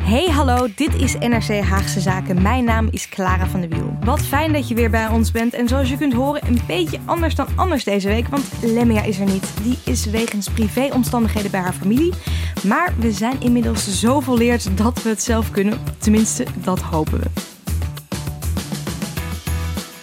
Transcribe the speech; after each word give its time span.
Hey 0.00 0.28
hallo, 0.30 0.66
dit 0.74 0.94
is 0.94 1.14
NRC 1.14 1.60
Haagse 1.62 2.00
Zaken. 2.00 2.42
Mijn 2.42 2.64
naam 2.64 2.88
is 2.90 3.08
Clara 3.08 3.46
van 3.46 3.60
der 3.60 3.68
Wiel. 3.68 3.96
Wat 4.04 4.20
fijn 4.20 4.52
dat 4.52 4.68
je 4.68 4.74
weer 4.74 4.90
bij 4.90 5.08
ons 5.08 5.30
bent. 5.30 5.54
En 5.54 5.68
zoals 5.68 5.88
je 5.88 5.96
kunt 5.96 6.12
horen, 6.12 6.46
een 6.46 6.60
beetje 6.66 6.98
anders 7.04 7.34
dan 7.34 7.46
anders 7.56 7.84
deze 7.84 8.08
week. 8.08 8.28
Want 8.28 8.44
Lemmia 8.62 9.02
is 9.02 9.18
er 9.18 9.26
niet. 9.26 9.46
Die 9.62 9.78
is 9.84 10.04
wegens 10.06 10.48
privéomstandigheden 10.48 11.50
bij 11.50 11.60
haar 11.60 11.72
familie. 11.72 12.12
Maar 12.64 12.92
we 12.98 13.12
zijn 13.12 13.36
inmiddels 13.40 13.98
zo 14.00 14.20
volleerd 14.20 14.76
dat 14.78 15.02
we 15.02 15.08
het 15.08 15.22
zelf 15.22 15.50
kunnen. 15.50 15.78
Tenminste, 15.98 16.46
dat 16.64 16.80
hopen 16.80 17.18
we. 17.20 17.26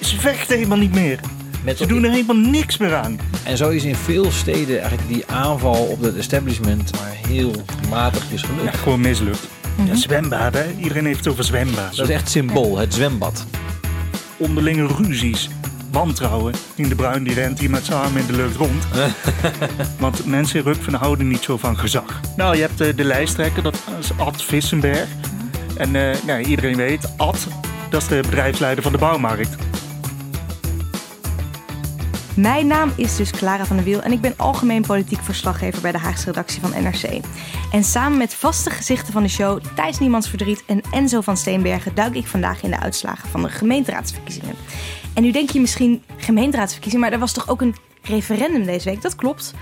Ze 0.06 0.20
vechten 0.20 0.56
helemaal 0.56 0.78
niet 0.78 0.94
meer. 0.94 1.20
Met 1.64 1.78
Ze 1.78 1.86
doen 1.86 2.04
er 2.04 2.12
helemaal 2.12 2.36
niks 2.52 2.78
meer 2.78 2.96
aan. 2.96 3.20
En 3.44 3.58
zo 3.58 3.70
is 3.70 3.84
in 3.84 3.96
veel 3.96 4.32
steden 4.32 4.80
eigenlijk 4.80 5.08
die 5.10 5.26
aanval 5.28 5.86
op 5.86 6.02
het 6.02 6.16
establishment 6.18 6.92
maar 6.92 7.14
heel 7.28 7.52
matigjes 7.90 8.42
Ja, 8.42 8.48
gelukt. 8.48 8.78
gewoon 8.78 9.02
mislukt. 9.02 9.48
Ja, 9.84 9.96
zwembaden, 9.96 10.64
hè? 10.64 10.72
iedereen 10.82 11.06
heeft 11.06 11.18
het 11.18 11.28
over 11.28 11.44
zwembaden. 11.44 11.96
Dat 11.96 12.10
is 12.10 12.16
echt 12.16 12.30
symbool, 12.30 12.78
het 12.78 12.94
zwembad. 12.94 13.46
Onderlinge 14.38 14.88
ruzies, 14.88 15.50
wantrouwen. 15.92 16.54
In 16.76 16.90
de 16.90 16.96
Bruin 16.96 17.24
die 17.24 17.34
rent 17.34 17.60
hier 17.60 17.70
met 17.70 17.86
zijn 17.86 18.00
armen 18.00 18.22
in 18.22 18.28
de 18.28 18.36
lucht 18.36 18.56
rond. 18.56 18.88
Want 20.00 20.26
mensen 20.26 20.60
in 20.60 20.66
Rukven 20.66 20.94
houden 20.94 21.28
niet 21.28 21.44
zo 21.44 21.58
van 21.58 21.78
gezag. 21.78 22.20
Nou, 22.36 22.56
je 22.56 22.62
hebt 22.62 22.82
eh, 22.82 22.96
de 22.96 23.04
lijsttrekker, 23.04 23.64
dat 23.64 23.78
is 24.00 24.10
Ad 24.18 24.44
Vissenberg. 24.44 25.08
En 25.78 25.96
eh, 25.96 26.18
nou, 26.26 26.42
iedereen 26.42 26.76
weet, 26.76 27.10
Ad, 27.18 27.48
dat 27.90 28.02
is 28.02 28.08
de 28.08 28.20
bedrijfsleider 28.22 28.84
van 28.84 28.92
de 28.92 28.98
bouwmarkt. 28.98 29.56
Mijn 32.36 32.68
naam 32.68 32.92
is 32.96 33.16
dus 33.16 33.32
Clara 33.32 33.66
van 33.66 33.76
der 33.76 33.86
Wiel 33.86 34.02
en 34.02 34.12
ik 34.12 34.22
ben 34.22 34.34
algemeen 34.38 34.82
politiek 34.82 35.22
verslaggever 35.22 35.82
bij 35.82 35.92
de 35.92 35.98
Haagse 35.98 36.26
redactie 36.26 36.62
van 36.62 36.84
NRC. 36.84 37.26
En 37.72 37.84
samen 37.84 38.18
met 38.18 38.34
vaste 38.34 38.70
gezichten 38.70 39.14
van 39.14 39.24
de 39.24 39.30
show, 39.30 39.60
Thijs 39.76 40.00
Niemands 40.00 40.30
Verdriet 40.30 40.64
en 40.66 40.82
Enzo 40.92 41.22
van 41.22 41.38
Steenbergen, 41.38 41.96
duik 41.96 42.16
ik 42.16 42.28
vandaag 42.28 42.64
in 42.64 42.70
de 42.70 42.80
uitslagen 42.80 43.30
van 43.30 43.42
de 43.42 43.50
gemeenteraadsverkiezingen. 43.50 44.56
En 45.14 45.24
nu 45.24 45.32
denk 45.32 45.50
je 45.50 45.60
misschien 45.60 46.04
gemeenteraadsverkiezingen, 46.18 47.06
maar 47.06 47.14
er 47.14 47.20
was 47.20 47.34
toch 47.34 47.50
ook 47.50 47.62
een 47.62 47.76
referendum 48.02 48.66
deze 48.66 48.90
week? 48.90 49.02
Dat 49.02 49.16
klopt. 49.16 49.54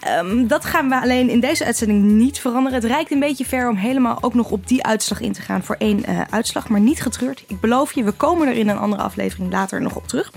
Ehm, 0.00 0.46
dat 0.46 0.64
gaan 0.64 0.88
we 0.88 1.00
alleen 1.00 1.30
in 1.30 1.40
deze 1.40 1.64
uitzending 1.64 2.02
niet 2.02 2.40
veranderen. 2.40 2.80
Het 2.80 2.90
reikt 2.90 3.10
een 3.10 3.20
beetje 3.20 3.44
ver 3.44 3.68
om 3.68 3.76
helemaal 3.76 4.18
ook 4.20 4.34
nog 4.34 4.50
op 4.50 4.68
die 4.68 4.84
uitslag 4.84 5.20
in 5.20 5.32
te 5.32 5.42
gaan 5.42 5.62
voor 5.62 5.76
één 5.78 6.04
eh, 6.04 6.20
uitslag. 6.30 6.68
Maar 6.68 6.80
niet 6.80 7.02
getreurd. 7.02 7.44
Ik 7.46 7.60
beloof 7.60 7.92
je, 7.92 8.04
we 8.04 8.12
komen 8.12 8.48
er 8.48 8.54
in 8.54 8.68
een 8.68 8.78
andere 8.78 9.02
aflevering 9.02 9.52
later 9.52 9.80
nog 9.80 9.96
op 9.96 10.08
terug. 10.08 10.32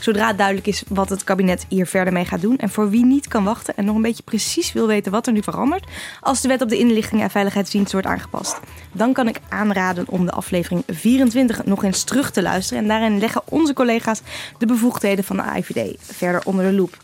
Zodra 0.00 0.26
het 0.26 0.36
duidelijk 0.36 0.66
is 0.66 0.82
wat 0.88 1.08
het 1.08 1.24
kabinet 1.24 1.66
hier 1.68 1.86
verder 1.86 2.12
mee 2.12 2.24
gaat 2.24 2.40
doen. 2.40 2.58
En 2.58 2.70
voor 2.70 2.90
wie 2.90 3.04
niet 3.04 3.28
kan 3.28 3.44
wachten 3.44 3.76
en 3.76 3.84
nog 3.84 3.96
een 3.96 4.02
beetje 4.02 4.22
precies 4.22 4.72
wil 4.72 4.86
weten 4.86 5.12
wat 5.12 5.26
er 5.26 5.32
nu 5.32 5.42
verandert. 5.42 5.86
Als 6.20 6.40
de 6.40 6.48
wet 6.48 6.62
op 6.62 6.68
de 6.68 6.78
inlichting 6.78 7.22
en 7.22 7.30
veiligheidsdienst 7.30 7.92
wordt 7.92 8.06
aangepast. 8.06 8.60
Dan 8.92 9.12
kan 9.12 9.28
ik 9.28 9.40
aanraden 9.48 10.08
om 10.08 10.26
de 10.26 10.32
aflevering 10.32 10.82
24 10.86 11.64
nog 11.64 11.84
eens 11.84 12.04
terug 12.04 12.30
te 12.30 12.42
luisteren. 12.42 12.82
En 12.82 12.88
daarin 12.88 13.18
leggen 13.18 13.42
onze 13.44 13.72
collega's 13.72 14.20
de 14.58 14.66
bevoegdheden 14.66 15.24
van 15.24 15.36
de 15.36 15.42
AIVD 15.42 15.96
verder 16.00 16.42
onder 16.44 16.64
de 16.64 16.72
loep. 16.72 16.96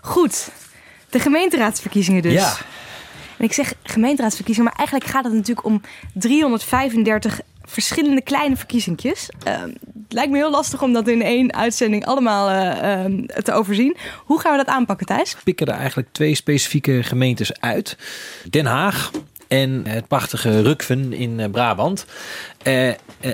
Goed, 0.00 0.50
de 1.14 1.20
gemeenteraadsverkiezingen 1.20 2.22
dus. 2.22 2.32
Ja, 2.32 2.56
En 3.36 3.44
ik 3.44 3.52
zeg 3.52 3.74
gemeenteraadsverkiezingen, 3.82 4.70
maar 4.70 4.78
eigenlijk 4.78 5.10
gaat 5.10 5.24
het 5.24 5.32
natuurlijk 5.32 5.66
om 5.66 5.80
335 6.12 7.40
verschillende 7.62 8.22
kleine 8.22 8.56
verkiezingjes. 8.56 9.28
Ehm, 9.42 9.68
het 9.68 10.12
lijkt 10.12 10.30
me 10.30 10.36
heel 10.36 10.50
lastig 10.50 10.82
om 10.82 10.92
dat 10.92 11.08
in 11.08 11.22
één 11.22 11.54
uitzending 11.54 12.06
allemaal 12.06 12.50
eh, 12.50 12.92
ehm, 12.92 13.26
te 13.26 13.52
overzien. 13.52 13.96
Hoe 14.24 14.40
gaan 14.40 14.50
we 14.50 14.64
dat 14.64 14.74
aanpakken, 14.74 15.06
Thijs? 15.06 15.36
pikken 15.44 15.66
er 15.66 15.74
eigenlijk 15.74 16.08
twee 16.12 16.34
specifieke 16.34 17.02
gemeentes 17.02 17.60
uit. 17.60 17.96
Den 18.50 18.66
Haag 18.66 19.10
en 19.48 19.82
het 19.88 20.08
prachtige 20.08 20.62
Rukven 20.62 21.12
in 21.12 21.40
eh, 21.40 21.50
Brabant. 21.50 22.06
Eh, 22.62 22.88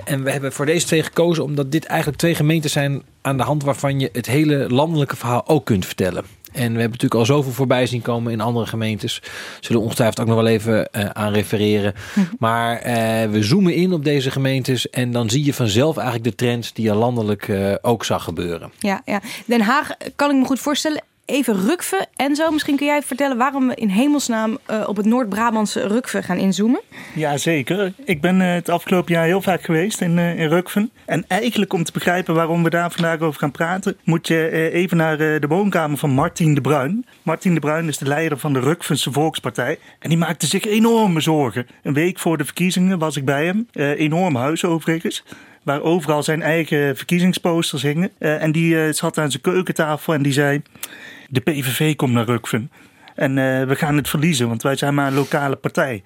en 0.05 0.25
we 0.25 0.31
hebben 0.31 0.53
voor 0.53 0.67
deze 0.67 0.87
twee 0.87 1.03
gekozen 1.03 1.45
omdat 1.45 1.73
dit 1.73 1.85
eigenlijk 1.85 2.19
twee 2.19 2.35
gemeentes 2.35 2.73
zijn 2.73 3.03
aan 3.23 3.37
de 3.37 3.43
hand 3.43 3.63
waarvan 3.63 4.01
je 4.01 4.09
het 4.13 4.27
hele 4.27 4.69
landelijke 4.69 5.17
verhaal 5.17 5.49
ook 5.49 5.65
kunt 5.65 5.87
vertellen. 5.87 6.25
En 6.53 6.73
we 6.73 6.81
hebben 6.81 6.91
natuurlijk 6.91 7.15
al 7.15 7.25
zoveel 7.25 7.53
voorbij 7.53 7.87
zien 7.87 8.03
komen 8.03 8.33
in 8.33 8.41
andere 8.41 8.67
gemeentes. 8.67 9.23
Zullen 9.61 9.79
we 9.79 9.85
ongetwijfeld 9.85 10.21
ook 10.21 10.27
nog 10.27 10.37
wel 10.37 10.47
even 10.47 10.93
eh, 10.93 11.05
aan 11.05 11.33
refereren. 11.33 11.95
Maar 12.39 12.79
eh, 12.79 13.31
we 13.31 13.43
zoomen 13.43 13.75
in 13.75 13.93
op 13.93 14.05
deze 14.05 14.31
gemeentes. 14.31 14.91
En 14.91 15.13
dan 15.13 15.31
zie 15.31 15.45
je 15.45 15.55
vanzelf 15.55 15.97
eigenlijk 15.97 16.29
de 16.29 16.45
trends 16.45 16.73
die 16.73 16.85
je 16.85 16.95
landelijk 16.95 17.49
eh, 17.49 17.75
ook 17.83 18.05
zag 18.05 18.25
gebeuren. 18.25 18.73
Ja, 18.79 19.03
ja. 19.05 19.21
Den 19.47 19.61
Haag 19.61 19.91
kan 20.17 20.31
ik 20.31 20.37
me 20.37 20.45
goed 20.45 20.61
voorstellen. 20.61 21.03
Even 21.31 21.67
Rukven 21.67 22.07
en 22.17 22.37
zo. 22.37 22.51
Misschien 22.51 22.77
kun 22.77 22.87
jij 22.87 23.03
vertellen 23.03 23.37
waarom 23.37 23.69
we 23.69 23.75
in 23.75 23.89
hemelsnaam 23.89 24.59
eh, 24.67 24.85
op 24.87 24.97
het 24.97 25.07
Noord-Brabantse 25.07 25.87
Rukven 25.87 26.23
gaan 26.23 26.37
inzoomen. 26.37 26.81
Ja, 27.15 27.37
zeker. 27.37 27.93
Ik 28.05 28.21
ben 28.21 28.41
eh, 28.41 28.53
het 28.53 28.69
afgelopen 28.69 29.15
jaar 29.15 29.25
heel 29.25 29.43
vaak 29.43 29.63
geweest 29.63 30.01
in, 30.01 30.19
eh, 30.19 30.39
in 30.39 30.49
Rukven. 30.49 30.91
En 31.05 31.25
eigenlijk 31.29 31.73
om 31.73 31.85
te 31.85 31.93
begrijpen 31.93 32.35
waarom 32.35 32.63
we 32.63 32.71
daar 32.71 32.91
vandaag 32.91 33.21
over 33.21 33.41
gaan 33.41 33.51
praten, 33.51 33.97
moet 34.05 34.27
je 34.27 34.71
even 34.73 34.97
naar 34.97 35.17
de 35.17 35.47
woonkamer 35.49 35.99
van 35.99 36.11
Martin 36.11 36.55
de 36.55 36.61
Bruin. 36.61 37.07
Martin 37.23 37.55
de 37.55 37.61
Bruin 37.61 37.89
is 37.89 37.99
de 37.99 38.07
leider 38.07 38.39
van 38.39 38.53
de 38.53 38.61
Rukvense 38.61 39.13
Volkspartij. 39.13 39.79
En 39.99 40.09
die 40.09 40.19
maakte 40.19 40.47
zich 40.47 40.65
enorme 40.65 41.21
zorgen. 41.21 41.67
Een 41.83 41.95
week 41.95 42.19
voor 42.19 42.39
de 42.39 42.45
verkiezingen 42.45 42.99
was 42.99 43.17
ik 43.17 43.25
bij 43.25 43.45
hem. 43.45 43.69
Enorm 43.73 44.37
huis 44.37 44.65
overigens. 44.65 45.25
Waar 45.63 45.83
overal 45.83 46.23
zijn 46.23 46.43
eigen 46.43 46.97
verkiezingsposters 46.97 47.83
hingen. 47.83 48.11
Eh, 48.19 48.43
en 48.43 48.53
die 48.53 48.85
eh, 48.85 48.93
zat 48.93 49.19
aan 49.19 49.31
zijn 49.31 49.43
keukentafel 49.43 50.15
en 50.15 50.23
die 50.23 50.33
zei: 50.33 50.63
De 51.29 51.41
PVV 51.41 51.97
komt 51.97 52.13
naar 52.13 52.25
Rukven. 52.25 52.71
En 53.15 53.39
eh, 53.39 53.67
we 53.67 53.77
gaan 53.77 53.97
het 53.97 54.09
verliezen, 54.09 54.49
want 54.49 54.63
wij 54.63 54.77
zijn 54.77 54.95
maar 54.95 55.07
een 55.07 55.15
lokale 55.15 55.57
partij. 55.57 56.03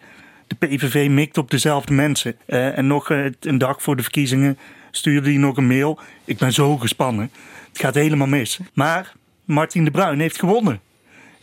De 0.46 0.54
PVV 0.54 1.08
mikt 1.08 1.38
op 1.38 1.50
dezelfde 1.50 1.92
mensen. 1.92 2.36
En 2.46 2.86
nog 2.86 3.10
een 3.40 3.58
dag 3.58 3.82
voor 3.82 3.96
de 3.96 4.02
verkiezingen 4.02 4.58
stuurde 4.90 5.28
hij 5.28 5.38
nog 5.38 5.56
een 5.56 5.66
mail. 5.66 5.98
Ik 6.24 6.38
ben 6.38 6.52
zo 6.52 6.76
gespannen. 6.76 7.30
Het 7.68 7.78
gaat 7.78 7.94
helemaal 7.94 8.26
mis. 8.26 8.58
Maar 8.72 9.12
Martin 9.44 9.84
de 9.84 9.90
Bruin 9.90 10.20
heeft 10.20 10.38
gewonnen. 10.38 10.80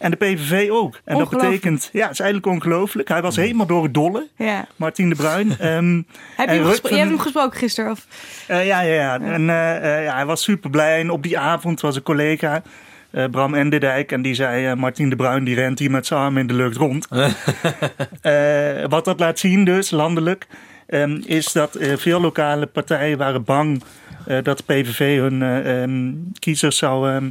En 0.02 0.12
de 0.12 0.18
PVV 0.18 0.70
ook. 0.70 1.00
En 1.06 1.18
dat 1.18 1.30
betekent, 1.30 1.90
ja, 1.94 2.02
het 2.04 2.12
is 2.12 2.20
eigenlijk 2.20 2.54
ongelooflijk. 2.54 3.08
Hij 3.08 3.22
was 3.22 3.36
helemaal 3.36 3.66
door 3.66 3.84
het 3.84 3.94
dolle, 3.94 4.28
Ja. 4.38 4.68
Martin 4.76 5.10
de 5.10 5.16
Bruin. 5.16 5.50
Ehm, 5.60 5.96
Heb 6.36 6.50
je, 6.50 6.56
hem 6.56 6.64
jij 6.66 6.98
hebt 6.98 7.10
hem 7.10 7.20
gesproken 7.20 7.60
gisteren? 7.60 7.92
Of? 7.92 8.06
eh, 8.48 8.66
ja, 8.66 8.82
ja, 8.82 8.94
ja. 8.94 9.20
En 9.22 9.50
eh, 9.50 9.98
eh, 9.98 10.04
ja, 10.04 10.14
hij 10.16 10.26
was 10.26 10.44
super 10.44 10.70
blij. 10.70 11.00
En 11.00 11.10
op 11.10 11.24
die 11.24 11.40
avond 11.40 11.82
was 11.82 11.96
een 11.96 12.04
collega, 12.04 12.62
eh, 13.12 13.26
Bram 13.32 13.54
Enderdijk, 13.54 14.12
en 14.12 14.22
die 14.22 14.34
zei: 14.34 14.66
eh, 14.68 14.74
Martin 14.74 15.10
de 15.10 15.16
Bruin 15.16 15.44
die 15.44 15.56
rent 15.56 15.80
hier 15.80 15.92
met 15.92 16.06
zijn 16.06 16.20
armen 16.20 16.42
in 16.42 16.48
de 16.48 16.54
lucht 16.54 16.78
rond. 16.78 17.08
Eh, 18.22 18.86
wat 18.90 19.06
dat 19.06 19.20
laat 19.20 19.40
zien, 19.40 19.66
dus 19.66 19.90
landelijk, 19.92 20.48
ehm, 20.88 21.22
is 21.26 21.52
dat 21.52 21.76
eh, 21.76 21.98
veel 21.98 22.22
lokale 22.22 22.66
partijen 22.66 23.18
waren 23.18 23.44
bang 23.44 23.84
eh, 24.28 24.38
dat 24.44 24.58
de 24.58 24.64
PVV 24.64 25.18
hun 25.20 25.42
eh, 25.42 25.82
ehm, 25.84 26.12
kiezers 26.40 26.78
zou 26.78 27.22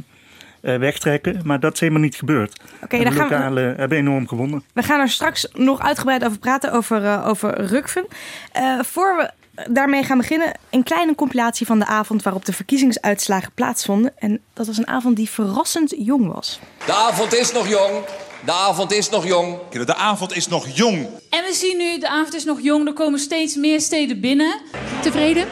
wegtrekken. 0.61 1.41
Maar 1.43 1.59
dat 1.59 1.73
is 1.73 1.79
helemaal 1.79 2.01
niet 2.01 2.15
gebeurd. 2.15 2.59
Oké, 2.83 2.97
de 2.97 3.11
gaan 3.11 3.13
we, 3.27 3.33
lokale 3.33 3.73
hebben 3.77 3.97
enorm 3.97 4.27
gewonnen. 4.27 4.63
we 4.73 4.83
gaan 4.83 4.99
er 4.99 5.09
straks 5.09 5.47
nog 5.53 5.79
uitgebreid 5.81 6.25
over 6.25 6.39
praten, 6.39 6.71
over, 6.71 7.05
eh, 7.05 7.27
over 7.27 7.61
Rukven. 7.65 8.07
Eh, 8.51 8.79
voor 8.81 9.15
we 9.17 9.31
daarmee 9.69 10.03
gaan 10.03 10.17
beginnen, 10.17 10.57
een 10.69 10.83
kleine 10.83 11.15
compilatie 11.15 11.65
van 11.65 11.79
de 11.79 11.85
avond 11.85 12.23
waarop 12.23 12.45
de 12.45 12.53
verkiezingsuitslagen 12.53 13.51
plaatsvonden. 13.53 14.13
En 14.17 14.41
dat 14.53 14.67
was 14.67 14.77
een 14.77 14.87
avond 14.87 15.15
die 15.15 15.29
verrassend 15.29 15.93
jong 15.97 16.33
was. 16.33 16.59
De 16.85 16.93
avond 16.93 17.33
is 17.33 17.51
nog 17.51 17.67
jong. 17.67 18.03
De 18.45 18.51
avond 18.51 18.91
is 18.91 19.09
nog 19.09 19.27
jong. 19.27 19.57
De 19.69 19.95
avond 19.95 20.35
is 20.35 20.47
nog 20.47 20.67
jong. 20.67 21.07
En 21.29 21.43
we 21.43 21.53
zien 21.53 21.77
nu, 21.77 21.99
de 21.99 22.07
avond 22.07 22.35
is 22.35 22.43
nog 22.43 22.61
jong, 22.61 22.87
er 22.87 22.93
komen 22.93 23.19
steeds 23.19 23.55
meer 23.55 23.81
steden 23.81 24.19
binnen. 24.19 24.61
Tevreden? 25.01 25.47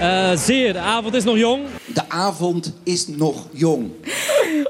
Eh, 0.00 0.30
zeer, 0.36 0.72
de 0.72 0.78
avond 0.78 1.14
is 1.14 1.24
nog 1.24 1.36
jong. 1.36 1.62
De 1.86 2.08
avond 2.08 2.72
is 2.84 3.06
nog 3.06 3.46
jong. 3.52 3.90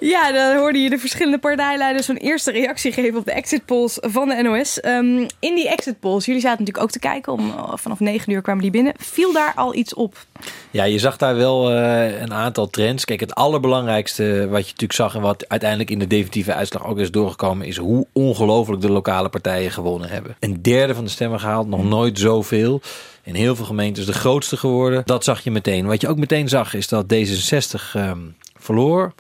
Ja, 0.01 0.33
dan 0.33 0.57
hoorde 0.57 0.79
je 0.79 0.91
de 0.91 0.99
verschillende 0.99 1.39
partijleiders 1.39 2.07
zo'n 2.07 2.17
eerste 2.17 2.51
reactie 2.51 2.93
geven 2.93 3.19
op 3.19 3.25
de 3.25 3.33
exit 3.33 3.65
polls 3.65 3.99
van 4.01 4.29
de 4.29 4.43
NOS. 4.43 4.81
Ehm, 4.81 5.27
in 5.39 5.55
die 5.55 5.69
exit 5.69 6.01
polls, 6.01 6.25
jullie 6.25 6.41
zaten 6.41 6.59
natuurlijk 6.59 6.85
ook 6.85 6.93
te 6.93 6.99
kijken, 6.99 7.33
om, 7.33 7.49
uh, 7.49 7.73
vanaf 7.75 8.01
9 8.01 8.33
uur 8.33 8.43
kwamen 8.43 8.63
die 8.63 8.71
binnen. 8.71 8.93
Viel 8.99 9.33
daar 9.33 9.53
al 9.57 9.75
iets 9.75 9.95
op? 9.95 10.27
Ja, 10.71 10.85
je 10.85 10.99
zag 10.99 11.17
daar 11.17 11.37
wel 11.37 11.73
uh, 11.73 12.21
een 12.21 12.33
aantal 12.33 12.69
trends. 12.69 13.05
Kijk, 13.05 13.21
het 13.21 13.35
allerbelangrijkste 13.35 14.25
wat 14.51 14.61
je 14.61 14.71
natuurlijk 14.71 14.93
zag 14.93 15.15
en 15.15 15.21
wat 15.21 15.49
uiteindelijk 15.49 15.91
in 15.91 15.99
de 15.99 16.07
definitieve 16.07 16.55
uitslag 16.55 16.87
ook 16.87 16.99
is 16.99 17.11
doorgekomen, 17.11 17.67
is 17.67 17.77
hoe 17.77 18.07
ongelooflijk 18.13 18.83
de 18.83 18.91
lokale 18.93 19.29
partijen 19.29 19.71
gewonnen 19.71 20.09
hebben. 20.09 20.37
Een 20.41 20.63
derde 20.63 20.95
van 20.95 21.05
de 21.05 21.11
stemmen 21.11 21.41
gehaald, 21.41 21.69
nog 21.69 21.85
nooit 21.85 22.19
zoveel 22.19 22.81
in 23.23 23.35
heel 23.35 23.57
veel 23.57 23.65
gemeentes 23.65 24.07
de 24.07 24.13
grootste 24.13 24.57
geworden. 24.57 25.03
Dat 25.05 25.25
zag 25.25 25.41
je 25.41 25.51
meteen. 25.51 25.87
Wat 25.87 26.01
je 26.01 26.09
ook 26.09 26.19
meteen 26.19 26.49
zag 26.49 26.75
is 26.75 26.89
dat 26.89 27.15
D66 27.15 27.97
um, 27.97 28.37
verloor. 28.59 29.13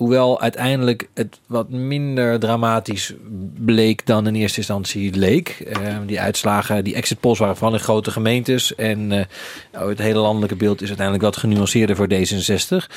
Hoewel 0.00 0.40
uiteindelijk 0.40 1.08
het 1.14 1.40
wat 1.46 1.70
minder 1.70 2.38
dramatisch 2.38 3.14
bleek 3.54 4.06
dan 4.06 4.26
in 4.26 4.34
eerste 4.34 4.58
instantie 4.58 5.14
leek. 5.14 5.64
Uh, 5.82 5.96
die 6.06 6.20
uitslagen, 6.20 6.84
die 6.84 6.94
exit 6.94 7.20
polls 7.20 7.38
waren 7.38 7.56
vooral 7.56 7.76
in 7.76 7.82
grote 7.82 8.10
gemeentes. 8.10 8.74
En 8.74 9.12
uh, 9.12 9.20
het 9.70 9.98
hele 9.98 10.18
landelijke 10.18 10.56
beeld 10.56 10.82
is 10.82 10.88
uiteindelijk 10.88 11.26
wat 11.26 11.36
genuanceerder 11.36 11.96
voor 11.96 12.08
D66. 12.12 12.94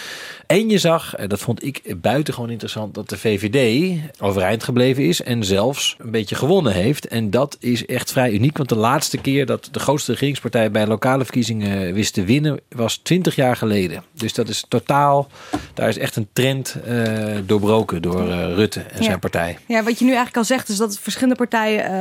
En 0.48 0.70
je 0.70 0.78
zag, 0.78 1.16
dat 1.28 1.40
vond 1.40 1.64
ik 1.64 1.96
buitengewoon 2.02 2.50
interessant, 2.50 2.94
dat 2.94 3.10
de 3.10 3.18
VVD 3.18 4.00
overeind 4.20 4.64
gebleven 4.64 5.04
is. 5.04 5.22
En 5.22 5.44
zelfs 5.44 5.96
een 6.00 6.12
beetje 6.12 6.36
gewonnen 6.36 6.74
heeft. 6.74 7.08
En 7.08 7.30
dat 7.30 7.58
is 7.60 7.86
echt 7.86 8.12
vrij 8.12 8.32
uniek. 8.32 8.58
Want 8.58 8.70
de 8.70 8.76
laatste 8.76 9.18
keer 9.18 9.46
dat 9.46 9.70
de 9.72 9.80
grootste 9.80 10.12
regeringspartij 10.12 10.72
bij 10.72 10.88
lokale 10.88 11.24
verkiezingen 11.24 11.94
wist 11.94 12.14
te 12.14 12.24
winnen, 12.24 12.60
was 12.70 12.98
20 12.98 13.36
jaar 13.36 13.56
geleden. 13.56 14.04
Dus 14.14 14.34
dat 14.34 14.50
is 14.50 14.66
totaal, 14.68 15.28
daar 15.74 15.90
is 15.90 15.98
echt 15.98 16.16
een 16.16 16.28
trend 16.34 16.76
doorbroken 17.46 18.02
door 18.02 18.28
uh, 18.28 18.54
Rutte 18.56 18.80
en 18.80 18.98
ja. 18.98 19.04
zijn 19.04 19.20
partij. 19.20 19.58
Ja, 19.66 19.84
wat 19.84 20.00
je 20.00 20.06
nu 20.06 20.10
eigenlijk 20.10 20.38
al 20.38 20.44
zegt, 20.44 20.70
is 20.70 20.78
dat 20.78 21.00
verschillende 21.00 21.36
partijen 21.36 21.92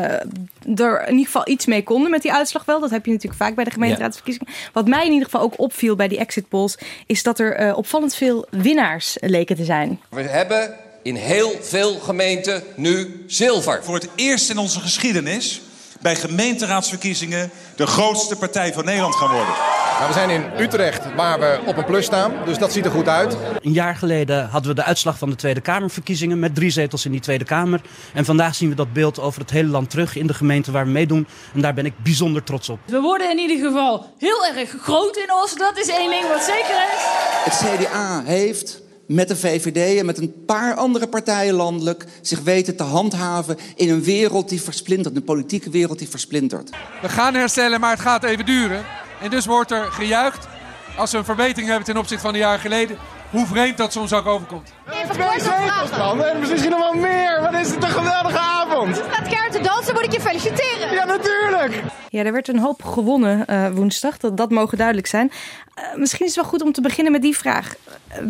uh, 0.67 0.87
er 0.87 1.03
in 1.03 1.11
ieder 1.11 1.27
geval 1.27 1.49
iets 1.49 1.67
mee 1.67 1.83
konden 1.83 2.11
met 2.11 2.23
die 2.23 2.33
uitslag 2.33 2.65
wel. 2.65 2.81
Dat 2.81 2.91
heb 2.91 3.05
je 3.07 3.13
natuurlijk 3.13 3.43
vaak 3.43 3.55
bij 3.55 3.65
de 3.65 3.71
gemeenteraadsverkiezingen. 3.71 4.53
Ja. 4.53 4.59
Wat 4.73 4.89
mij 4.89 5.05
in 5.05 5.13
ieder 5.13 5.25
geval 5.25 5.41
ook 5.41 5.59
opviel 5.59 5.97
bij 5.97 6.09
die 6.09 6.19
exit 6.19 6.49
polls, 6.49 6.79
is 7.07 7.23
dat 7.23 7.39
er 7.39 7.75
opvallend 7.75 8.15
veel 8.15 8.47
winnaars 8.51 9.17
leken 9.21 9.57
te 9.57 9.65
zijn. 9.65 10.01
We 10.09 10.23
hebben 10.23 10.75
in 11.03 11.15
heel 11.15 11.53
veel 11.61 11.99
gemeenten 11.99 12.63
nu 12.77 13.25
zilver. 13.27 13.85
Voor 13.85 13.95
het 13.95 14.09
eerst 14.15 14.51
in 14.51 14.59
onze 14.59 14.81
geschiedenis 14.81 15.61
bij 16.01 16.17
gemeenteraadsverkiezingen 16.17 17.51
de 17.77 17.87
grootste 17.87 18.37
partij 18.37 18.73
van 18.73 18.85
Nederland 18.85 19.15
gaan 19.15 19.31
worden. 19.31 19.55
Nou, 20.03 20.15
we 20.15 20.21
zijn 20.21 20.31
in 20.31 20.65
Utrecht 20.65 21.15
waar 21.15 21.41
we 21.41 21.59
op 21.67 21.77
een 21.77 21.85
plus 21.85 22.05
staan, 22.05 22.33
dus 22.45 22.59
dat 22.59 22.73
ziet 22.73 22.85
er 22.85 22.91
goed 22.91 23.09
uit. 23.09 23.37
Een 23.61 23.73
jaar 23.73 23.97
geleden 23.97 24.49
hadden 24.49 24.71
we 24.71 24.77
de 24.77 24.85
uitslag 24.85 25.19
van 25.19 25.31
de 25.31 25.37
Tweede 25.37 25.61
Kamerverkiezingen 25.61 26.39
met 26.39 26.55
drie 26.55 26.71
zetels 26.71 27.05
in 27.05 27.11
die 27.11 27.21
Tweede 27.21 27.45
Kamer. 27.45 27.81
En 28.15 28.25
vandaag 28.25 28.55
zien 28.55 28.69
we 28.69 28.75
dat 28.75 28.93
beeld 28.93 29.21
over 29.21 29.41
het 29.41 29.51
hele 29.51 29.69
land 29.69 29.91
terug 29.91 30.17
in 30.17 30.27
de 30.27 30.35
gemeente 30.35 30.71
waar 30.71 30.85
we 30.85 30.91
meedoen. 30.91 31.27
En 31.55 31.61
daar 31.61 31.75
ben 31.75 31.87
ik 31.87 31.93
bijzonder 32.03 32.43
trots 32.43 32.69
op. 32.69 32.79
We 32.85 33.01
worden 33.01 33.31
in 33.31 33.39
ieder 33.39 33.67
geval 33.67 34.15
heel 34.19 34.47
erg 34.57 34.75
groot 34.81 35.17
in 35.17 35.33
Os. 35.43 35.55
Dat 35.55 35.79
is 35.79 35.89
één 35.89 36.11
ding 36.11 36.29
wat 36.29 36.43
zeker 36.43 36.77
is. 36.95 37.05
Het 37.45 37.81
CDA 37.81 38.23
heeft 38.25 38.83
met 39.07 39.29
de 39.29 39.37
VVD 39.37 39.99
en 39.99 40.07
met 40.07 40.19
een 40.19 40.45
paar 40.47 40.75
andere 40.75 41.09
partijen 41.09 41.55
landelijk 41.55 42.05
zich 42.21 42.41
weten 42.41 42.77
te 42.77 42.83
handhaven 42.83 43.59
in 43.77 43.91
een 43.91 44.03
wereld 44.03 44.49
die 44.49 44.63
versplintert, 44.63 45.17
een 45.17 45.25
politieke 45.25 45.71
wereld 45.71 45.99
die 45.99 46.09
versplintert. 46.09 46.71
We 47.03 47.09
gaan 47.09 47.35
herstellen, 47.35 47.81
maar 47.81 47.91
het 47.91 48.01
gaat 48.01 48.25
even 48.25 48.47
duren. 48.47 48.85
En 49.23 49.31
dus 49.31 49.47
wordt 49.47 49.71
er 49.71 49.93
gejuicht 49.93 50.49
als 50.97 51.11
we 51.11 51.19
een 51.19 51.25
verbetering 51.25 51.69
hebben 51.69 51.87
ten 51.87 51.97
opzichte 51.97 52.25
van 52.25 52.35
een 52.35 52.41
jaar 52.41 52.59
geleden. 52.59 52.99
Hoe 53.33 53.47
vreemd 53.47 53.77
dat 53.77 53.93
soms 53.93 54.13
ook 54.13 54.27
overkomt. 54.27 54.73
Twee 55.13 55.41
zetels 55.41 55.99
man, 55.99 56.25
en 56.25 56.41
misschien 56.41 56.71
nog 56.71 56.81
wel 56.81 57.01
meer. 57.01 57.41
Wat 57.41 57.55
is 57.55 57.71
het 57.71 57.83
een 57.83 57.91
geweldige 57.91 58.39
avond. 58.39 58.97
Het 58.97 59.07
gaat 59.11 59.29
keihard 59.29 59.53
te 59.53 59.61
dansen, 59.61 59.95
moet 59.95 60.05
ik 60.05 60.13
je 60.13 60.21
feliciteren. 60.21 60.95
Ja, 60.95 61.05
natuurlijk. 61.05 61.83
Ja, 62.09 62.25
er 62.25 62.33
werd 62.33 62.49
een 62.49 62.59
hoop 62.59 62.83
gewonnen 62.83 63.45
uh, 63.51 63.69
woensdag, 63.71 64.19
dat, 64.19 64.37
dat 64.37 64.51
mogen 64.51 64.79
duidelijk 64.79 65.07
zijn. 65.07 65.31
Uh, 65.79 65.99
misschien 65.99 66.27
is 66.27 66.35
het 66.35 66.41
wel 66.41 66.51
goed 66.51 66.63
om 66.63 66.73
te 66.73 66.81
beginnen 66.81 67.13
met 67.13 67.23
die 67.23 67.37
vraag. 67.37 67.75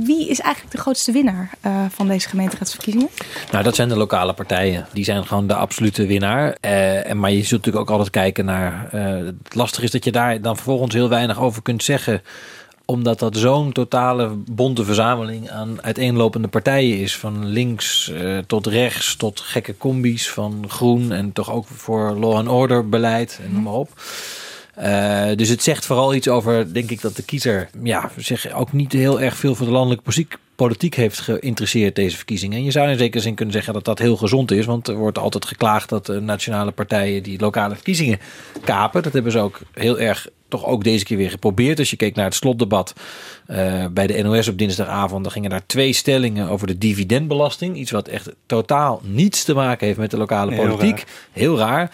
Wie 0.04 0.28
is 0.28 0.40
eigenlijk 0.40 0.74
de 0.74 0.80
grootste 0.80 1.12
winnaar 1.12 1.50
van 1.88 2.08
deze 2.08 2.28
gemeenteraadsverkiezingen? 2.28 3.08
Nou, 3.50 3.64
dat 3.64 3.74
zijn 3.74 3.88
de 3.88 3.96
lokale 3.96 4.32
partijen. 4.32 4.86
Die 4.92 5.04
zijn 5.04 5.26
gewoon 5.26 5.46
de 5.46 5.54
absolute 5.54 6.06
winnaar. 6.06 6.56
en, 6.60 7.18
maar 7.18 7.30
je 7.30 7.42
zult 7.42 7.64
natuurlijk 7.64 7.90
ook 7.90 7.90
altijd 7.90 8.10
kijken 8.10 8.44
naar... 8.44 8.88
het 8.90 9.54
lastige 9.54 9.84
is 9.84 9.90
dat 9.90 10.04
je 10.04 10.12
daar 10.12 10.40
dan 10.40 10.54
vervolgens 10.54 10.94
heel 10.94 11.08
weinig 11.08 11.40
over 11.40 11.62
kunt 11.62 11.82
zeggen 11.82 12.22
omdat 12.92 13.18
dat 13.18 13.36
zo'n 13.36 13.72
totale 13.72 14.28
bonte 14.36 14.84
verzameling 14.84 15.50
aan 15.50 15.82
uiteenlopende 15.82 16.48
partijen 16.48 16.98
is. 16.98 17.16
Van 17.16 17.46
links 17.46 18.12
uh, 18.14 18.38
tot 18.38 18.66
rechts, 18.66 19.16
tot 19.16 19.40
gekke 19.40 19.76
combi's, 19.76 20.30
van 20.30 20.64
groen 20.68 21.12
en 21.12 21.32
toch 21.32 21.50
ook 21.50 21.66
voor 21.66 22.10
law 22.10 22.34
and 22.34 22.48
order 22.48 22.88
beleid 22.88 23.40
en 23.44 23.52
noem 23.52 23.62
maar 23.62 23.72
op. 23.72 23.90
Uh, 24.78 25.36
dus 25.36 25.48
het 25.48 25.62
zegt 25.62 25.86
vooral 25.86 26.14
iets 26.14 26.28
over, 26.28 26.74
denk 26.74 26.90
ik, 26.90 27.00
dat 27.00 27.16
de 27.16 27.22
kiezer 27.22 27.68
ja, 27.82 28.10
zich 28.16 28.52
ook 28.52 28.72
niet 28.72 28.92
heel 28.92 29.20
erg 29.20 29.36
veel 29.36 29.54
voor 29.54 29.66
de 29.66 29.72
landelijke 29.72 30.04
politiek, 30.04 30.36
politiek 30.56 30.94
heeft 30.94 31.20
geïnteresseerd 31.20 31.94
deze 31.94 32.16
verkiezingen. 32.16 32.58
En 32.58 32.64
je 32.64 32.70
zou 32.70 32.88
in 32.88 32.98
zekere 32.98 33.22
zin 33.22 33.34
kunnen 33.34 33.54
zeggen 33.54 33.72
dat 33.72 33.84
dat 33.84 33.98
heel 33.98 34.16
gezond 34.16 34.50
is, 34.50 34.66
want 34.66 34.88
er 34.88 34.94
wordt 34.94 35.18
altijd 35.18 35.44
geklaagd 35.44 35.88
dat 35.88 36.06
de 36.06 36.20
nationale 36.20 36.70
partijen 36.70 37.22
die 37.22 37.40
lokale 37.40 37.74
verkiezingen 37.74 38.18
kapen. 38.64 39.02
Dat 39.02 39.12
hebben 39.12 39.32
ze 39.32 39.38
ook 39.38 39.60
heel 39.72 39.98
erg 39.98 40.28
toch 40.48 40.66
ook 40.66 40.84
deze 40.84 41.04
keer 41.04 41.16
weer 41.16 41.30
geprobeerd. 41.30 41.78
Als 41.78 41.90
je 41.90 41.96
keek 41.96 42.14
naar 42.14 42.24
het 42.24 42.34
slotdebat 42.34 42.94
uh, 43.50 43.86
bij 43.90 44.06
de 44.06 44.22
NOS 44.22 44.48
op 44.48 44.58
dinsdagavond, 44.58 45.22
dan 45.22 45.32
gingen 45.32 45.50
daar 45.50 45.66
twee 45.66 45.92
stellingen 45.92 46.48
over 46.48 46.66
de 46.66 46.78
dividendbelasting. 46.78 47.76
Iets 47.76 47.90
wat 47.90 48.08
echt 48.08 48.30
totaal 48.46 49.00
niets 49.04 49.44
te 49.44 49.54
maken 49.54 49.86
heeft 49.86 49.98
met 49.98 50.10
de 50.10 50.16
lokale 50.16 50.56
politiek. 50.56 51.04
Heel 51.32 51.58
raar. 51.58 51.68
Heel 51.68 51.88
raar. 51.88 51.90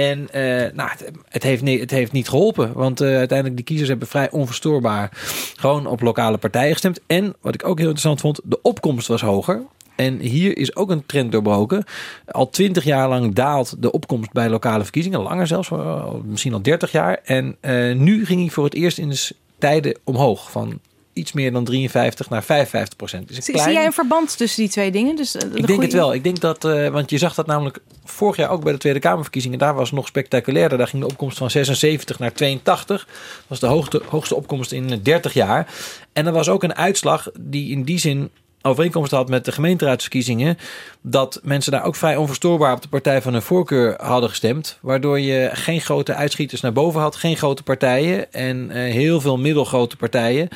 En 0.00 0.28
uh, 0.34 0.72
nou, 0.72 0.90
het, 1.28 1.42
heeft 1.42 1.62
niet, 1.62 1.80
het 1.80 1.90
heeft 1.90 2.12
niet 2.12 2.28
geholpen. 2.28 2.72
Want 2.72 3.00
uh, 3.00 3.16
uiteindelijk 3.16 3.58
de 3.58 3.62
kiezers 3.62 3.88
hebben 3.88 4.08
vrij 4.08 4.30
onverstoorbaar 4.30 5.10
gewoon 5.56 5.86
op 5.86 6.00
lokale 6.00 6.38
partijen 6.38 6.72
gestemd. 6.72 7.00
En 7.06 7.34
wat 7.40 7.54
ik 7.54 7.66
ook 7.66 7.78
heel 7.78 7.88
interessant 7.88 8.20
vond, 8.20 8.40
de 8.44 8.62
opkomst 8.62 9.08
was 9.08 9.20
hoger. 9.20 9.62
En 9.96 10.18
hier 10.18 10.56
is 10.56 10.76
ook 10.76 10.90
een 10.90 11.06
trend 11.06 11.32
doorbroken. 11.32 11.84
Al 12.26 12.50
twintig 12.50 12.84
jaar 12.84 13.08
lang 13.08 13.34
daalt 13.34 13.82
de 13.82 13.92
opkomst 13.92 14.32
bij 14.32 14.48
lokale 14.48 14.82
verkiezingen. 14.82 15.20
Langer 15.20 15.46
zelfs, 15.46 15.70
misschien 16.24 16.52
al 16.52 16.62
30 16.62 16.92
jaar. 16.92 17.20
En 17.24 17.56
nu 18.02 18.26
ging 18.26 18.40
hij 18.40 18.50
voor 18.50 18.64
het 18.64 18.74
eerst 18.74 18.98
in 18.98 19.08
de 19.08 19.30
tijden 19.58 19.98
omhoog. 20.04 20.50
Van 20.50 20.80
iets 21.20 21.32
meer 21.32 21.52
dan 21.52 21.64
53 21.64 22.30
naar 22.30 22.42
55 22.42 22.96
procent. 22.96 23.28
Dus 23.28 23.44
zie, 23.44 23.58
zie 23.58 23.72
jij 23.72 23.84
een 23.84 23.92
verband 23.92 24.36
tussen 24.36 24.62
die 24.62 24.70
twee 24.70 24.90
dingen? 24.90 25.16
Dus, 25.16 25.36
uh, 25.36 25.42
ik 25.42 25.52
denk 25.52 25.66
goeie... 25.66 25.80
het 25.80 25.92
wel. 25.92 26.14
Ik 26.14 26.24
denk 26.24 26.40
dat, 26.40 26.64
uh, 26.64 26.88
want 26.88 27.10
je 27.10 27.18
zag 27.18 27.34
dat 27.34 27.46
namelijk 27.46 27.78
vorig 28.04 28.36
jaar 28.36 28.50
ook 28.50 28.62
bij 28.62 28.72
de 28.72 28.78
Tweede 28.78 28.98
Kamerverkiezingen. 28.98 29.58
Daar 29.58 29.74
was 29.74 29.88
het 29.88 29.98
nog 29.98 30.06
spectaculairder. 30.06 30.78
Daar 30.78 30.88
ging 30.88 31.02
de 31.02 31.08
opkomst 31.08 31.38
van 31.38 31.50
76 31.50 32.18
naar 32.18 32.32
82. 32.32 33.04
Dat 33.06 33.44
was 33.46 33.60
de 33.60 33.66
hoogste, 33.66 34.02
hoogste 34.08 34.34
opkomst 34.34 34.72
in 34.72 35.00
30 35.02 35.32
jaar. 35.32 35.74
En 36.12 36.26
er 36.26 36.32
was 36.32 36.48
ook 36.48 36.62
een 36.62 36.74
uitslag 36.74 37.30
die 37.40 37.70
in 37.70 37.82
die 37.82 37.98
zin 37.98 38.30
overeenkomst 38.62 39.10
had 39.10 39.28
met 39.28 39.44
de 39.44 39.52
gemeenteraadsverkiezingen. 39.52 40.58
dat 41.02 41.40
mensen 41.42 41.72
daar 41.72 41.84
ook 41.84 41.96
vrij 41.96 42.16
onverstoorbaar 42.16 42.72
op 42.72 42.82
de 42.82 42.88
partij 42.88 43.22
van 43.22 43.32
hun 43.32 43.42
voorkeur 43.42 43.94
hadden 44.02 44.28
gestemd. 44.28 44.78
Waardoor 44.80 45.20
je 45.20 45.50
geen 45.52 45.80
grote 45.80 46.14
uitschieters 46.14 46.60
naar 46.60 46.72
boven 46.72 47.00
had, 47.00 47.16
geen 47.16 47.36
grote 47.36 47.62
partijen. 47.62 48.32
en 48.32 48.70
uh, 48.70 48.72
heel 48.72 49.20
veel 49.20 49.38
middelgrote 49.38 49.96
partijen. 49.96 50.48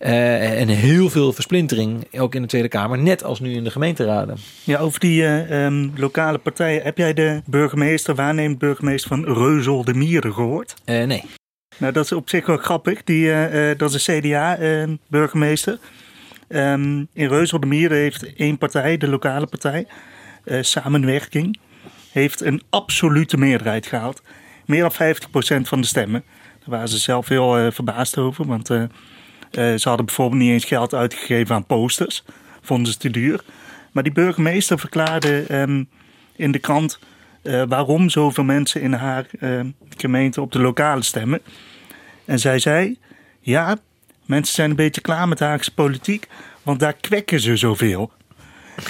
Uh, 0.00 0.60
en 0.60 0.68
heel 0.68 1.10
veel 1.10 1.32
versplintering, 1.32 2.20
ook 2.20 2.34
in 2.34 2.42
de 2.42 2.48
Tweede 2.48 2.68
Kamer, 2.68 2.98
net 2.98 3.24
als 3.24 3.40
nu 3.40 3.52
in 3.52 3.64
de 3.64 3.70
gemeenteraden. 3.70 4.36
Ja, 4.64 4.78
over 4.78 5.00
die 5.00 5.22
uh, 5.22 5.64
um, 5.64 5.92
lokale 5.96 6.38
partijen. 6.38 6.82
Heb 6.82 6.98
jij 6.98 7.14
de 7.14 7.42
burgemeester, 7.46 8.14
waarnemend 8.14 8.58
burgemeester 8.58 9.08
van 9.08 9.24
Reuzel 9.24 9.84
de 9.84 9.94
Mieren 9.94 10.32
gehoord? 10.34 10.74
nee. 10.84 11.24
Nou, 11.76 11.92
dat 11.92 12.04
is 12.04 12.12
op 12.12 12.28
zich 12.28 12.46
wel 12.46 12.56
grappig. 12.56 13.04
Die, 13.04 13.32
dat 13.76 13.94
is 13.94 14.06
een 14.06 14.20
CDA-burgemeester. 14.20 15.78
Um, 16.52 17.08
in 17.12 17.28
Reuzel 17.28 17.60
de 17.60 17.66
Mieren 17.66 17.96
heeft 17.96 18.34
één 18.34 18.58
partij, 18.58 18.96
de 18.96 19.08
lokale 19.08 19.46
partij, 19.46 19.86
uh, 20.44 20.62
Samenwerking, 20.62 21.58
heeft 22.12 22.40
een 22.40 22.62
absolute 22.70 23.36
meerderheid 23.36 23.86
gehaald. 23.86 24.22
Meer 24.66 24.80
dan 24.80 24.92
50% 24.92 25.68
van 25.68 25.80
de 25.80 25.86
stemmen. 25.86 26.24
Daar 26.58 26.68
waren 26.68 26.88
ze 26.88 26.98
zelf 26.98 27.28
heel 27.28 27.60
uh, 27.60 27.70
verbaasd 27.70 28.18
over, 28.18 28.46
want 28.46 28.70
uh, 28.70 28.82
ze 29.50 29.80
hadden 29.82 30.06
bijvoorbeeld 30.06 30.40
niet 30.40 30.50
eens 30.50 30.64
geld 30.64 30.94
uitgegeven 30.94 31.54
aan 31.54 31.66
posters. 31.66 32.24
Vonden 32.62 32.92
ze 32.92 32.98
te 32.98 33.10
duur. 33.10 33.40
Maar 33.92 34.02
die 34.02 34.12
burgemeester 34.12 34.78
verklaarde 34.78 35.60
um, 35.60 35.88
in 36.36 36.52
de 36.52 36.58
krant 36.58 36.98
waarom 37.68 38.08
zoveel 38.08 38.44
mensen 38.44 38.80
in 38.80 38.92
haar 38.92 39.26
gemeente 39.96 40.40
op 40.40 40.52
de 40.52 40.60
lokale 40.60 41.02
stemmen. 41.02 41.40
En 42.24 42.38
zij 42.38 42.58
zei, 42.58 42.98
ja, 43.40 43.78
Mensen 44.30 44.54
zijn 44.54 44.70
een 44.70 44.76
beetje 44.76 45.00
klaar 45.00 45.28
met 45.28 45.38
de 45.38 45.44
Haagse 45.44 45.74
politiek, 45.74 46.26
want 46.62 46.80
daar 46.80 46.92
kwekken 46.92 47.40
ze 47.40 47.56
zoveel. 47.56 48.10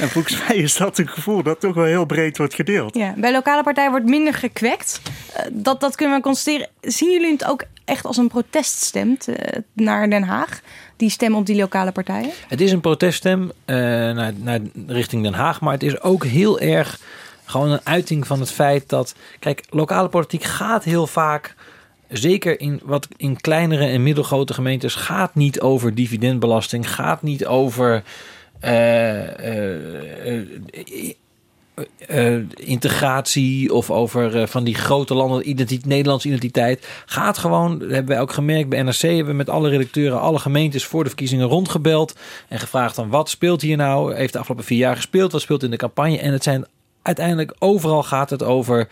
En 0.01 0.09
volgens 0.09 0.39
mij 0.47 0.57
is 0.57 0.77
dat 0.77 0.99
een 0.99 1.09
gevoel 1.09 1.43
dat 1.43 1.61
toch 1.61 1.75
wel 1.75 1.85
heel 1.85 2.05
breed 2.05 2.39
wordt 2.39 2.55
gedeeld. 2.55 2.95
Ja, 2.95 3.15
bij 3.17 3.33
lokale 3.33 3.63
partijen 3.63 3.91
wordt 3.91 4.07
minder 4.07 4.35
gekwekt. 4.35 5.01
Uh, 5.37 5.43
dat, 5.53 5.81
dat 5.81 5.97
kunnen 5.97 6.17
we 6.17 6.23
constateren. 6.23 6.69
Zien 6.81 7.11
jullie 7.11 7.33
het 7.33 7.45
ook 7.45 7.65
echt 7.85 8.05
als 8.05 8.17
een 8.17 8.29
proteststem 8.29 9.17
uh, 9.27 9.37
naar 9.73 10.11
Den 10.11 10.23
Haag? 10.23 10.61
Die 10.97 11.11
stem 11.11 11.35
op 11.35 11.47
die 11.47 11.57
lokale 11.57 11.93
partijen? 11.93 12.31
Het 12.49 12.61
is 12.61 12.73
een 12.73 12.81
proteststem 12.81 13.43
uh, 13.43 13.77
naar, 13.77 14.33
naar 14.37 14.61
richting 14.87 15.23
Den 15.23 15.35
Haag, 15.35 15.61
maar 15.61 15.73
het 15.73 15.83
is 15.83 16.01
ook 16.01 16.25
heel 16.25 16.61
erg 16.61 17.01
gewoon 17.45 17.71
een 17.71 17.81
uiting 17.85 18.27
van 18.27 18.41
het 18.41 18.51
feit 18.51 18.89
dat, 18.89 19.15
kijk, 19.39 19.65
lokale 19.71 20.09
politiek 20.09 20.45
gaat 20.45 20.85
heel 20.85 21.07
vaak 21.07 21.55
zeker 22.11 22.61
in 22.61 22.81
wat 22.85 23.09
in 23.17 23.41
kleinere 23.41 23.87
en 23.87 24.03
middelgrote 24.03 24.55
gemeentes 24.55 24.95
gaat 24.95 25.35
niet 25.35 25.61
over 25.61 25.95
dividendbelasting, 25.95 26.91
gaat 26.91 27.23
niet 27.23 27.47
over 27.47 28.03
uh, 28.65 29.39
uh, 29.39 30.47
uh, 32.09 32.43
integratie 32.55 33.75
of 33.75 33.91
over 33.91 34.49
van 34.49 34.65
die 34.65 34.75
grote 34.75 35.15
landen, 35.15 35.49
identiteit, 35.49 35.87
Nederlandse 35.87 36.29
identiteit. 36.29 36.87
Gaat 37.07 37.39
gewoon, 37.39 37.79
dat 37.79 37.91
hebben 37.91 38.15
wij 38.15 38.21
ook 38.21 38.33
gemerkt 38.33 38.69
bij 38.69 38.83
NRC, 38.83 39.01
hebben 39.01 39.27
we 39.27 39.33
met 39.33 39.51
alle 39.51 39.69
redacteuren, 39.69 40.21
alle 40.21 40.39
gemeentes 40.39 40.85
voor 40.85 41.03
de 41.03 41.09
verkiezingen 41.09 41.47
rondgebeld 41.47 42.17
en 42.49 42.59
gevraagd 42.59 42.97
dan 42.97 43.09
wat 43.09 43.29
speelt 43.29 43.61
hier 43.61 43.77
nou? 43.77 44.15
Heeft 44.15 44.33
de 44.33 44.39
afgelopen 44.39 44.67
vier 44.67 44.79
jaar 44.79 44.97
gespeeld? 44.97 45.33
Wat 45.33 45.41
speelt 45.41 45.63
in 45.63 45.71
de 45.71 45.77
campagne? 45.77 46.19
En 46.19 46.33
het 46.33 46.43
zijn 46.43 46.67
uiteindelijk 47.03 47.55
overal 47.59 48.03
gaat 48.03 48.31
het 48.31 48.43
over 48.43 48.89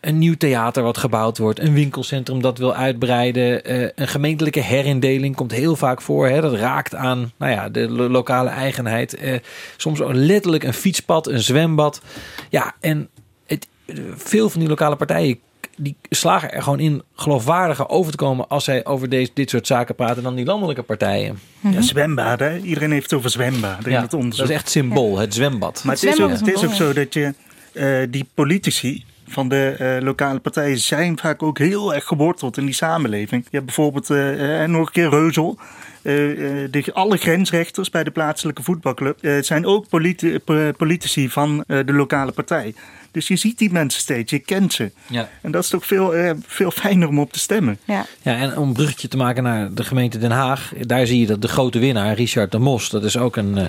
een 0.00 0.18
nieuw 0.18 0.34
theater 0.34 0.82
wat 0.82 0.98
gebouwd 0.98 1.38
wordt, 1.38 1.60
een 1.60 1.72
winkelcentrum 1.72 2.42
dat 2.42 2.58
wil 2.58 2.74
uitbreiden, 2.74 3.72
een 4.00 4.08
gemeentelijke 4.08 4.60
herindeling 4.60 5.36
komt 5.36 5.52
heel 5.52 5.76
vaak 5.76 6.02
voor. 6.02 6.28
Hè? 6.28 6.40
Dat 6.40 6.54
raakt 6.54 6.94
aan 6.94 7.32
nou 7.36 7.52
ja, 7.52 7.68
de 7.68 7.90
lokale 7.90 8.48
eigenheid. 8.48 9.40
soms 9.76 10.00
ook 10.00 10.12
letterlijk 10.12 10.64
een 10.64 10.74
fietspad, 10.74 11.26
een 11.26 11.40
zwembad. 11.42 12.02
Ja, 12.48 12.74
en 12.80 13.08
het, 13.46 13.68
veel 14.16 14.50
van 14.50 14.60
die 14.60 14.68
lokale 14.68 14.96
partijen 14.96 15.38
die 15.78 15.96
slagen 16.10 16.52
er 16.52 16.62
gewoon 16.62 16.80
in 16.80 17.02
geloofwaardiger 17.14 17.88
over 17.88 18.10
te 18.10 18.16
komen 18.16 18.48
als 18.48 18.64
zij 18.64 18.84
over 18.84 19.08
deze, 19.08 19.30
dit 19.34 19.50
soort 19.50 19.66
zaken 19.66 19.94
praten 19.94 20.22
dan 20.22 20.34
die 20.34 20.44
landelijke 20.44 20.82
partijen. 20.82 21.38
Ja, 21.60 21.80
zwembaden. 21.80 22.64
Iedereen 22.64 22.92
heeft 22.92 23.10
het 23.10 23.18
over 23.18 23.30
zwembaden. 23.30 23.90
Ja, 23.90 23.96
in 23.96 24.02
het 24.02 24.14
onderzoek. 24.14 24.40
dat 24.40 24.48
is 24.48 24.56
echt 24.56 24.70
symbool, 24.70 25.18
het 25.18 25.34
zwembad. 25.34 25.82
Maar 25.84 25.94
het, 25.94 26.04
is 26.04 26.20
ook, 26.20 26.30
het 26.30 26.46
is 26.46 26.64
ook 26.64 26.72
zo 26.72 26.92
dat 26.92 27.14
je 27.14 27.34
uh, 27.72 28.06
die 28.10 28.26
politici 28.34 29.04
van 29.28 29.48
de 29.48 29.76
uh, 29.80 30.04
lokale 30.04 30.38
partijen 30.38 30.78
zijn 30.78 31.18
vaak 31.18 31.42
ook 31.42 31.58
heel 31.58 31.94
erg 31.94 32.04
geworteld 32.04 32.56
in 32.56 32.64
die 32.64 32.74
samenleving. 32.74 33.42
Je 33.42 33.56
hebt 33.56 33.64
bijvoorbeeld 33.64 34.10
uh, 34.10 34.64
nog 34.64 34.86
een 34.86 34.92
keer 34.92 35.08
Reuzel. 35.08 35.58
de, 36.02 36.84
alle 36.92 37.16
grensrechters 37.16 37.90
bij 37.90 38.04
de 38.04 38.10
plaatselijke 38.10 38.62
voetbalclub 38.62 39.18
zijn 39.40 39.66
ook 39.66 39.88
politi 39.88 40.38
politici 40.76 41.28
van 41.28 41.64
de 41.66 41.92
lokale 41.92 42.32
partij. 42.32 42.74
Dus 43.10 43.28
je 43.28 43.36
ziet 43.36 43.58
die 43.58 43.72
mensen 43.72 44.00
steeds, 44.00 44.30
je 44.30 44.38
kent 44.38 44.72
ze. 44.72 44.92
Ja. 45.06 45.28
En 45.42 45.50
dat 45.50 45.62
is 45.62 45.68
toch 45.68 45.86
veel, 45.86 46.16
uh, 46.16 46.30
veel 46.46 46.70
fijner 46.70 47.08
om 47.08 47.18
op 47.18 47.32
te 47.32 47.38
stemmen. 47.38 47.78
Ja. 47.84 48.06
ja, 48.22 48.36
en 48.36 48.56
om 48.56 48.68
een 48.68 48.74
bruggetje 48.74 49.08
te 49.08 49.16
maken 49.16 49.42
naar 49.42 49.74
de 49.74 49.84
gemeente 49.84 50.18
Den 50.18 50.30
Haag. 50.30 50.72
Daar 50.80 51.06
zie 51.06 51.20
je 51.20 51.26
dat 51.26 51.42
de 51.42 51.48
grote 51.48 51.78
winnaar, 51.78 52.14
Richard 52.14 52.52
de 52.52 52.58
Mos, 52.58 52.90
dat 52.90 53.04
is 53.04 53.16
ook 53.16 53.36
een, 53.36 53.56
uh, 53.56 53.64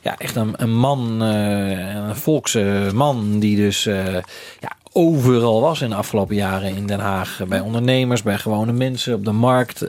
ja, 0.00 0.18
echt 0.18 0.36
een, 0.36 0.54
een 0.56 0.74
man, 0.74 1.22
uh, 1.22 1.94
een 1.94 2.16
volkse 2.16 2.90
man 2.94 3.38
die 3.38 3.56
dus 3.56 3.84
ja, 3.84 4.76
overal 4.92 5.60
was 5.60 5.80
in 5.80 5.88
de 5.88 5.94
afgelopen 5.94 6.34
jaren 6.34 6.76
in 6.76 6.86
Den 6.86 7.00
Haag. 7.00 7.40
Bij 7.48 7.60
ondernemers, 7.60 8.22
bij 8.22 8.38
gewone 8.38 8.72
mensen, 8.72 9.14
op 9.14 9.24
de 9.24 9.32
markt. 9.32 9.84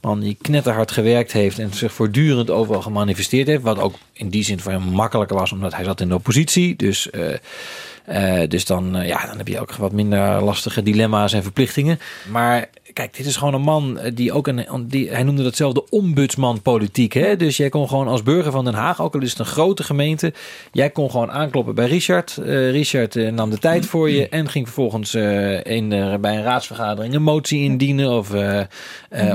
man 0.00 0.20
die 0.20 0.36
knetterhard 0.40 0.90
gewerkt 0.90 1.32
heeft 1.32 1.58
en 1.58 1.72
zich 1.72 1.92
voortdurend 1.92 2.50
overal 2.50 2.82
gemanifesteerd 2.82 3.46
heeft. 3.46 3.62
Wat 3.62 3.78
ook 3.78 3.94
in 4.12 4.28
die 4.28 4.44
zin 4.44 4.60
voor 4.60 4.72
hem 4.72 4.82
makkelijker 4.82 5.36
was, 5.36 5.52
omdat 5.52 5.74
hij 5.74 5.84
zat 5.84 6.00
in 6.00 6.08
de 6.08 6.14
oppositie. 6.14 6.76
Dus... 6.76 7.08
Uh, 7.10 8.42
dus 8.48 8.64
dan, 8.64 8.98
ja, 9.02 9.26
dan 9.26 9.36
heb 9.36 9.48
je 9.48 9.60
ook 9.60 9.74
wat 9.74 9.92
minder 9.92 10.42
lastige 10.42 10.82
dilemma's 10.82 11.32
en 11.32 11.42
verplichtingen. 11.42 11.98
Maar 12.30 12.68
kijk, 12.92 13.16
dit 13.16 13.26
is 13.26 13.36
gewoon 13.36 13.54
een 13.54 13.62
man 13.62 13.98
die 14.14 14.32
ook 14.32 14.46
een. 14.46 14.66
Die, 14.86 15.10
hij 15.10 15.22
noemde 15.22 15.42
dat 15.42 15.56
zelf 15.56 15.72
de 15.72 15.90
ombudsman 15.90 16.62
politiek. 16.62 17.12
Hè? 17.12 17.36
Dus 17.36 17.56
jij 17.56 17.68
kon 17.68 17.88
gewoon 17.88 18.08
als 18.08 18.22
burger 18.22 18.52
van 18.52 18.64
Den 18.64 18.74
Haag, 18.74 19.00
ook 19.00 19.14
al 19.14 19.20
is 19.20 19.30
het 19.30 19.38
een 19.38 19.44
grote 19.44 19.82
gemeente. 19.82 20.32
Jij 20.72 20.90
kon 20.90 21.10
gewoon 21.10 21.30
aankloppen 21.30 21.74
bij 21.74 21.86
Richard. 21.86 22.36
Uh, 22.40 22.70
Richard 22.70 23.14
nam 23.14 23.50
de 23.50 23.58
tijd 23.58 23.86
voor 23.86 24.10
je 24.10 24.28
en 24.28 24.48
ging 24.48 24.64
vervolgens 24.64 25.14
in, 25.14 25.88
bij 26.20 26.36
een 26.36 26.42
raadsvergadering 26.42 27.14
een 27.14 27.22
motie 27.22 27.62
indienen. 27.62 28.10
Of, 28.10 28.30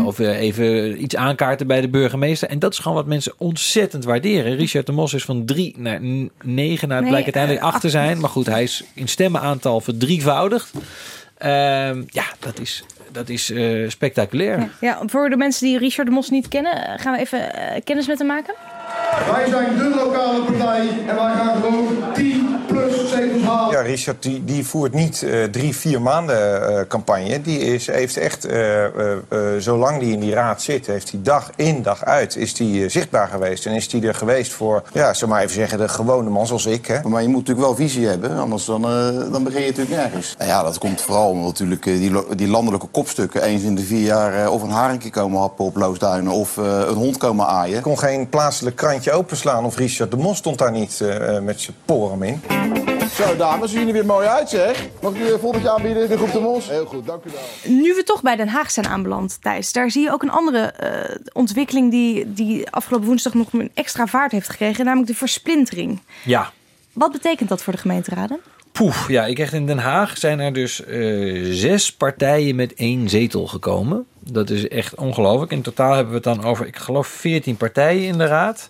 of 0.05 0.19
even 0.19 1.03
iets 1.03 1.15
aankaarten 1.15 1.67
bij 1.67 1.81
de 1.81 1.89
burgemeester. 1.89 2.49
En 2.49 2.59
dat 2.59 2.71
is 2.71 2.79
gewoon 2.79 2.97
wat 2.97 3.05
mensen 3.05 3.33
ontzettend 3.37 4.03
waarderen. 4.03 4.55
Richard 4.55 4.85
de 4.85 4.91
Mos 4.91 5.13
is 5.13 5.23
van 5.23 5.45
drie 5.45 5.75
naar 5.77 6.01
negen. 6.43 6.87
Nou, 6.87 6.99
het 6.99 7.09
blijkt 7.09 7.35
uiteindelijk 7.35 7.63
acht 7.63 7.81
te 7.81 7.89
zijn. 7.89 8.19
Maar 8.19 8.29
goed, 8.29 8.45
hij 8.45 8.63
is 8.63 8.83
in 8.93 9.07
stemmenaantal 9.07 9.81
verdrievoudigd. 9.81 10.71
Uh, 11.41 11.49
ja, 12.07 12.25
dat 12.39 12.59
is, 12.59 12.83
dat 13.17 13.29
is 13.29 13.49
uh, 13.49 13.89
spectaculair. 13.89 14.59
Ja, 14.59 14.69
ja, 14.79 15.01
voor 15.05 15.29
de 15.29 15.37
mensen 15.37 15.67
die 15.67 15.77
Richard 15.77 16.07
de 16.07 16.13
Mos 16.13 16.29
niet 16.29 16.47
kennen, 16.47 16.99
gaan 16.99 17.13
we 17.13 17.19
even 17.19 17.39
uh, 17.39 17.63
kennis 17.83 18.07
met 18.07 18.17
hem 18.17 18.27
maken. 18.27 18.53
Wij 19.31 19.49
zijn 19.49 19.77
de 19.77 19.89
lokale 19.95 20.43
partij 20.43 20.87
en 21.07 21.15
wij 21.15 21.33
gaan 21.33 21.61
gewoon 21.61 22.13
10 22.13 22.15
plus 22.27 22.27
zetels 22.27 22.45
halen. 22.45 22.46
Ja, 23.71 23.81
Richard 23.81 24.23
die, 24.23 24.43
die 24.45 24.65
voert 24.65 24.93
niet 24.93 25.21
uh, 25.21 25.43
drie, 25.43 25.75
vier 25.75 26.01
maanden 26.01 26.71
uh, 26.71 26.79
campagne. 26.87 27.41
Die 27.41 27.59
is, 27.59 27.87
heeft 27.87 28.17
echt, 28.17 28.47
uh, 28.49 28.85
zolang 29.57 29.99
die 29.99 30.13
in 30.13 30.19
die 30.19 30.33
raad 30.33 30.61
zit, 30.61 30.87
heeft 30.87 31.11
hij 31.11 31.19
dag 31.23 31.51
in, 31.55 31.81
dag 31.81 32.05
uit, 32.05 32.35
is 32.35 32.53
die 32.53 32.89
zichtbaar 32.89 33.27
geweest. 33.27 33.65
En 33.65 33.73
is 33.73 33.89
die 33.89 34.07
er 34.07 34.15
geweest 34.15 34.51
voor, 34.51 34.83
ja, 34.93 35.13
zeg 35.13 35.29
maar 35.29 35.41
even 35.41 35.53
zeggen, 35.53 35.77
de 35.77 35.87
gewone 35.87 36.29
man 36.29 36.47
zoals 36.47 36.65
ik. 36.65 36.85
Hè. 36.85 36.99
Maar 37.03 37.21
je 37.21 37.27
moet 37.27 37.37
natuurlijk 37.37 37.67
wel 37.67 37.75
visie 37.75 38.07
hebben, 38.07 38.37
anders 38.37 38.65
dan, 38.65 38.81
dan 39.31 39.43
begin 39.43 39.61
je 39.61 39.67
natuurlijk 39.67 39.95
nergens. 39.95 40.35
Nou 40.37 40.49
ja, 40.49 40.63
dat 40.63 40.77
komt 40.77 41.01
vooral 41.01 41.29
omdat 41.29 41.47
natuurlijk 41.47 41.83
die, 41.83 42.35
die 42.35 42.47
landelijke 42.47 42.87
kopstukken 42.87 43.43
eens 43.43 43.63
in 43.63 43.75
de 43.75 43.83
vier 43.83 44.05
jaar 44.05 44.49
of 44.49 44.61
een 44.61 44.69
haringje 44.69 45.09
komen 45.09 45.39
happen 45.39 45.65
op 45.65 45.75
Loosduinen 45.75 46.31
of 46.31 46.57
een 46.57 46.95
hond 46.95 47.17
komen 47.17 47.47
aaien. 47.47 47.77
Ik 47.77 47.83
kon 47.83 47.99
geen 47.99 48.29
plaatselijk 48.29 48.75
krantje 48.75 49.11
openslaan 49.11 49.65
of 49.65 49.77
Richard 49.77 50.11
de 50.11 50.17
Mos 50.17 50.37
stond 50.37 50.57
daar 50.57 50.71
niet 50.71 50.99
uh, 51.03 51.39
met 51.39 51.61
zijn 51.61 51.75
poren 51.85 52.23
in. 52.23 52.41
Zo, 53.17 53.35
dames, 53.35 53.69
zien 53.69 53.79
jullie 53.79 53.93
weer 53.93 54.05
mooi 54.05 54.27
uit, 54.27 54.49
zeg. 54.49 54.87
Mag 55.01 55.13
ik 55.13 55.19
u 55.19 55.31
een 55.31 55.39
fotootje 55.39 55.69
aanbieden, 55.69 56.09
de 56.09 56.17
groep 56.17 56.31
de 56.31 56.39
Mos? 56.39 56.69
Heel 56.69 56.85
goed, 56.85 57.05
dank 57.05 57.23
u 57.23 57.29
wel. 57.31 57.73
Nu 57.73 57.93
we 57.95 58.03
toch 58.03 58.21
bij 58.21 58.35
Den 58.35 58.47
Haag 58.47 58.71
zijn 58.71 58.87
aanbeland, 58.87 59.37
Thijs, 59.41 59.71
daar 59.71 59.91
zie 59.91 60.03
je 60.03 60.11
ook 60.11 60.23
een 60.23 60.29
andere 60.29 60.73
uh, 60.83 61.15
ontwikkeling 61.33 61.91
die, 61.91 62.33
die 62.33 62.69
afgelopen 62.69 63.07
woensdag 63.07 63.33
nog 63.33 63.53
een 63.53 63.71
extra 63.73 64.07
vaart 64.07 64.31
heeft 64.31 64.49
gekregen, 64.49 64.85
namelijk 64.85 65.09
de 65.09 65.15
versplintering. 65.15 65.99
Ja. 66.23 66.51
Wat 66.93 67.11
betekent 67.11 67.49
dat 67.49 67.63
voor 67.63 67.73
de 67.73 67.79
gemeenteraden? 67.79 68.39
Poef, 68.71 69.07
ja, 69.07 69.25
ik 69.25 69.39
echt 69.39 69.53
in 69.53 69.65
Den 69.65 69.79
Haag 69.79 70.17
zijn 70.17 70.39
er 70.39 70.53
dus 70.53 70.81
uh, 70.87 71.53
zes 71.53 71.93
partijen 71.93 72.55
met 72.55 72.73
één 72.73 73.09
zetel 73.09 73.47
gekomen. 73.47 74.05
Dat 74.19 74.49
is 74.49 74.67
echt 74.67 74.95
ongelooflijk. 74.95 75.51
In 75.51 75.61
totaal 75.61 75.93
hebben 75.93 76.09
we 76.09 76.29
het 76.29 76.37
dan 76.37 76.43
over, 76.43 76.67
ik 76.67 76.77
geloof, 76.77 77.07
14 77.07 77.57
partijen 77.57 78.07
in 78.07 78.17
de 78.17 78.25
raad. 78.25 78.69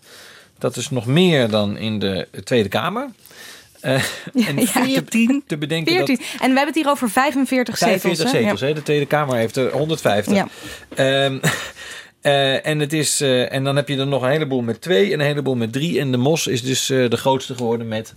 Dat 0.58 0.75
is 0.75 0.89
nog 0.89 1.06
meer 1.06 1.50
dan 1.50 1.77
in 1.77 2.00
de 2.00 2.27
Tweede 2.44 2.70
Kamer. 2.70 3.10
Uh, 4.34 4.48
en 4.48 4.58
Ja, 4.60 4.65
14 4.65 5.44
te 5.48 5.58
bedenken 5.58 5.96
14. 5.96 6.15
dat... 6.15 6.25
En 6.25 6.38
we 6.39 6.46
hebben 6.46 6.65
het 6.65 6.75
hier 6.75 6.89
over 6.89 7.10
45 7.10 7.77
zetels. 7.77 8.01
45 8.01 8.32
hè? 8.32 8.39
zetels, 8.39 8.60
Ja. 8.60 8.67
hè? 8.67 8.74
de 8.74 8.84
Tweede 8.84 9.06
Kamer 9.06 9.36
heeft 9.36 9.56
er 9.56 9.72
150. 9.72 10.34
Ja. 10.34 10.48
Ehm, 10.96 11.38
eh, 12.22 12.65
en, 12.65 12.79
het 12.79 12.94
is, 12.94 13.22
eh, 13.22 13.53
en 13.53 13.63
dan 13.63 13.75
heb 13.75 13.88
je 13.88 13.98
er 13.98 14.08
nog 14.08 14.22
een 14.22 14.29
heleboel 14.29 14.62
met 14.62 14.82
twee 14.82 15.13
en 15.13 15.20
een 15.20 15.25
heleboel 15.25 15.56
met 15.56 15.72
drie. 15.74 16.00
En 16.00 16.12
de 16.12 16.17
Mos 16.17 16.48
is 16.48 16.62
dus 16.62 16.89
eh, 16.89 17.10
de 17.10 17.17
grootste 17.17 17.56
geworden 17.56 17.88
met 17.88 18.15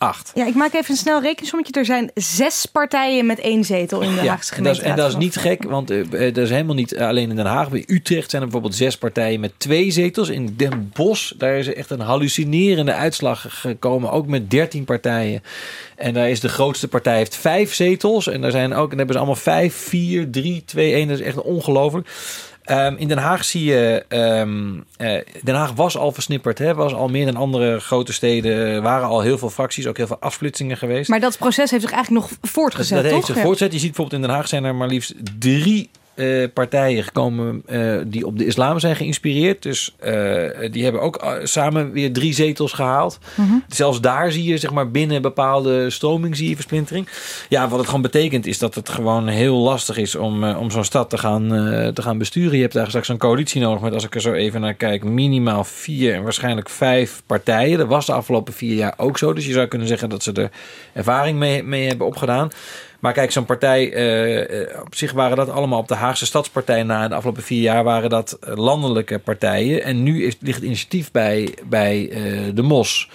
acht. 0.00 0.32
Ja, 0.34 0.46
ik 0.46 0.54
maak 0.54 0.72
even 0.72 0.90
een 0.90 0.96
snel 0.96 1.22
rekensommetje. 1.22 1.72
Er 1.72 1.84
zijn 1.84 2.10
zes 2.14 2.66
partijen 2.66 3.26
met 3.26 3.40
één 3.40 3.64
zetel 3.64 4.00
in 4.00 4.14
de 4.14 4.28
Haagse 4.28 4.54
en 4.54 4.62
dat, 4.62 4.76
is, 4.76 4.82
en 4.82 4.96
dat 4.96 5.08
is 5.08 5.16
niet 5.16 5.36
gek, 5.36 5.62
want 5.62 5.90
eh, 5.90 6.00
eh, 6.00 6.34
dat 6.34 6.44
is 6.44 6.50
helemaal 6.50 6.74
niet 6.74 6.98
alleen 6.98 7.30
in 7.30 7.36
Den 7.36 7.46
Haag. 7.46 7.70
Bij 7.70 7.84
Utrecht 7.86 8.30
zijn 8.30 8.42
er 8.42 8.48
bijvoorbeeld 8.48 8.80
zes 8.80 8.98
partijen 8.98 9.40
met 9.40 9.52
twee 9.56 9.90
zetels. 9.90 10.28
In 10.28 10.54
Den 10.56 10.90
Bosch, 10.94 11.32
daar 11.36 11.58
is 11.58 11.74
echt 11.74 11.90
een 11.90 12.00
hallucinerende 12.00 12.92
uitslag 12.92 13.60
gekomen, 13.60 14.10
ook 14.10 14.26
met 14.26 14.50
dertien 14.50 14.84
partijen. 14.84 15.42
En 15.96 16.14
daar 16.14 16.30
is 16.30 16.40
de 16.40 16.48
grootste 16.48 16.88
partij 16.88 17.16
heeft 17.16 17.36
vijf 17.36 17.74
zetels. 17.74 18.26
En 18.26 18.40
daar 18.40 18.50
zijn 18.50 18.74
ook, 18.74 18.82
en 18.82 18.88
dan 18.88 18.98
hebben 18.98 19.14
ze 19.14 19.18
allemaal 19.18 19.42
vijf, 19.42 19.74
vier, 19.74 20.30
drie, 20.30 20.62
twee, 20.64 20.92
één. 20.92 21.08
Dat 21.08 21.18
is 21.18 21.24
echt 21.24 21.42
ongelooflijk. 21.42 22.08
Ehm, 22.70 22.94
in 22.96 23.08
Den 23.08 23.18
Haag 23.18 23.44
zie 23.44 23.64
je. 23.64 24.04
ehm, 24.08 24.80
eh, 24.96 25.24
Den 25.42 25.54
Haag 25.54 25.72
was 25.72 25.96
al 25.96 26.12
versnipperd. 26.12 26.58
Hè? 26.58 26.74
Was 26.74 26.94
al 26.94 27.08
meer 27.08 27.26
dan 27.26 27.36
andere 27.36 27.80
grote 27.80 28.12
steden. 28.12 28.56
Er 28.56 28.82
waren 28.82 29.08
al 29.08 29.20
heel 29.20 29.38
veel 29.38 29.50
fracties, 29.50 29.86
ook 29.86 29.96
heel 29.96 30.06
veel 30.06 30.20
afsplitsingen 30.20 30.76
geweest. 30.76 31.08
Maar 31.08 31.20
dat 31.20 31.38
proces 31.38 31.70
heeft 31.70 31.82
zich 31.82 31.92
eigenlijk 31.92 32.26
nog 32.26 32.38
voortgezet, 32.42 33.02
dat 33.02 33.12
heeft 33.12 33.26
toch? 33.26 33.34
zich 33.34 33.44
voortgezet. 33.44 33.72
Je 33.72 33.78
ziet 33.78 33.88
bijvoorbeeld 33.88 34.22
in 34.22 34.28
Den 34.28 34.36
Haag 34.36 34.48
zijn 34.48 34.64
er 34.64 34.74
maar 34.74 34.88
liefst 34.88 35.14
drie 35.38 35.90
eh, 36.20 36.48
partijen 36.54 37.04
gekomen 37.04 37.62
eh, 37.66 37.96
die 38.06 38.26
op 38.26 38.38
de 38.38 38.46
islam 38.46 38.78
zijn 38.78 38.96
geïnspireerd. 38.96 39.62
Dus 39.62 39.94
eh, 39.98 40.12
die 40.70 40.82
hebben 40.82 41.00
ook 41.00 41.38
samen 41.42 41.92
weer 41.92 42.12
drie 42.12 42.34
zetels 42.34 42.72
gehaald. 42.72 43.18
Mhm. 43.34 43.52
Zelfs 43.68 44.00
daar 44.00 44.32
zie 44.32 44.44
je 44.44 44.58
zeg 44.58 44.70
maar 44.70 44.90
binnen 44.90 45.22
bepaalde 45.22 45.90
stroming 45.90 46.36
zie 46.36 46.48
je 46.48 46.54
versplintering. 46.54 47.08
Ja, 47.48 47.68
wat 47.68 47.78
het 47.78 47.86
gewoon 47.86 48.02
betekent 48.02 48.46
is 48.46 48.58
dat 48.58 48.74
het 48.74 48.88
gewoon 48.88 49.28
heel 49.28 49.56
lastig 49.56 49.96
is 49.96 50.14
om, 50.14 50.44
om 50.44 50.70
zo'n 50.70 50.84
stad 50.84 51.10
te 51.10 51.18
gaan, 51.18 51.48
te 51.94 52.02
gaan 52.02 52.18
besturen. 52.18 52.56
Je 52.56 52.62
hebt 52.62 52.74
daar 52.74 52.88
straks 52.88 53.08
een 53.08 53.18
coalitie 53.18 53.60
nodig 53.60 53.80
met 53.80 53.94
als 53.94 54.04
ik 54.04 54.14
er 54.14 54.20
zo 54.20 54.32
even 54.32 54.60
naar 54.60 54.74
kijk 54.74 55.04
minimaal 55.04 55.64
vier 55.64 56.14
en 56.14 56.22
waarschijnlijk 56.22 56.68
vijf 56.68 57.22
partijen. 57.26 57.78
Dat 57.78 57.88
was 57.88 58.06
de 58.06 58.12
afgelopen 58.12 58.52
vier 58.52 58.74
jaar 58.74 58.94
ook 58.96 59.18
zo. 59.18 59.32
Dus 59.32 59.46
je 59.46 59.52
zou 59.52 59.66
kunnen 59.66 59.88
zeggen 59.88 60.08
dat 60.08 60.22
ze 60.22 60.32
er 60.32 60.50
ervaring 60.92 61.38
mee, 61.38 61.62
mee 61.62 61.86
hebben 61.86 62.06
opgedaan. 62.06 62.50
Maar 62.98 63.12
kijk, 63.12 63.30
zo'n 63.30 63.44
partij, 63.44 63.86
op 64.84 64.94
zich 64.94 65.12
waren 65.12 65.36
dat 65.36 65.50
allemaal 65.50 65.78
op 65.78 65.88
de 65.88 65.94
Haagse 66.00 66.26
Stadspartij 66.26 66.82
na 66.82 67.08
de 67.08 67.14
afgelopen 67.14 67.42
vier 67.42 67.62
jaar 67.62 67.84
waren 67.84 68.10
dat 68.10 68.32
eh, 68.32 68.56
landelijke 68.56 69.18
partijen. 69.18 69.82
En 69.82 70.02
nu 70.02 70.24
is, 70.24 70.36
ligt 70.40 70.56
het 70.56 70.66
initiatief 70.66 71.10
bij, 71.10 71.54
bij 71.68 72.10
eh, 72.10 72.22
de 72.54 72.62
MOS. 72.62 73.10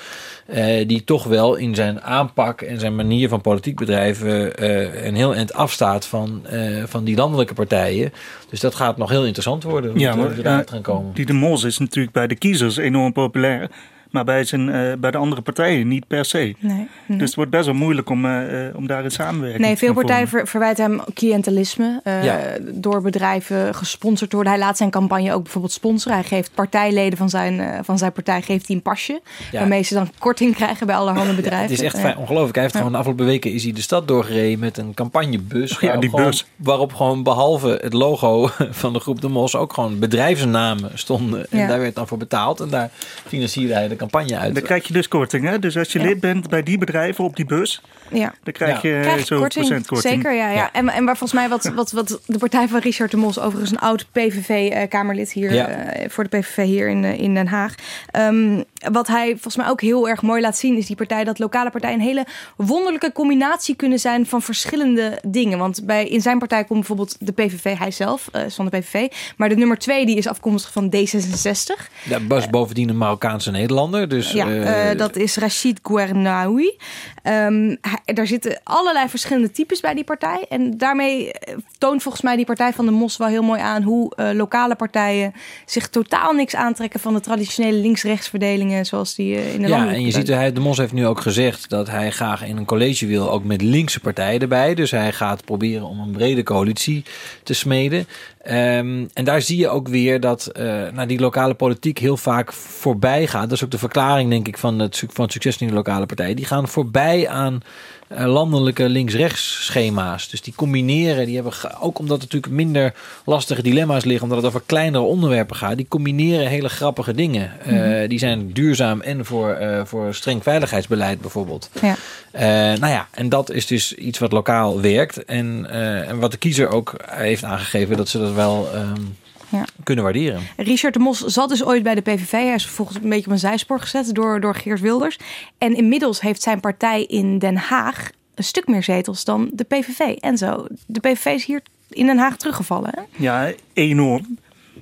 eh, 0.46 0.88
die 0.88 1.04
toch 1.04 1.24
wel 1.24 1.56
in 1.56 1.76
zijn 1.76 2.02
aanpak 2.02 2.62
en 2.62 2.80
zijn 2.80 2.96
manier 2.96 3.30
van 3.30 3.42
politiek 3.42 3.76
bedrijven 3.76 4.64
een 5.08 5.16
heel 5.16 5.36
eind 5.36 5.54
afstaat 5.54 6.06
van, 6.06 6.46
van 6.86 7.04
die 7.04 7.16
landelijke 7.16 7.54
partijen. 7.54 8.14
Dus 8.50 8.60
dat 8.60 8.76
gaat 8.76 8.98
nog 8.98 9.10
heel 9.10 9.24
interessant 9.26 9.64
worden 9.64 10.00
Ja, 10.00 10.16
maar 10.16 10.64
gaan 10.66 10.82
komen. 10.82 11.14
die 11.14 11.26
de 11.26 11.34
Mos 11.34 11.64
is 11.64 11.78
natuurlijk 11.78 12.14
bij 12.14 12.28
de 12.28 12.36
kiezers 12.36 12.78
enorm 12.78 13.14
populair. 13.14 13.70
Maar 14.12 14.24
bij, 14.24 14.44
zijn, 14.44 14.70
eh, 14.70 14.94
bij 14.98 15.12
de 15.12 15.18
andere 15.18 15.42
partijen 15.42 15.88
niet 15.88 16.08
per 16.08 16.26
se. 16.26 16.38
Nee, 16.38 16.56
nee. 16.60 17.18
Dus 17.18 17.28
het 17.28 17.36
wordt 17.36 17.52
best 17.52 17.66
wel 17.66 17.76
moeilijk 17.76 18.10
om, 18.10 18.26
eh, 18.26 18.68
eh, 18.68 18.76
om 18.76 18.88
daar 18.88 19.04
een 19.06 19.12
samenwerking 19.12 19.62
Nee, 19.64 19.72
te 19.74 19.78
veel 19.78 19.88
gaan 19.88 19.98
partijen 19.98 20.28
vormen. 20.28 20.48
ver- 20.48 20.60
verwijten 20.60 20.84
hem 20.86 21.02
cliëntelisme. 21.14 22.00
eh, 22.04 22.24
Ja. 22.24 22.40
Door 22.74 23.02
bedrijven 23.02 23.76
gesponsord 23.76 24.30
te 24.30 24.36
worden. 24.36 24.54
Hij 24.54 24.62
laat 24.64 24.78
zijn 24.78 24.90
campagne 24.90 25.34
ook 25.34 25.44
bijvoorbeeld 25.44 25.74
sponsoren. 25.74 26.18
Hij 26.18 26.28
geeft 26.28 26.52
partijleden 26.54 27.18
van 27.18 27.30
zijn, 27.30 27.60
eh, 27.60 27.80
van 27.84 27.98
zijn 27.98 28.12
partij 28.12 28.42
geeft 28.42 28.68
hij 28.68 28.76
een 28.76 28.82
pasje. 28.82 29.22
Ja. 29.52 29.60
Waarmee 29.60 29.84
ze 29.84 29.94
dan 29.94 30.10
korting 30.20 30.56
krijgen 30.56 30.88
bij 30.88 30.96
allerhande 30.96 31.34
bedrijven. 31.34 31.70
Het 31.70 31.80
is 31.80 31.86
echt 31.86 31.96
Ja. 31.96 32.02
fijn, 32.02 32.18
ongelooflijk. 32.18 32.54
Hij 32.54 32.62
heeft 32.64 32.74
Ja. 32.74 32.80
gewoon 32.80 32.94
de 32.94 33.00
afgelopen 33.00 33.26
weken 33.26 33.52
is 33.52 33.64
hij 33.64 33.74
de 33.74 33.82
stad 33.82 34.08
doorgereden 34.08 34.60
met 34.60 34.78
een 34.78 34.94
campagnebus. 34.94 35.70
Ja, 35.72 35.78
waarop 35.82 36.02
die 36.02 36.10
gewoon- 36.10 36.26
bus. 36.26 36.46
Waarop 36.56 36.94
gewoon 36.94 37.24
behalve 37.24 37.80
het 37.82 37.94
logo 37.94 38.50
van 38.82 38.94
de 38.94 39.00
groep 39.00 39.22
De 39.22 39.28
Mos 39.30 39.56
ook 39.56 39.74
gewoon 39.74 40.00
bedrijfsnamen 40.00 40.92
stonden. 40.94 41.46
En 41.50 41.60
Ja. 41.60 41.68
daar 41.68 41.80
werd 41.80 41.96
dan 41.96 42.08
voor 42.08 42.18
betaald. 42.18 42.60
En 42.60 42.70
daar 42.70 42.90
financierde 43.26 43.74
hij 43.74 43.88
de 43.88 43.95
campagne 43.96 44.38
uit. 44.38 44.54
Dan 44.54 44.64
krijg 44.64 44.88
je 44.88 44.94
dus 44.94 45.08
korting. 45.08 45.46
Hè? 45.50 45.60
Dus 45.60 45.78
als 45.78 45.92
je 45.94 46.00
Ja. 46.00 46.06
lid 46.06 46.20
bent 46.20 46.50
bij 46.50 46.64
die 46.64 46.78
bedrijven 46.78 47.24
op 47.24 47.36
die 47.36 47.46
bus, 47.46 47.82
Ja. 48.12 48.34
dan 48.44 48.54
krijg 48.54 48.82
je 48.82 49.00
Krijg 49.02 49.20
je 49.20 49.26
zo'n 49.26 49.40
korting, 49.40 49.66
procent 49.66 49.88
korting. 49.88 50.14
Zeker, 50.14 50.34
ja. 50.34 50.50
ja. 50.50 50.70
En, 50.74 50.90
en 50.90 51.06
waar 51.06 51.18
volgens 51.18 51.40
mij 51.40 51.50
wat, 51.50 51.72
wat, 51.76 51.92
wat 51.92 52.20
de 52.26 52.38
partij 52.38 52.68
van 52.68 52.80
Richard 52.80 53.12
de 53.12 53.18
Mos, 53.18 53.40
overigens 53.40 53.72
een 53.72 53.80
oud 53.80 54.06
PVV-kamerlid 54.12 55.32
hier 55.32 55.54
Ja. 55.54 55.68
eh, 55.68 56.10
voor 56.10 56.24
de 56.30 56.38
PVV 56.38 56.64
hier 56.66 56.88
in, 56.90 57.04
eh, 57.04 57.20
in 57.20 57.34
Den 57.34 57.48
Haag. 57.48 57.74
Ehm, 58.12 58.62
wat 58.92 59.08
hij 59.08 59.30
volgens 59.32 59.56
mij 59.56 59.68
ook 59.70 59.82
heel 59.82 60.10
erg 60.10 60.22
mooi 60.22 60.42
laat 60.42 60.58
zien, 60.58 60.78
is 60.78 60.86
die 60.86 60.96
partij 60.96 61.24
dat 61.24 61.40
lokale 61.40 61.70
partijen 61.70 62.00
een 62.00 62.06
hele 62.06 62.26
wonderlijke 62.58 63.12
combinatie 63.12 63.76
kunnen 63.76 64.00
zijn 64.00 64.26
van 64.26 64.42
verschillende 64.42 65.20
dingen. 65.28 65.58
Want 65.58 65.86
bij, 65.86 66.08
in 66.08 66.22
zijn 66.22 66.40
partij 66.40 66.64
komt 66.64 66.80
bijvoorbeeld 66.80 67.16
de 67.20 67.32
PVV, 67.32 67.78
hij 67.78 67.92
zelf 67.92 68.28
eh, 68.32 68.46
is 68.46 68.56
van 68.56 68.66
de 68.70 68.78
PVV, 68.80 69.08
maar 69.38 69.50
de 69.50 69.56
nummer 69.56 69.78
twee 69.78 70.06
die 70.06 70.18
is 70.18 70.28
afkomstig 70.28 70.72
van 70.72 70.94
D66. 70.96 71.90
Dat 72.04 72.22
was 72.28 72.50
bovendien 72.50 72.90
een 72.90 72.98
Marokkaanse 72.98 73.52
Nederlander. 73.52 74.08
Dus, 74.10 74.32
Ja, 74.32 74.48
eh, 74.48 74.92
eh, 74.92 74.98
dat 74.98 75.16
is 75.16 75.36
Rachid 75.38 75.80
Gouernaoui. 75.84 76.78
Ehm, 77.24 77.76
hij- 77.82 77.95
daar 78.04 78.28
zitten 78.28 78.60
allerlei 78.64 79.10
verschillende 79.10 79.52
types 79.52 79.80
bij 79.80 79.94
die 79.94 80.04
partij. 80.04 80.46
En 80.50 80.78
daarmee 80.78 81.32
eh, 81.32 81.56
toont 81.78 82.02
volgens 82.02 82.24
mij 82.24 82.36
die 82.36 82.46
partij 82.46 82.74
van 82.74 82.86
de 82.86 82.92
Mos 82.92 83.18
wel 83.18 83.28
heel 83.28 83.44
mooi 83.44 83.62
aan 83.62 83.82
hoe 83.84 84.16
eh, 84.16 84.30
lokale 84.34 84.76
partijen 84.76 85.34
zich 85.66 85.90
totaal 85.90 86.34
niks 86.34 86.56
aantrekken 86.56 87.00
van 87.00 87.14
de 87.14 87.20
traditionele 87.20 87.78
links-rechts 87.78 88.28
verdelingen 88.28 88.86
zoals 88.86 89.16
die 89.16 89.36
eh, 89.36 89.54
in 89.54 89.62
de 89.62 89.68
Ja, 89.68 89.94
en 89.94 90.02
je 90.02 90.12
ziet, 90.12 90.28
hij, 90.28 90.52
de 90.52 90.60
Mos 90.60 90.78
heeft 90.78 90.94
nu 90.94 91.08
ook 91.08 91.22
gezegd 91.22 91.70
dat 91.70 91.90
hij 91.90 92.12
graag 92.12 92.46
in 92.46 92.58
een 92.58 92.66
college 92.66 93.06
wil, 93.06 93.32
ook 93.32 93.44
met 93.44 93.62
linkse 93.62 94.00
partijen 94.00 94.42
erbij. 94.42 94.76
Dus 94.76 94.92
hij 94.92 95.12
gaat 95.12 95.46
proberen 95.46 95.88
om 95.88 96.00
een 96.00 96.12
brede 96.12 96.44
coalitie 96.44 97.04
te 97.44 97.54
smeden. 97.54 98.08
Ehm, 98.46 99.06
en 99.14 99.24
daar 99.24 99.42
zie 99.42 99.58
je 99.58 99.70
ook 99.70 99.88
weer 99.88 100.20
dat 100.20 100.48
eh 100.48 100.64
nou, 100.94 101.08
die 101.08 101.20
lokale 101.20 101.54
politiek 101.54 101.98
heel 101.98 102.18
vaak 102.18 102.54
voorbij 102.54 103.28
gaat. 103.28 103.44
Dat 103.44 103.52
is 103.52 103.64
ook 103.64 103.72
de 103.72 103.78
verklaring, 103.78 104.30
denk 104.30 104.48
ik, 104.48 104.58
van 104.58 104.80
het, 104.80 105.04
van 105.08 105.24
het 105.24 105.34
succes 105.34 105.58
in 105.58 105.68
de 105.68 105.74
lokale 105.74 106.06
partijen. 106.06 106.36
Die 106.36 106.46
gaan 106.46 106.68
voorbij 106.68 107.28
aan 107.28 107.60
landelijke 108.08 108.90
links-rechts 108.90 109.66
schema's. 109.66 110.30
Dus 110.30 110.42
die 110.42 110.54
combineren, 110.56 111.26
die 111.26 111.36
hebben 111.36 111.54
ook 111.82 112.00
omdat 112.00 112.18
er 112.18 112.24
natuurlijk 112.24 112.54
minder 112.54 112.94
lastige 113.26 113.62
dilemma's 113.62 114.04
liggen, 114.04 114.24
omdat 114.24 114.38
het 114.38 114.48
over 114.48 114.62
kleinere 114.66 115.04
onderwerpen 115.04 115.56
gaat, 115.56 115.78
die 115.78 115.88
combineren 115.88 116.48
hele 116.48 116.70
grappige 116.70 117.14
dingen. 117.14 117.52
Eh, 117.64 117.74
Mhm. 117.74 118.08
Die 118.08 118.20
zijn 118.20 118.52
duurzaam 118.54 119.02
en 119.02 119.26
voor, 119.26 119.50
eh, 119.54 119.82
voor 119.86 120.14
streng 120.14 120.44
veiligheidsbeleid 120.44 121.22
bijvoorbeeld. 121.22 121.70
Ja. 121.82 121.96
Eh, 122.32 122.44
nou 122.80 122.88
ja, 122.88 123.08
en 123.12 123.30
dat 123.30 123.52
is 123.52 123.66
dus 123.68 123.94
iets 123.94 124.20
wat 124.20 124.32
lokaal 124.32 124.82
werkt. 124.82 125.26
En, 125.26 125.68
eh, 125.70 126.10
en 126.10 126.20
wat 126.20 126.32
de 126.32 126.38
kiezer 126.38 126.70
ook 126.70 126.94
heeft 127.06 127.44
aangegeven 127.44 127.98
dat 127.98 128.10
ze 128.10 128.20
dat 128.20 128.34
wel 128.34 128.70
ehm, 128.74 129.02
Ja. 129.50 129.66
kunnen 129.84 130.04
waarderen. 130.04 130.42
Richard 130.58 130.94
de 130.94 131.00
Mos 131.00 131.20
zat 131.20 131.50
dus 131.50 131.64
ooit 131.64 131.84
bij 131.84 131.96
de 131.96 132.02
PVV. 132.02 132.32
Hij 132.32 132.54
is 132.54 132.66
vervolgens 132.66 132.98
een 132.98 133.10
beetje 133.10 133.26
op 133.26 133.32
een 133.32 133.40
zijspoor 133.40 133.80
gezet 133.80 134.16
door, 134.16 134.40
door 134.40 134.56
Geert 134.56 134.80
Wilders. 134.80 135.18
En 135.58 135.76
inmiddels 135.76 136.22
heeft 136.22 136.42
zijn 136.42 136.60
partij 136.60 137.04
in 137.04 137.40
Den 137.40 137.58
Haag 137.58 138.10
een 138.36 138.44
stuk 138.44 138.68
meer 138.68 138.84
zetels 138.84 139.24
dan 139.24 139.50
de 139.54 139.64
PVV. 139.64 140.00
En 140.00 140.38
zo. 140.38 140.68
De 140.86 141.00
PVV 141.00 141.26
is 141.26 141.46
hier 141.46 141.62
in 141.90 142.06
Den 142.06 142.18
Haag 142.18 142.38
teruggevallen. 142.38 142.90
Hè? 142.96 143.02
Ja, 143.24 143.54
enorm. 143.74 144.38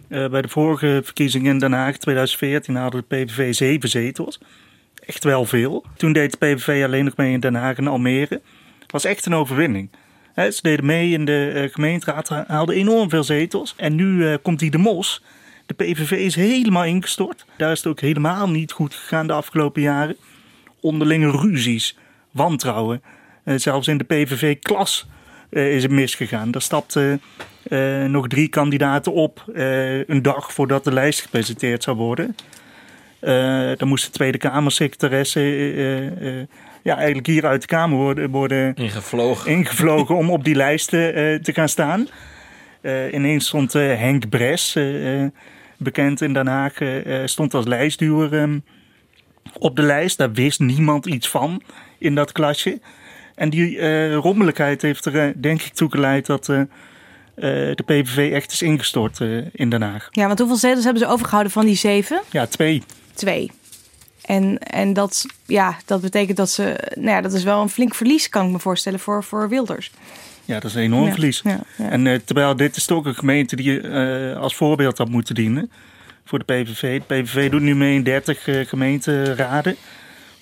Eh, 0.08 0.28
bij 0.28 0.42
de 0.42 0.48
vorige 0.48 1.02
verkiezingen 1.04 1.52
in 1.52 1.60
Den 1.60 1.72
Haag 1.72 1.98
2014 1.98 2.76
hadden 2.76 3.06
de 3.08 3.16
PVV 3.16 3.54
zeven 3.54 3.90
zetels. 3.90 4.40
Echt 5.06 5.24
wel 5.24 5.46
veel. 5.46 5.86
Toen 5.98 6.14
deed 6.14 6.32
de 6.32 6.38
PVV 6.38 6.84
alleen 6.84 7.06
nog 7.06 7.16
mee 7.16 7.32
in 7.32 7.40
Den 7.40 7.56
Haag 7.56 7.78
en 7.78 7.88
Almere. 7.88 8.42
Het 8.80 8.92
was 8.92 9.06
echt 9.06 9.26
een 9.26 9.36
overwinning. 9.36 9.90
Ze 10.36 10.60
deden 10.62 10.86
mee 10.86 11.12
in 11.12 11.26
de 11.26 11.52
eh, 11.54 11.74
gemeenteraad, 11.74 12.30
haalden 12.30 12.76
enorm 12.76 13.10
veel 13.10 13.24
zetels. 13.24 13.74
En 13.78 13.96
nu 13.96 14.28
eh, 14.28 14.38
komt 14.42 14.60
die 14.60 14.72
de 14.72 14.78
mos. 14.78 15.24
De 15.66 15.74
PVV 15.74 16.12
is 16.12 16.36
helemaal 16.36 16.86
ingestort. 16.86 17.46
Daar 17.58 17.72
is 17.72 17.78
het 17.78 17.88
ook 17.88 18.00
helemaal 18.00 18.50
niet 18.50 18.72
goed 18.72 18.94
gegaan 18.96 19.28
de 19.28 19.34
afgelopen 19.34 19.82
jaren. 19.82 20.16
Onderlinge 20.80 21.32
ruzies, 21.32 21.98
wantrouwen. 22.32 23.02
Eh, 23.44 23.56
zelfs 23.58 23.88
in 23.88 23.98
de 23.98 24.04
PVV-klas 24.04 25.08
eh, 25.50 25.76
is 25.76 25.84
het 25.84 25.92
misgegaan. 25.92 26.52
Daar 26.52 26.62
stapten 26.62 27.22
eh, 27.64 28.04
nog 28.04 28.28
drie 28.28 28.48
kandidaten 28.48 29.14
op 29.14 29.44
eh, 29.56 30.08
een 30.08 30.22
dag 30.22 30.54
voordat 30.54 30.84
de 30.84 30.94
lijst 30.94 31.22
gepresenteerd 31.22 31.84
zou 31.84 31.98
worden. 31.98 32.36
Eh, 33.24 33.72
dan 33.78 33.88
moest 33.88 34.06
de 34.06 34.12
Tweede 34.12 34.38
Kamersecretaresse 34.38 35.40
eh, 35.40 36.40
eh, 36.40 36.48
ja, 36.84 36.96
eigenlijk 36.98 37.28
hier 37.28 37.46
uit 37.46 37.62
de 37.62 37.68
Kamer 37.68 37.98
worden, 37.98 38.30
worden 38.30 38.76
ingevlogen. 38.76 39.52
ingevlogen 39.52 40.16
om 40.16 40.30
op 40.30 40.44
die 40.44 40.56
lijsten 40.56 41.14
eh, 41.14 41.40
te 41.40 41.54
gaan 41.54 41.70
staan. 41.70 42.08
Eh, 42.82 43.14
ineens 43.14 43.48
stond 43.48 43.76
eh, 43.76 43.82
Henk 43.82 44.30
Bres, 44.30 44.78
bekend 45.78 46.22
in 46.22 46.34
Den 46.34 46.48
Haag, 46.48 46.74
stond 47.26 47.54
als 47.54 47.66
lijstduwer 47.66 48.34
ehm, 48.34 48.60
op 49.60 49.76
de 49.76 49.82
lijst. 49.82 50.18
Daar 50.18 50.32
wist 50.32 50.60
niemand 50.60 51.06
iets 51.06 51.30
van 51.30 51.62
in 51.98 52.16
dat 52.16 52.32
klasje. 52.32 52.80
En 53.36 53.50
die 53.50 53.78
eh, 53.78 54.16
rommeligheid 54.16 54.82
heeft 54.82 55.06
er 55.06 55.42
denk 55.42 55.62
ik 55.62 55.74
toe 55.74 55.92
geleid 55.92 56.26
dat 56.26 56.46
de 57.36 57.84
PVV 57.86 58.32
echt 58.32 58.52
is 58.52 58.62
ingestort 58.62 59.22
eh, 59.22 59.38
in 59.52 59.70
Den 59.70 59.82
Haag. 59.82 60.08
Ja, 60.12 60.28
want 60.28 60.40
hoeveel 60.40 60.58
zetels 60.58 60.84
hebben 60.84 61.02
ze 61.02 61.10
overgehouden 61.10 61.52
van 61.52 61.66
die 61.66 61.76
zeven? 61.76 62.22
Ja, 62.32 62.46
twee. 62.46 62.84
Twee. 63.14 63.52
En, 64.26 64.58
en 64.60 64.94
dat, 64.94 65.26
ja, 65.46 65.78
dat 65.86 66.02
betekent 66.02 66.38
dat 66.38 66.50
ze... 66.50 66.92
Nou 66.96 67.10
ja, 67.10 67.22
dat 67.22 67.34
is 67.34 67.44
wel 67.44 67.62
een 67.62 67.70
flink 67.70 67.96
verlies, 67.96 68.30
kan 68.30 68.46
ik 68.46 68.52
me 68.52 68.60
voorstellen, 68.60 69.00
voor, 69.00 69.24
voor 69.24 69.50
Wilders. 69.50 69.92
Ja, 70.46 70.54
dat 70.54 70.64
is 70.64 70.76
een 70.76 70.82
enorm 70.82 71.06
Ja, 71.06 71.12
verlies. 71.12 71.42
ja, 71.44 71.60
ja. 71.78 71.90
En 71.90 72.08
eh, 72.08 72.20
terwijl 72.26 72.56
dit 72.56 72.76
is 72.76 72.86
toch 72.86 73.06
een 73.06 73.16
gemeente 73.16 73.56
die 73.56 73.82
eh, 73.82 74.38
als 74.38 74.56
voorbeeld 74.56 74.98
had 74.98 75.10
moeten 75.10 75.36
dienen 75.36 75.72
voor 76.26 76.40
de 76.40 76.46
PVV. 76.46 77.02
De 77.08 77.16
PVV 77.16 77.52
doet 77.52 77.62
nu 77.62 77.76
mee 77.76 77.96
in 77.96 78.04
30 78.04 78.48
eh, 78.48 78.66
gemeenteraden. 78.66 79.76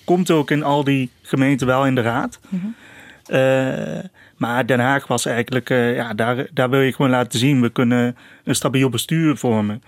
Komt 0.04 0.30
ook 0.30 0.50
in 0.50 0.62
al 0.62 0.84
die 0.84 1.10
gemeenten 1.22 1.66
wel 1.66 1.86
in 1.86 1.94
de 1.94 2.00
raad. 2.00 2.40
Mhm. 2.48 2.66
Maar 4.36 4.66
Den 4.66 4.80
Haag 4.80 5.06
was 5.06 5.26
eigenlijk, 5.26 5.68
ja, 5.68 6.14
daar, 6.14 6.46
daar 6.52 6.70
wil 6.70 6.80
je 6.80 6.92
gewoon 6.92 7.10
laten 7.10 7.38
zien. 7.38 7.60
We 7.60 7.70
kunnen 7.70 8.16
een 8.44 8.54
stabiel 8.54 8.88
bestuur 8.88 9.36
vormen 9.36 9.82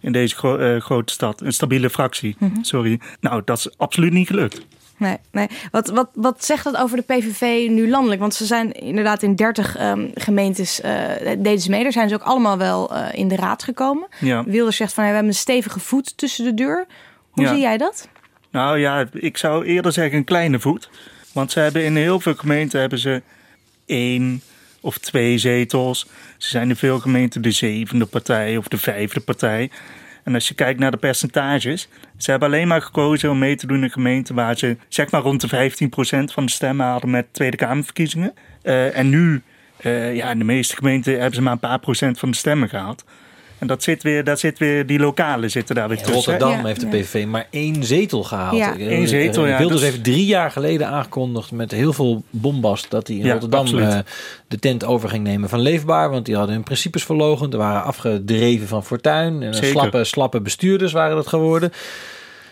in 0.00 0.12
deze 0.12 0.36
gro- 0.36 0.56
eh, 0.58 0.80
grote 0.80 1.12
stad. 1.12 1.40
Een 1.40 1.52
stabiele 1.52 1.90
fractie, 1.90 2.36
Mhm. 2.38 2.62
sorry. 2.62 3.00
Nou, 3.20 3.42
dat 3.44 3.58
is 3.58 3.78
absoluut 3.78 4.12
niet 4.12 4.26
gelukt. 4.26 4.60
Nee, 4.96 5.16
nee. 5.32 5.46
Wat, 5.70 5.88
wat, 5.88 6.08
wat 6.14 6.44
zegt 6.44 6.64
dat 6.64 6.76
over 6.76 6.96
de 6.96 7.02
PVV 7.02 7.68
nu 7.70 7.88
landelijk? 7.90 8.20
Want 8.20 8.34
ze 8.34 8.44
zijn 8.46 8.72
inderdaad 8.72 9.22
in 9.22 9.34
30 9.34 9.76
ehm, 9.76 10.08
gemeentes, 10.14 10.80
eh 10.80 11.02
deden 11.38 11.60
ze 11.60 11.70
mee. 11.70 11.82
Daar 11.82 11.92
zijn 11.92 12.08
ze 12.08 12.14
ook 12.14 12.22
allemaal 12.22 12.58
wel 12.58 12.94
eh, 12.96 13.18
in 13.18 13.28
de 13.28 13.36
raad 13.36 13.62
gekomen. 13.62 14.08
Ja. 14.20 14.44
Wilders 14.44 14.76
zegt 14.76 14.92
van, 14.92 15.02
hey, 15.02 15.12
we 15.12 15.18
hebben 15.18 15.34
een 15.36 15.40
stevige 15.40 15.80
voet 15.80 16.16
tussen 16.18 16.44
de 16.44 16.54
deur. 16.54 16.86
Hoe 17.30 17.44
Ja. 17.44 17.50
zie 17.52 17.60
jij 17.60 17.76
dat? 17.76 18.08
Nou 18.50 18.78
ja, 18.78 19.06
ik 19.12 19.36
zou 19.36 19.64
eerder 19.64 19.92
zeggen 19.92 20.18
een 20.18 20.24
kleine 20.24 20.60
voet. 20.60 20.90
Want 21.32 21.52
ze 21.52 21.60
hebben 21.60 21.84
in 21.84 21.96
heel 21.96 22.20
veel 22.20 22.34
gemeenten 22.34 22.80
hebben 22.80 22.98
ze 22.98 23.22
één, 23.86 24.42
of 24.80 24.98
twee 24.98 25.38
zetels. 25.38 26.06
Ze 26.38 26.48
zijn 26.48 26.68
in 26.68 26.76
veel 26.76 26.98
gemeenten 26.98 27.42
de 27.42 27.50
zevende 27.50 28.06
partij 28.06 28.56
of 28.56 28.68
de 28.68 28.78
vijfde 28.78 29.20
partij. 29.20 29.70
En 30.24 30.34
als 30.34 30.48
je 30.48 30.54
kijkt 30.54 30.80
naar 30.80 30.90
de 30.90 30.96
percentages, 30.96 31.88
ze 32.16 32.30
hebben 32.30 32.48
alleen 32.48 32.68
maar 32.68 32.82
gekozen 32.82 33.30
om 33.30 33.38
mee 33.38 33.56
te 33.56 33.66
doen 33.66 33.82
in 33.82 33.90
gemeenten 33.90 34.34
waar 34.34 34.58
ze 34.58 34.76
zeg 34.88 35.10
maar 35.10 35.20
rond 35.20 35.40
de 35.40 35.70
15% 36.28 36.32
van 36.32 36.44
de 36.44 36.50
stemmen 36.50 36.86
hadden 36.86 37.10
met 37.10 37.26
Tweede 37.30 37.56
Kamerverkiezingen. 37.56 38.32
Uh, 38.62 38.96
en 38.96 39.08
nu, 39.08 39.42
uh, 39.82 40.16
ja, 40.16 40.30
in 40.30 40.38
de 40.38 40.44
meeste 40.44 40.76
gemeenten 40.76 41.12
hebben 41.12 41.34
ze 41.34 41.42
maar 41.42 41.52
een 41.52 41.58
paar 41.58 41.78
procent 41.78 42.18
van 42.18 42.30
de 42.30 42.36
stemmen 42.36 42.68
gehaald. 42.68 43.04
En 43.60 43.66
dat 43.66 43.82
zit 43.82 44.02
weer, 44.02 44.24
daar 44.24 44.38
zit 44.38 44.58
weer, 44.58 44.86
die 44.86 44.98
lokale 44.98 45.48
zitten 45.48 45.74
daar 45.74 45.88
weer 45.88 45.96
tussen. 45.96 46.14
Rotterdam 46.14 46.50
Ja. 46.50 46.64
heeft 46.66 46.80
de 46.80 46.86
PVV 46.86 47.26
maar 47.26 47.46
één 47.50 47.84
zetel 47.84 48.22
gehaald. 48.22 48.56
Ja. 48.56 48.74
Eén 48.78 49.08
zetel, 49.08 49.46
ja, 49.46 49.58
Wilders 49.58 49.80
dus- 49.80 49.90
heeft 49.90 50.04
drie 50.04 50.24
jaar 50.26 50.50
geleden 50.50 50.86
aangekondigd 50.88 51.50
met 51.52 51.70
heel 51.70 51.92
veel 51.92 52.22
bombast 52.30 52.90
dat 52.90 53.06
hij 53.06 53.16
in 53.16 53.24
Ja, 53.24 53.32
Rotterdam 53.32 53.60
absoluut. 53.60 53.86
eh, 53.92 53.98
de 54.48 54.58
tent 54.58 54.84
over 54.84 55.08
ging 55.08 55.24
nemen 55.24 55.48
van 55.48 55.60
Leefbaar. 55.60 56.10
Want 56.10 56.26
die 56.26 56.36
hadden 56.36 56.54
hun 56.54 56.64
principes 56.64 57.04
verlogend. 57.04 57.52
Er 57.52 57.58
waren 57.58 57.84
afgedreven 57.84 58.68
van 58.68 58.84
Fortuin. 58.84 59.42
En 59.42 59.54
slappe, 59.54 60.04
slappe 60.04 60.40
bestuurders 60.40 60.92
waren 60.92 61.16
dat 61.16 61.26
geworden. 61.26 61.72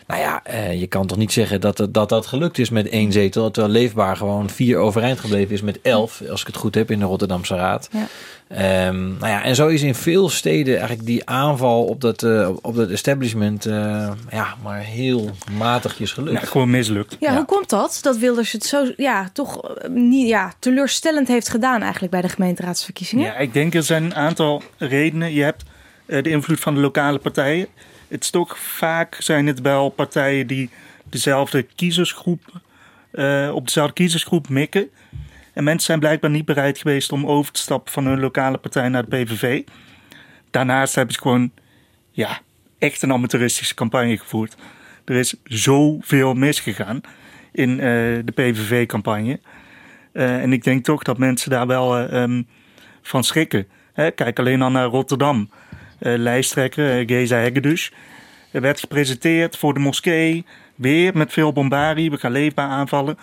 Nou 0.08 0.20
ja, 0.20 0.40
eh, 0.44 0.80
je 0.80 0.86
kan 0.86 1.06
toch 1.06 1.18
niet 1.18 1.32
zeggen 1.32 1.60
dat, 1.60 1.78
het- 1.78 1.94
dat 1.94 2.08
dat 2.08 2.26
gelukt 2.26 2.58
is 2.58 2.70
met 2.70 2.88
één 2.88 3.12
zetel. 3.12 3.50
Terwijl 3.50 3.72
Leefbaar 3.74 4.16
gewoon 4.16 4.50
vier 4.50 4.78
overeind 4.78 5.20
gebleven 5.20 5.54
is 5.54 5.62
met 5.62 5.78
elf. 5.82 6.22
Als 6.30 6.40
ik 6.40 6.46
het 6.46 6.56
goed 6.56 6.74
heb 6.74 6.90
in 6.90 6.98
de 6.98 7.04
Rotterdamse 7.04 7.54
Raad. 7.54 7.88
Ja. 7.92 8.06
Ehm, 8.48 9.06
nou 9.08 9.26
ja, 9.26 9.42
en 9.42 9.54
zo 9.54 9.66
is 9.66 9.82
in 9.82 9.94
veel 9.94 10.28
steden 10.28 10.76
eigenlijk 10.76 11.06
die 11.06 11.26
aanval 11.28 11.84
op 11.84 12.00
dat, 12.00 12.22
eh, 12.22 12.48
op 12.62 12.76
dat 12.76 12.90
establishment 12.90 13.66
eh, 13.66 14.10
ja, 14.30 14.54
maar 14.62 14.78
heel 14.80 15.30
matigjes 15.52 16.12
gelukt. 16.12 16.32
Nou, 16.32 16.46
gewoon 16.46 16.70
mislukt. 16.70 17.16
Ja, 17.20 17.34
hoe 17.36 17.44
komt 17.44 17.68
dat? 17.68 17.98
Dat 18.02 18.16
Wilders 18.18 18.52
het 18.52 18.64
zo 18.64 18.84
ja, 18.96 19.30
toch 19.32 19.74
niet, 19.88 20.28
ja, 20.28 20.52
teleurstellend 20.58 21.28
heeft 21.28 21.48
gedaan 21.48 21.80
eigenlijk 21.82 22.12
bij 22.12 22.20
de 22.22 22.28
gemeenteraadsverkiezingen? 22.28 23.24
Ja, 23.24 23.36
ik 23.36 23.52
denk 23.52 23.74
er 23.74 23.82
zijn 23.82 24.04
een 24.04 24.14
aantal 24.14 24.62
redenen. 24.78 25.32
Je 25.34 25.42
hebt 25.42 25.62
eh, 26.06 26.22
de 26.22 26.30
invloed 26.30 26.60
van 26.60 26.74
de 26.74 26.80
lokale 26.80 27.18
partijen. 27.18 27.66
Het 28.08 28.22
is 28.22 28.32
vaak 28.54 29.16
zijn 29.18 29.46
het 29.46 29.60
wel 29.60 29.88
partijen 29.88 30.46
die 30.46 30.70
dezelfde 31.04 31.62
kiezersgroep 31.62 32.60
eh, 33.10 33.50
op 33.54 33.64
dezelfde 33.64 33.94
kiezersgroep 33.94 34.48
mikken. 34.48 34.90
En 35.52 35.64
mensen 35.64 35.86
zijn 35.86 35.98
blijkbaar 35.98 36.30
niet 36.30 36.44
bereid 36.44 36.78
geweest 36.78 37.12
om 37.12 37.26
over 37.26 37.52
te 37.52 37.60
stappen 37.60 37.92
van 37.92 38.06
hun 38.06 38.20
lokale 38.20 38.58
partij 38.58 38.88
naar 38.88 39.08
de 39.08 39.16
PVV. 39.16 39.62
Daarnaast 40.50 40.94
hebben 40.94 41.14
ze 41.14 41.20
gewoon 41.20 41.50
ja, 42.10 42.40
echt 42.78 43.02
een 43.02 43.12
amateuristische 43.12 43.74
campagne 43.74 44.18
gevoerd. 44.18 44.56
Er 45.04 45.14
is 45.14 45.34
zoveel 45.44 46.34
misgegaan 46.34 47.00
in 47.52 47.70
eh, 47.70 47.86
de 48.24 48.32
PVV-campagne. 48.34 49.40
Eh, 50.12 50.42
en 50.42 50.52
ik 50.52 50.64
denk 50.64 50.84
toch 50.84 51.02
dat 51.02 51.18
mensen 51.18 51.50
daar 51.50 51.66
wel 51.66 51.96
eh, 51.96 52.22
ehm, 52.22 52.42
van 53.02 53.24
schrikken. 53.24 53.66
Hè, 53.92 54.10
kijk 54.10 54.38
alleen 54.38 54.62
al 54.62 54.70
naar 54.70 54.86
Rotterdam. 54.86 55.50
Eh, 55.98 56.14
lijsttrekker, 56.16 57.00
uh, 57.00 57.06
Geza 57.06 57.36
Hegedus. 57.36 57.92
Er 58.50 58.60
werd 58.60 58.80
gepresenteerd 58.80 59.56
voor 59.56 59.74
de 59.74 59.80
moskee. 59.80 60.44
Weer 60.74 61.16
met 61.16 61.32
veel 61.32 61.52
bombarie. 61.52 62.10
We 62.10 62.16
gaan 62.16 62.32
leefbaar 62.32 62.68
aanvallen. 62.68 63.18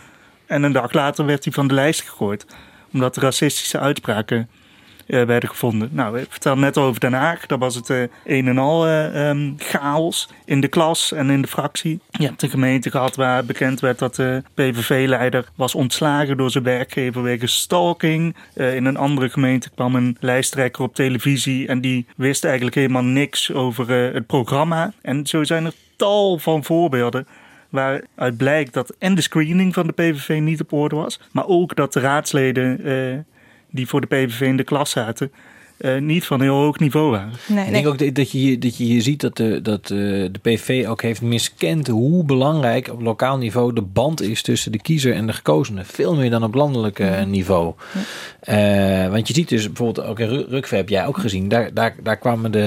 En 0.45 0.63
een 0.63 0.71
dag 0.71 0.93
later 0.93 1.25
werd 1.25 1.43
hij 1.43 1.53
van 1.53 1.67
de 1.67 1.73
lijst 1.73 2.01
gegooid. 2.01 2.45
Omdat 2.93 3.17
racistische 3.17 3.79
uitspraken 3.79 4.37
eh, 4.37 4.64
werden 5.05 5.49
gevonden. 5.49 5.89
Nou, 5.91 6.19
ik 6.19 6.27
vertelde 6.29 6.61
net 6.61 6.77
over 6.77 6.99
Den 6.99 7.13
Haag. 7.13 7.45
Daar 7.45 7.57
was 7.57 7.75
het 7.75 7.89
eh, 7.89 8.01
een 8.25 8.47
en 8.47 8.57
al 8.57 8.85
eh, 8.85 9.29
ehm, 9.29 9.53
chaos 9.57 10.29
in 10.45 10.61
de 10.61 10.67
klas 10.67 11.11
en 11.11 11.29
in 11.29 11.41
de 11.41 11.47
fractie. 11.47 11.99
Je 12.09 12.25
hebt 12.25 12.41
een 12.41 12.49
gemeente 12.49 12.91
gehad 12.91 13.15
waar 13.15 13.45
bekend 13.45 13.79
werd 13.79 13.99
dat 13.99 14.15
de 14.15 14.43
PVV-leider 14.53 15.45
was 15.55 15.75
ontslagen 15.75 16.37
door 16.37 16.51
zijn 16.51 16.63
werkgever 16.63 17.23
wegens 17.23 17.55
stalking. 17.55 18.35
Eh, 18.53 18.75
in 18.75 18.85
een 18.85 18.97
andere 18.97 19.29
gemeente 19.29 19.69
kwam 19.69 19.95
een 19.95 20.17
lijsttrekker 20.19 20.83
op 20.83 20.95
televisie 20.95 21.67
en 21.67 21.81
die 21.81 22.05
wist 22.15 22.43
eigenlijk 22.43 22.75
helemaal 22.75 23.03
niks 23.03 23.53
over 23.53 24.05
eh, 24.07 24.13
het 24.13 24.25
programma. 24.25 24.93
En 25.01 25.27
zo 25.27 25.43
zijn 25.43 25.65
er 25.65 25.73
tal 25.95 26.37
van 26.37 26.63
voorbeelden 26.63 27.27
waaruit 27.69 28.37
blijkt 28.37 28.73
dat 28.73 28.95
en 28.99 29.15
de 29.15 29.21
screening 29.21 29.73
van 29.73 29.87
de 29.87 29.93
PVV 29.93 30.39
niet 30.39 30.61
op 30.61 30.73
orde 30.73 30.95
was, 30.95 31.19
maar 31.31 31.47
ook 31.47 31.75
dat 31.75 31.93
de 31.93 31.99
raadsleden 31.99 32.83
eh, 32.83 33.17
die 33.75 33.87
voor 33.87 34.01
de 34.01 34.07
PVV 34.07 34.41
in 34.41 34.57
de 34.57 34.63
klas 34.63 34.89
zaten 34.89 35.31
eh, 35.77 35.97
niet 36.01 36.25
van 36.25 36.41
heel 36.41 36.53
hoog 36.55 36.79
niveau 36.79 37.11
waren. 37.11 37.31
Nee, 37.47 37.65
Ik 37.65 37.71
denk 37.71 37.87
ook 37.87 37.97
dat- 37.97 38.15
dat 38.15 38.31
je, 38.31 38.37
hier- 38.37 38.59
dat 38.59 38.77
je 38.77 38.83
hier 38.83 39.01
ziet 39.01 39.21
dat, 39.21 39.37
de, 39.37 39.61
dat 39.61 39.81
eh, 39.83 39.97
de 39.97 40.39
PV 40.41 40.85
ook 40.87 41.01
heeft 41.01 41.21
miskend 41.21 41.87
hoe 41.87 42.23
belangrijk 42.23 42.89
op 42.91 43.01
lokaal 43.01 43.37
niveau 43.37 43.73
de 43.73 43.81
band 43.81 44.21
is 44.21 44.41
tussen 44.41 44.71
de 44.71 44.81
kiezer 44.81 45.13
en 45.13 45.27
de 45.27 45.33
gekozene. 45.33 45.83
Veel 45.83 46.15
meer 46.15 46.29
dan 46.29 46.43
op 46.43 46.53
landelijk 46.53 46.99
eh, 46.99 47.23
niveau. 47.23 47.73
Eh, 48.39 49.07
want 49.09 49.27
je 49.27 49.33
ziet 49.33 49.49
dus 49.49 49.65
bijvoorbeeld 49.67 50.07
ook 50.07 50.19
in 50.19 50.27
Ru- 50.27 50.45
Rukve 50.49 50.75
heb 50.75 50.89
jij 50.89 51.05
ook 51.05 51.17
gezien. 51.17 51.47
Daar, 51.47 51.73
daar, 51.73 51.95
daar 52.03 52.17
kwamen 52.17 52.51
de. 52.51 52.59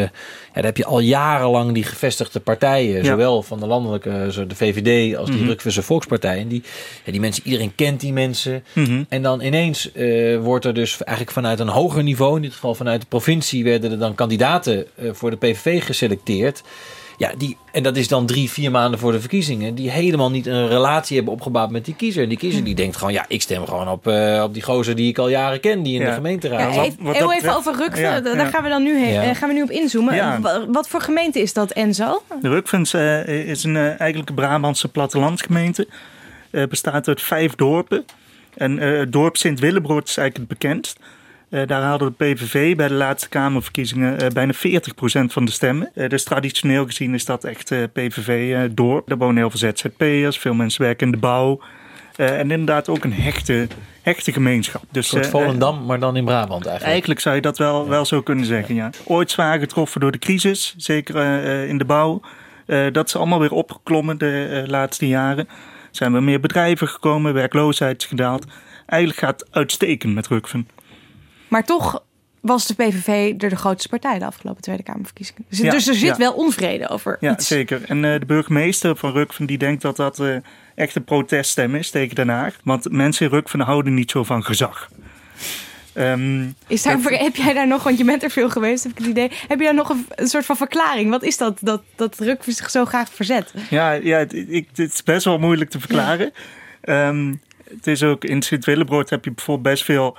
Ja, 0.48 0.54
daar 0.54 0.64
heb 0.64 0.76
je 0.76 0.84
al 0.84 1.00
jarenlang 1.00 1.72
die 1.72 1.82
gevestigde 1.84 2.40
partijen, 2.40 2.96
Ja. 2.96 3.04
zowel 3.04 3.42
van 3.42 3.60
de 3.60 3.66
landelijke, 3.66 4.26
zo 4.30 4.46
de 4.46 4.54
VVD 4.54 5.16
als 5.16 5.28
die 5.30 5.38
Mhm. 5.38 5.48
Rukvese 5.48 5.82
Volkspartij. 5.82 6.38
En 6.40 6.48
die, 6.48 6.62
ja, 7.04 7.12
die 7.12 7.20
mensen, 7.20 7.42
iedereen 7.46 7.72
kent 7.74 8.00
die 8.00 8.12
mensen. 8.12 8.64
Mhm. 8.72 9.02
En 9.08 9.22
dan 9.22 9.40
ineens 9.40 9.92
eh, 9.92 10.38
wordt 10.38 10.64
er 10.64 10.74
dus 10.74 10.90
eigenlijk 11.02 11.30
vanuit 11.36 11.60
een 11.60 11.68
hoger 11.68 12.02
niveau, 12.02 12.36
in 12.36 12.42
dit 12.42 12.52
geval 12.52 12.74
vanuit 12.74 12.97
de 12.98 13.06
provincie, 13.08 13.64
werden 13.64 13.90
er 13.90 13.98
dan 13.98 14.14
kandidaten 14.14 14.86
eh, 14.96 15.10
voor 15.12 15.30
de 15.30 15.36
PVV 15.36 15.84
geselecteerd. 15.84 16.62
Ja, 17.16 17.32
die, 17.38 17.56
en 17.72 17.82
dat 17.82 17.96
is 17.96 18.08
dan 18.08 18.26
drie, 18.26 18.50
vier 18.50 18.70
maanden 18.70 18.98
voor 19.00 19.12
de 19.12 19.20
verkiezingen, 19.20 19.74
die 19.74 19.90
helemaal 19.90 20.30
niet 20.30 20.46
een 20.46 20.68
relatie 20.68 21.16
hebben 21.16 21.34
opgebouwd 21.34 21.70
met 21.70 21.84
die 21.84 21.94
kiezer. 21.94 22.22
En 22.22 22.28
die 22.28 22.38
kiezer 22.38 22.64
die 22.64 22.74
denkt 22.74 22.96
gewoon, 22.96 23.12
ja, 23.12 23.24
ik 23.28 23.42
stem 23.42 23.66
gewoon 23.66 23.88
op, 23.88 24.06
eh, 24.06 24.42
op 24.44 24.54
die 24.54 24.62
gozer 24.62 24.96
die 24.96 25.08
ik 25.08 25.18
al 25.18 25.28
jaren 25.28 25.60
ken, 25.60 25.82
die 25.82 25.94
in 25.94 26.00
Ja. 26.00 26.08
de 26.08 26.14
gemeenteraad. 26.14 26.74
Ja, 26.74 26.82
even, 26.84 27.12
heel 27.14 27.32
even 27.32 27.56
over 27.56 27.76
Rukven, 27.76 28.00
Ja, 28.02 28.20
daar 28.20 28.36
ja. 28.36 28.46
gaan 28.48 28.62
we 28.62 28.68
dan 28.68 28.82
nu, 28.82 28.98
heen, 28.98 29.12
Ja. 29.12 29.22
eh, 29.22 29.34
gaan 29.36 29.48
we 29.48 29.54
nu 29.54 29.62
op 29.62 29.70
inzoomen. 29.70 30.42
Wat 30.72 30.88
voor 30.88 31.00
gemeente 31.00 31.40
is 31.40 31.52
dat, 31.52 31.70
Enzo? 31.70 32.22
De 32.42 32.48
Rukvens 32.48 32.94
is 33.24 33.64
een 33.64 33.76
eigenlijk 33.76 34.28
een 34.28 34.34
Brabantse 34.34 34.88
plattelandsgemeente. 34.88 35.88
Eh 36.50 36.66
bestaat 36.66 37.08
uit 37.08 37.22
vijf 37.22 37.54
dorpen. 37.54 38.04
En 38.54 38.78
eh, 38.78 38.98
het 38.98 39.12
dorp 39.12 39.36
Sint-Willebroord 39.36 40.08
is 40.08 40.16
eigenlijk 40.16 40.50
het 40.50 40.58
bekendst. 40.58 40.98
Eh, 41.50 41.66
daar 41.66 41.82
haalde 41.82 42.04
de 42.04 42.24
PVV 42.24 42.76
bij 42.76 42.88
de 42.88 42.94
laatste 42.94 43.28
Kamerverkiezingen 43.28 44.20
eh, 44.20 44.28
bijna 44.28 44.52
40% 44.54 45.32
van 45.32 45.44
de 45.44 45.50
stemmen. 45.50 45.90
Eh, 45.94 46.08
dus 46.08 46.24
traditioneel 46.24 46.86
gezien 46.86 47.14
is 47.14 47.24
dat 47.24 47.44
echt 47.44 47.70
eh, 47.70 47.82
PVV-dorp. 47.92 49.08
Daar 49.08 49.18
wonen 49.18 49.36
heel 49.36 49.50
veel 49.50 49.70
ZZP'ers, 49.74 50.38
veel 50.38 50.54
mensen 50.54 50.82
werken 50.82 51.06
in 51.06 51.12
de 51.12 51.18
bouw. 51.18 51.60
En 52.16 52.50
inderdaad 52.50 52.88
ook 52.88 53.04
een 53.04 53.12
hechte, 53.12 53.66
hechte 54.02 54.32
gemeenschap. 54.32 54.82
Een 54.82 54.88
Dus, 54.90 55.08
soort 55.08 55.26
Volendam, 55.26 55.86
maar 55.86 55.98
dan 55.98 56.16
in 56.16 56.24
Brabant 56.24 56.50
eigenlijk. 56.66 56.84
Eigenlijk 56.84 57.20
zou 57.20 57.34
je 57.34 57.40
dat 57.40 57.58
wel, 57.58 57.88
wel 57.88 58.04
zo 58.04 58.22
kunnen 58.22 58.44
zeggen, 58.44 58.74
ja. 58.74 58.90
Ooit 59.04 59.30
zwaar 59.30 59.58
getroffen 59.58 60.00
door 60.00 60.12
de 60.12 60.18
crisis, 60.18 60.74
zeker 60.76 61.42
in 61.68 61.78
de 61.78 61.84
bouw. 61.84 62.20
Dat 62.92 63.06
is 63.06 63.16
allemaal 63.16 63.40
weer 63.40 63.52
opgeklommen 63.52 64.18
de 64.18 64.64
laatste 64.66 65.08
jaren. 65.08 65.48
Er 65.48 65.54
zijn 65.90 66.12
weer 66.12 66.22
meer 66.22 66.40
bedrijven 66.40 66.88
gekomen, 66.88 67.34
werkloosheid 67.34 68.02
is 68.02 68.08
gedaald. 68.08 68.46
Eigenlijk 68.86 69.20
gaat 69.20 69.40
het 69.40 69.48
uitstekend 69.50 70.14
met 70.14 70.26
Rukven. 70.26 70.68
Maar 71.48 71.64
toch 71.64 72.02
was 72.40 72.66
de 72.66 72.74
PVV 72.74 73.34
er 73.42 73.48
de 73.48 73.56
grootste 73.56 73.88
partij 73.88 74.18
de 74.18 74.24
afgelopen 74.26 74.62
Tweede 74.62 74.82
Kamerverkiezingen. 74.82 75.44
Dus, 75.48 75.58
Ja, 75.58 75.70
dus 75.70 75.86
er 75.88 75.94
zit 75.94 76.08
ja. 76.10 76.16
wel 76.16 76.32
onvrede 76.32 76.88
over 76.88 77.16
Ja, 77.20 77.32
iets. 77.32 77.46
zeker. 77.46 77.82
En 77.84 78.04
eh, 78.04 78.20
de 78.20 78.26
burgemeester 78.26 78.96
van 78.96 79.12
Rukven 79.12 79.46
die 79.46 79.58
denkt 79.58 79.82
dat 79.82 79.96
dat 79.96 80.20
eh, 80.20 80.36
echt 80.74 80.94
een 80.94 81.04
proteststem 81.04 81.74
is 81.74 81.90
tegen 81.90 82.14
Den 82.14 82.28
Haag. 82.28 82.56
Want 82.64 82.90
mensen 82.92 83.26
in 83.26 83.32
Rukven 83.32 83.60
houden 83.60 83.94
niet 83.94 84.10
zo 84.10 84.24
van 84.24 84.44
gezag. 84.44 84.88
Ehm, 85.92 86.46
Is 86.66 86.82
daar, 86.82 87.02
dat- 87.02 87.18
heb 87.18 87.36
jij 87.36 87.52
daar 87.54 87.66
nog, 87.66 87.82
want 87.82 87.98
je 87.98 88.04
bent 88.04 88.22
er 88.22 88.30
veel 88.30 88.50
geweest, 88.50 88.82
heb 88.82 88.92
ik 88.92 88.98
het 88.98 89.06
idee. 89.06 89.30
Heb 89.48 89.58
je 89.58 89.64
daar 89.64 89.74
nog 89.74 89.88
een, 89.88 90.06
een 90.14 90.26
soort 90.28 90.44
van 90.44 90.56
verklaring? 90.56 91.10
Wat 91.10 91.22
is 91.22 91.36
dat, 91.36 91.58
dat, 91.60 91.82
dat 91.96 92.18
Ruk 92.18 92.42
zich 92.46 92.70
zo 92.70 92.84
graag 92.84 93.08
verzet? 93.12 93.52
Ja, 93.70 93.92
ja 93.92 94.18
het, 94.18 94.32
ik, 94.32 94.68
het 94.74 94.92
is 94.92 95.02
best 95.02 95.24
wel 95.24 95.38
moeilijk 95.38 95.70
te 95.70 95.80
verklaren. 95.80 96.32
Ehm, 96.80 97.34
het 97.76 97.86
is 97.86 98.02
ook 98.02 98.24
in 98.24 98.42
Sint-Willebroord 98.42 99.10
heb 99.10 99.24
je 99.24 99.32
bijvoorbeeld 99.32 99.74
best 99.74 99.84
veel 99.84 100.16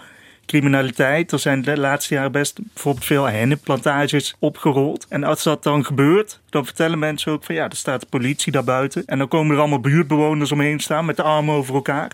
criminaliteit. 0.50 1.32
Er 1.32 1.40
zijn 1.40 1.62
de 1.62 1.78
laatste 1.78 2.14
jaren 2.14 2.32
best 2.32 2.60
bijvoorbeeld 2.74 3.06
veel 3.06 3.26
hennepplantages 3.26 4.36
opgerold. 4.40 5.06
En 5.10 5.24
als 5.24 5.44
dat 5.44 5.64
dan 5.64 5.86
gebeurt, 5.86 6.40
dan 6.50 6.66
vertellen 6.66 7.00
mensen 7.00 7.32
ook 7.32 7.44
van 7.44 7.56
ja, 7.56 7.70
er 7.70 7.76
staat 7.76 8.02
de 8.02 8.08
politie 8.10 8.52
daar 8.52 8.64
buiten. 8.64 9.04
En 9.06 9.18
dan 9.18 9.28
komen 9.28 9.54
er 9.54 9.60
allemaal 9.60 9.80
buurtbewoners 9.80 10.52
omheen 10.52 10.80
staan 10.80 11.06
met 11.06 11.16
de 11.16 11.24
armen 11.24 11.56
over 11.56 11.76
elkaar. 11.76 12.12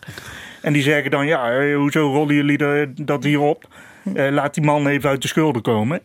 En 0.62 0.74
die 0.74 0.82
zeggen 0.82 1.12
dan 1.12 1.28
ja, 1.28 1.52
eh, 1.52 1.76
hoezo 1.76 2.12
rollen 2.12 2.36
jullie 2.36 2.94
dat 2.94 3.24
hier 3.24 3.40
op? 3.40 3.68
Eh, 4.14 4.32
laat 4.32 4.54
die 4.54 4.64
man 4.64 4.88
even 4.88 5.10
uit 5.10 5.22
de 5.22 5.28
schulden 5.28 5.62
komen. 5.62 6.02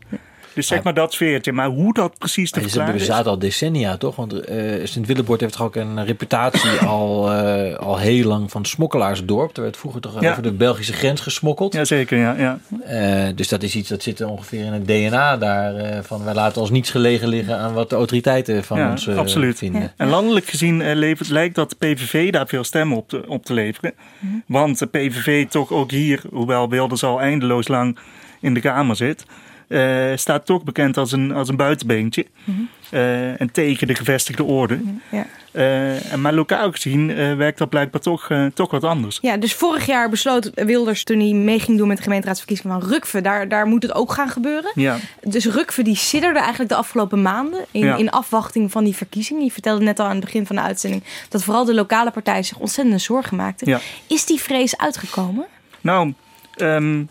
Dus 0.54 0.66
zeg 0.66 0.82
maar 0.82 0.94
dat 0.94 1.12
sfeertje. 1.12 1.52
Maar 1.52 1.66
hoe 1.68 1.92
dat 1.94 2.18
precies 2.18 2.50
te 2.50 2.60
verklaren 2.60 2.94
is... 2.94 2.98
bestaat 3.00 3.26
al 3.26 3.38
decennia, 3.38 3.96
toch? 3.96 4.16
Want 4.16 4.32
eh 4.32 4.86
Sint-Willebord 4.86 5.40
heeft 5.40 5.52
toch 5.52 5.62
ook 5.66 5.76
een 5.76 6.04
reputatie 6.04 6.70
al, 6.86 7.32
eh, 7.32 7.76
al 7.78 7.98
heel 7.98 8.26
lang 8.28 8.50
van 8.50 8.64
smokkelaarsdorp. 8.64 9.56
Er 9.56 9.62
werd 9.62 9.76
vroeger 9.76 10.00
toch 10.00 10.20
Ja. 10.20 10.30
over 10.30 10.42
de 10.42 10.52
Belgische 10.52 10.92
grens 10.92 11.20
gesmokkeld. 11.20 11.72
Jazeker, 11.72 12.18
ja. 12.18 12.34
ja. 12.38 12.58
Eh, 12.84 13.28
dus 13.34 13.48
dat 13.48 13.62
is 13.62 13.76
iets 13.76 13.88
dat 13.88 14.02
zit 14.02 14.20
ongeveer 14.20 14.64
in 14.64 14.72
het 14.72 14.86
DNA 14.86 15.36
daar. 15.36 15.74
eh, 15.76 15.98
van 16.02 16.24
wij 16.24 16.34
laten 16.34 16.60
ons 16.60 16.70
niets 16.70 16.90
gelegen 16.90 17.28
liggen 17.28 17.58
aan 17.58 17.72
wat 17.72 17.90
de 17.90 17.96
autoriteiten 17.96 18.64
van 18.64 18.78
ja, 18.78 18.90
ons 18.90 19.08
absoluut. 19.08 19.58
vinden. 19.58 19.92
En 19.96 20.08
landelijk 20.08 20.46
gezien 20.46 20.82
eh, 20.82 20.94
levert, 20.96 21.28
lijkt 21.28 21.54
dat 21.54 21.70
de 21.70 21.76
PVV 21.76 22.30
daar 22.32 22.46
veel 22.46 22.64
stemmen 22.64 22.96
op 22.96 23.08
te, 23.08 23.22
op 23.26 23.44
te 23.44 23.52
leveren. 23.54 23.92
Mhm. 24.18 24.34
Want 24.46 24.78
de 24.78 24.86
PVV 24.86 25.46
toch 25.48 25.70
ook 25.72 25.90
hier, 25.90 26.22
hoewel 26.32 26.68
Wilders 26.68 27.04
al 27.04 27.20
eindeloos 27.20 27.68
lang 27.68 27.98
in 28.40 28.54
de 28.54 28.60
Kamer 28.60 28.96
zit... 28.96 29.24
eh, 29.70 30.16
staat 30.16 30.46
toch 30.46 30.64
bekend 30.64 30.96
als 30.96 31.12
een, 31.12 31.32
als 31.32 31.48
een 31.48 31.56
buitenbeentje. 31.56 32.26
Mhm. 32.44 32.60
Eh, 32.90 33.40
en 33.40 33.52
tegen 33.52 33.86
de 33.86 33.94
gevestigde 33.94 34.42
orde. 34.42 34.80
Ja. 35.10 35.26
Eh, 35.52 36.12
en 36.12 36.20
maar 36.20 36.32
lokaal 36.32 36.72
gezien 36.72 37.14
werkt 37.36 37.58
dat 37.58 37.68
blijkbaar 37.68 38.00
toch, 38.00 38.28
toch 38.54 38.70
wat 38.70 38.84
anders. 38.84 39.18
Ja, 39.20 39.36
dus 39.36 39.54
vorig 39.54 39.86
jaar 39.86 40.08
besloot 40.08 40.50
Wilders 40.54 41.04
toen 41.04 41.20
hij 41.20 41.32
mee 41.32 41.60
ging 41.60 41.78
doen 41.78 41.88
met 41.88 41.96
de 41.96 42.02
gemeenteraadsverkiezingen 42.02 42.80
van 42.80 42.90
Rukve. 42.90 43.20
Daar, 43.20 43.48
daar 43.48 43.66
moet 43.66 43.82
het 43.82 43.94
ook 43.94 44.12
gaan 44.12 44.28
gebeuren. 44.28 44.72
Ja. 44.74 44.96
Dus 45.22 45.46
Rukve 45.46 45.82
die 45.82 45.96
sidderde 45.96 46.38
eigenlijk 46.38 46.70
de 46.70 46.76
afgelopen 46.76 47.22
maanden 47.22 47.64
in, 47.70 47.84
Ja. 47.84 47.96
in 47.96 48.10
afwachting 48.10 48.70
van 48.70 48.84
die 48.84 48.96
verkiezingen. 48.96 49.44
Je 49.44 49.52
vertelde 49.52 49.84
net 49.84 49.98
al 49.98 50.06
aan 50.06 50.16
het 50.16 50.24
begin 50.24 50.46
van 50.46 50.56
de 50.56 50.62
uitzending 50.62 51.02
dat 51.28 51.44
vooral 51.44 51.64
de 51.64 51.74
lokale 51.74 52.10
partijen 52.10 52.44
zich 52.44 52.58
ontzettende 52.58 52.98
zorgen 53.00 53.36
maakten. 53.36 53.68
Ja. 53.68 53.80
Is 54.06 54.26
die 54.26 54.40
vrees 54.40 54.76
uitgekomen? 54.76 55.46
Nou, 55.80 56.14
ehm, 56.56 57.04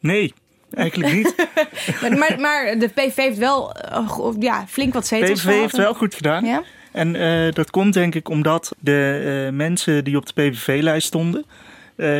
nee, 0.00 0.34
eigenlijk 0.70 1.14
niet. 1.14 1.34
maar, 2.18 2.40
maar, 2.40 2.78
de 2.78 2.88
PV 2.88 3.16
heeft 3.16 3.38
wel 3.38 3.72
eh, 3.72 4.30
ja, 4.38 4.64
flink 4.68 4.94
wat 4.94 5.06
zetels 5.06 5.42
PVV 5.42 5.60
heeft 5.60 5.76
wel 5.76 5.94
goed 5.94 6.14
gedaan. 6.14 6.44
Ja? 6.44 6.62
En 6.92 7.16
eh, 7.16 7.52
dat 7.52 7.70
komt 7.70 7.94
denk 7.94 8.14
ik 8.14 8.28
omdat 8.28 8.72
de 8.78 9.44
eh, 9.46 9.56
mensen 9.56 10.04
die 10.04 10.16
op 10.16 10.26
de 10.26 10.32
PVV-lijst 10.32 11.06
stonden... 11.06 11.44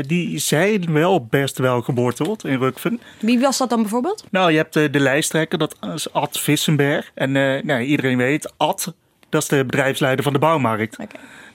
die 0.07 0.39
zijn 0.39 0.93
wel 0.93 1.25
best 1.25 1.59
wel 1.59 1.83
geworteld 1.83 2.45
in 2.45 2.59
Rukven. 2.59 3.01
Wie 3.21 3.39
was 3.41 3.59
dat 3.59 3.69
dan 3.69 3.81
bijvoorbeeld? 3.81 4.25
Nou, 4.31 4.51
je 4.51 4.57
hebt 4.57 4.73
de 4.73 5.01
lijsttrekker, 5.01 5.59
dat 5.59 5.77
is 5.95 6.13
Ad 6.13 6.41
Vissenberg. 6.41 7.11
En 7.15 7.33
nou, 7.67 7.81
iedereen 7.81 8.17
weet, 8.17 8.53
Ad, 8.57 8.95
dat 9.29 9.43
is 9.43 9.49
de 9.49 9.65
bedrijfsleider 9.65 10.25
van 10.25 10.33
de 10.33 10.39
bouwmarkt. 10.39 10.97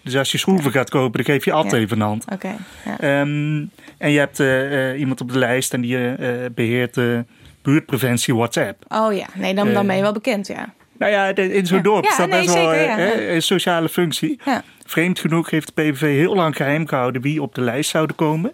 Dus 0.04 0.16
als 0.18 0.32
je 0.32 0.38
schroeven 0.38 0.72
gaat 0.72 0.90
kopen, 0.90 1.24
dan 1.24 1.34
geef 1.34 1.46
je 1.46 1.52
Ja. 1.52 1.64
even 1.78 2.00
een 2.00 2.08
hand. 2.08 2.26
Oké. 2.32 2.56
ja. 2.86 3.00
Ehm, 3.00 3.66
en 3.98 4.12
je 4.12 4.20
hebt 4.20 4.40
eh, 4.40 4.90
eh, 4.92 5.00
iemand 5.00 5.22
op 5.22 5.32
de 5.32 5.38
lijst 5.38 5.74
en 5.74 5.82
die 5.82 5.96
eh, 5.98 6.46
eh, 6.46 6.52
beheert 6.54 6.94
de 6.94 7.26
buurtpreventie 7.62 8.36
WhatsApp. 8.36 8.86
Oh 8.88 9.14
ja, 9.16 9.26
nee, 9.34 9.54
dan, 9.56 9.74
dan 9.74 9.88
ben 9.88 9.96
je 9.96 10.02
wel 10.02 10.14
bekend, 10.14 10.48
ja. 10.48 10.74
Nou 10.98 11.12
ja, 11.12 11.36
in 11.36 11.66
zo'n 11.66 11.78
Ja. 11.78 11.84
dorp 11.84 12.14
dat 12.18 12.30
nee, 12.30 12.42
best 12.42 12.54
wel 12.54 12.70
zeker, 12.70 12.82
ja. 12.84 12.96
hè, 12.98 13.28
een 13.34 13.42
sociale 13.42 13.90
functie. 13.90 14.40
Ja. 14.46 14.64
Vreemd 14.86 15.20
genoeg 15.20 15.50
heeft 15.50 15.72
de 15.76 15.82
PVV 15.82 16.02
heel 16.02 16.36
lang 16.36 16.56
geheim 16.56 16.88
gehouden 16.88 17.22
wie 17.22 17.42
op 17.42 17.56
de 17.56 17.62
lijst 17.62 17.90
zouden 17.90 18.16
komen. 18.16 18.52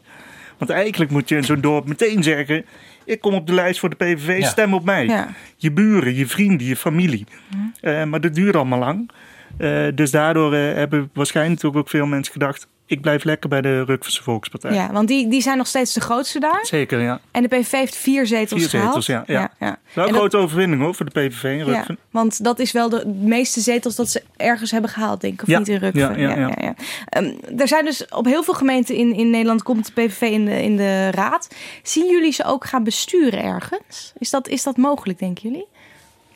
Want 0.58 0.72
eigenlijk 0.72 1.12
moet 1.12 1.30
je 1.30 1.36
in 1.36 1.44
zo'n 1.44 1.62
dorp 1.62 1.88
meteen 1.88 2.24
zeggen... 2.24 2.66
ik 3.06 3.22
kom 3.22 3.34
op 3.34 3.48
de 3.48 3.54
lijst 3.54 3.80
voor 3.80 3.90
de 3.90 3.96
PVV, 3.96 4.40
Ja. 4.40 4.48
stem 4.48 4.74
op 4.74 4.84
mij. 4.86 5.06
Ja. 5.06 5.28
Je 5.58 5.72
buren, 5.72 6.16
je 6.16 6.28
vrienden, 6.28 6.68
je 6.68 6.76
familie. 6.76 7.26
Eh, 7.82 8.04
maar 8.04 8.22
dat 8.22 8.36
duurt 8.36 8.56
allemaal 8.56 8.80
lang. 8.80 9.10
Eh, 9.60 9.88
dus 9.96 10.12
daardoor 10.12 10.54
eh, 10.54 10.74
hebben 10.74 11.10
waarschijnlijk 11.14 11.64
ook, 11.66 11.76
ook 11.76 11.90
veel 11.90 12.06
mensen 12.06 12.34
gedacht... 12.34 12.68
ik 12.86 13.02
blijf 13.02 13.24
lekker 13.24 13.50
bij 13.50 13.62
de 13.62 13.84
Rukverse 13.84 14.24
Volkspartij. 14.24 14.74
Ja, 14.74 14.92
want 14.92 15.08
die, 15.08 15.28
die 15.28 15.42
zijn 15.42 15.58
nog 15.58 15.68
steeds 15.68 15.94
de 15.94 16.02
grootste 16.02 16.40
daar. 16.40 16.60
Zeker, 16.66 17.00
ja. 17.00 17.20
En 17.32 17.42
de 17.42 17.48
PVV 17.48 17.72
heeft 17.72 17.96
vier 17.96 18.28
zetels 18.28 18.60
Vier 18.62 18.70
gehaald. 18.70 19.04
zetels, 19.04 19.26
ja. 19.28 19.40
ja. 19.40 19.52
ja, 19.60 19.78
Wel 19.94 20.06
een 20.06 20.12
dat- 20.12 20.20
grote 20.20 20.38
overwinning 20.38 20.82
hoor, 20.82 20.96
voor 20.96 21.06
de 21.06 21.12
PVV 21.28 21.44
in 21.44 21.66
Ja, 21.66 21.86
want 22.12 22.44
dat 22.44 22.60
is 22.60 22.72
wel 22.72 22.90
de 22.90 23.06
meeste 23.08 23.60
zetels 23.60 23.96
dat 23.96 24.10
ze 24.10 24.24
ergens 24.38 24.72
hebben 24.72 24.90
gehaald, 24.90 25.22
denk 25.22 25.34
ik. 25.34 25.42
Of 25.42 25.48
Ja, 25.48 25.58
niet 25.60 25.68
in 25.68 25.78
Rukven. 25.78 26.20
ja, 26.20 26.36
ja, 26.36 26.52
ja. 26.62 26.76
Ehm, 27.06 27.32
er 27.58 27.68
zijn 27.68 27.86
dus 27.86 28.06
op 28.10 28.26
heel 28.26 28.44
veel 28.44 28.54
gemeenten 28.54 28.96
in, 28.96 29.14
in 29.16 29.30
Nederland 29.30 29.64
komt 29.64 29.86
de 29.86 29.92
PVV 30.02 30.22
in 30.22 30.46
de, 30.46 30.64
in 30.64 30.78
de 30.78 31.12
raad. 31.12 31.56
Zien 31.84 32.10
jullie 32.12 32.32
ze 32.32 32.44
ook 32.44 32.66
gaan 32.66 32.84
besturen 32.84 33.44
ergens? 33.44 34.14
Is 34.18 34.30
dat, 34.30 34.48
is 34.48 34.64
dat 34.64 34.78
mogelijk, 34.78 35.20
denken 35.20 35.50
jullie? 35.50 35.66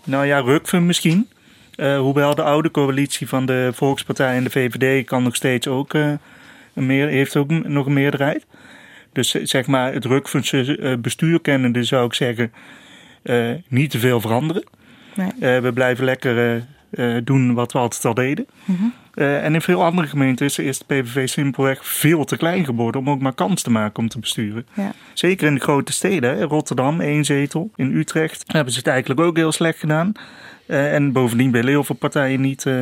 Nou 0.03 0.25
ja, 0.25 0.39
Rukven 0.39 0.86
misschien. 0.86 1.29
Eh, 1.75 1.97
hoewel 1.97 2.36
de 2.36 2.43
oude 2.43 2.71
coalitie 2.71 3.27
van 3.27 3.45
de 3.45 3.71
Volkspartij 3.73 4.36
en 4.36 4.43
de 4.43 4.49
VVD 4.49 5.05
kan 5.05 5.23
nog 5.23 5.36
steeds 5.36 5.67
ook, 5.67 5.93
eh, 5.93 6.12
een 6.73 6.86
meer, 6.86 7.07
heeft 7.07 7.36
ook 7.36 7.49
nog 7.49 7.86
een 7.86 7.93
meerderheid. 7.93 8.45
Dus 9.12 9.33
eh, 9.33 9.45
zeg 9.45 9.67
maar, 9.67 9.93
het 9.93 10.05
Rukvense 10.05 10.97
bestuur 11.01 11.41
kennende 11.41 11.83
zou 11.83 12.05
ik 12.05 12.13
zeggen, 12.13 12.51
niet 13.67 13.91
te 13.91 13.99
veel 13.99 14.21
veranderen. 14.21 14.63
Nee. 15.15 15.62
We 15.62 15.71
blijven 15.73 16.05
lekker 16.05 16.65
doen 17.23 17.53
wat 17.53 17.71
we 17.71 17.79
altijd 17.79 18.05
al 18.05 18.13
deden. 18.13 18.45
Mhm. 18.65 18.83
En 19.13 19.53
in 19.53 19.62
veel 19.62 19.83
andere 19.83 20.07
gemeenten 20.07 20.45
is, 20.45 20.79
de 20.79 20.86
PVV 20.88 21.27
simpelweg 21.27 21.86
veel 21.86 22.25
te 22.25 22.38
klein 22.38 22.65
geworden 22.65 23.01
om 23.01 23.09
ook 23.09 23.19
maar 23.19 23.33
kans 23.33 23.62
te 23.62 23.71
maken 23.71 23.99
om 23.99 24.09
te 24.09 24.19
besturen. 24.19 24.65
Ja. 24.73 24.93
Zeker 25.13 25.47
in 25.47 25.55
de 25.55 25.62
grote 25.62 25.91
steden. 25.91 26.41
Rotterdam 26.41 27.01
één 27.01 27.25
zetel, 27.25 27.71
in 27.75 27.95
Utrecht 27.95 28.43
hebben 28.47 28.73
ze 28.73 28.79
het 28.79 28.88
eigenlijk 28.88 29.19
ook 29.19 29.38
heel 29.38 29.51
slecht 29.51 29.79
gedaan. 29.79 30.13
Eh, 30.65 30.93
en 30.93 31.12
bovendien 31.12 31.52
willen 31.52 31.69
heel 31.69 31.84
veel 31.84 31.95
partijen 31.95 32.41
niet 32.41 32.65
eh, 32.65 32.73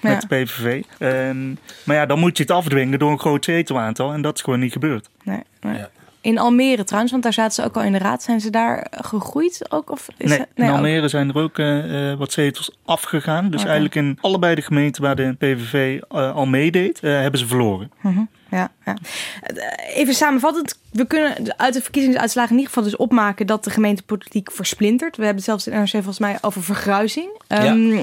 met 0.00 0.12
Ja. 0.12 0.18
de 0.18 0.26
PVV. 0.26 0.82
Ehm, 0.98 1.48
maar 1.84 1.96
ja, 1.96 2.06
dan 2.06 2.18
moet 2.18 2.36
je 2.36 2.42
het 2.42 2.52
afdwingen 2.52 2.98
door 2.98 3.10
een 3.10 3.18
groot 3.18 3.44
zetelaantal 3.44 4.12
en 4.12 4.22
dat 4.22 4.34
is 4.36 4.42
gewoon 4.42 4.60
niet 4.60 4.72
gebeurd. 4.72 5.08
Nee, 5.22 5.42
nee. 5.60 5.84
In 6.28 6.38
Almere 6.38 6.84
trouwens, 6.84 7.12
want 7.12 7.22
daar 7.24 7.32
zaten 7.32 7.52
ze 7.54 7.64
ook 7.64 7.76
al 7.76 7.82
in 7.82 7.92
de 7.92 7.98
raad. 7.98 8.22
Zijn 8.22 8.40
ze 8.40 8.50
daar 8.50 8.86
gegroeid 8.90 9.64
ook? 9.68 9.90
Of 9.90 10.06
is 10.16 10.28
Nee, 10.30 10.38
het- 10.38 10.48
in 10.54 10.68
ook- 10.68 10.74
Almere 10.74 11.08
zijn 11.08 11.28
er 11.28 11.36
ook 11.42 11.58
eh, 11.58 12.10
eh, 12.12 12.18
wat 12.18 12.32
zetels 12.32 12.70
afgegaan. 12.84 13.50
Dus 13.50 13.64
eigenlijk 13.64 13.94
in 13.94 14.18
allebei 14.20 14.54
de 14.54 14.62
gemeenten 14.62 15.02
waar 15.02 15.16
de 15.16 15.34
PVV 15.38 16.00
eh, 16.08 16.34
al 16.34 16.46
meedeed, 16.46 17.00
eh, 17.00 17.10
hebben 17.20 17.40
ze 17.40 17.46
verloren. 17.46 17.90
Mhm, 18.00 18.20
Ja, 18.50 18.70
ja. 18.84 18.94
Even 19.94 20.14
samenvattend, 20.14 20.78
we 20.92 21.06
kunnen 21.06 21.58
uit 21.58 21.74
de 21.74 21.82
verkiezingsuitslagen 21.82 22.50
in 22.50 22.56
ieder 22.58 22.72
geval 22.74 22.90
dus 22.90 22.96
opmaken 22.98 23.46
dat 23.46 23.64
de 23.64 23.70
gemeentepolitiek 23.70 24.52
versplintert. 24.52 25.16
We 25.16 25.24
hebben 25.24 25.42
het 25.42 25.50
zelfs 25.50 25.66
in 25.66 25.72
NRC 25.78 25.90
volgens 25.90 26.18
mij 26.18 26.38
over 26.40 26.62
vergruizing. 26.62 27.28
Ehm, 27.46 28.02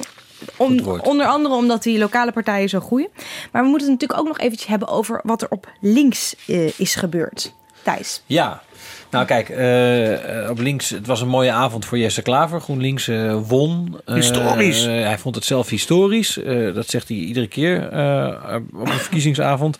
om- 0.57 0.79
onder 1.03 1.25
andere 1.25 1.55
omdat 1.55 1.83
die 1.83 1.97
lokale 1.97 2.31
partijen 2.31 2.69
zo 2.69 2.79
groeien. 2.79 3.09
Maar 3.51 3.61
we 3.63 3.69
moeten 3.69 3.89
het 3.89 3.99
natuurlijk 3.99 4.19
ook 4.19 4.27
nog 4.27 4.39
eventjes 4.39 4.69
hebben 4.69 4.87
over 4.87 5.19
wat 5.23 5.41
er 5.41 5.49
op 5.49 5.71
links 5.81 6.35
eh, 6.47 6.79
is 6.79 6.95
gebeurd. 6.95 7.53
Thijs. 7.85 8.21
Ja. 8.25 8.61
Nou 9.11 9.25
kijk, 9.25 9.49
eh, 9.49 10.43
eh, 10.43 10.49
op 10.49 10.59
links, 10.59 10.89
het 10.89 11.07
was 11.07 11.21
een 11.21 11.27
mooie 11.27 11.51
avond 11.51 11.85
voor 11.85 11.97
Jesse 11.97 12.21
Klaver. 12.21 12.61
GroenLinks 12.61 13.07
eh, 13.07 13.37
won. 13.47 13.99
Eh, 14.05 14.15
Historisch. 14.15 14.83
hij 14.85 15.17
vond 15.17 15.35
het 15.35 15.45
zelf 15.45 15.69
historisch. 15.69 16.37
Eh, 16.43 16.73
dat 16.73 16.89
zegt 16.89 17.07
hij 17.07 17.17
iedere 17.17 17.47
keer 17.47 17.89
eh, 17.89 18.55
op 18.73 18.87
een 18.89 18.99
verkiezingsavond. 18.99 19.77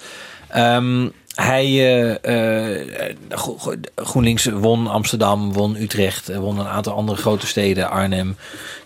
Ehm, 0.48 1.08
hij, 1.36 2.20
Gro- 3.30 3.58
Gro- 3.58 3.74
GroenLinks 3.96 4.46
won 4.46 4.88
Amsterdam, 4.88 5.54
won 5.54 5.76
Utrecht, 5.76 6.36
won 6.36 6.60
een 6.60 6.68
aantal 6.68 6.94
andere 6.94 7.18
grote 7.18 7.48
steden, 7.48 7.90
Arnhem, 7.90 8.36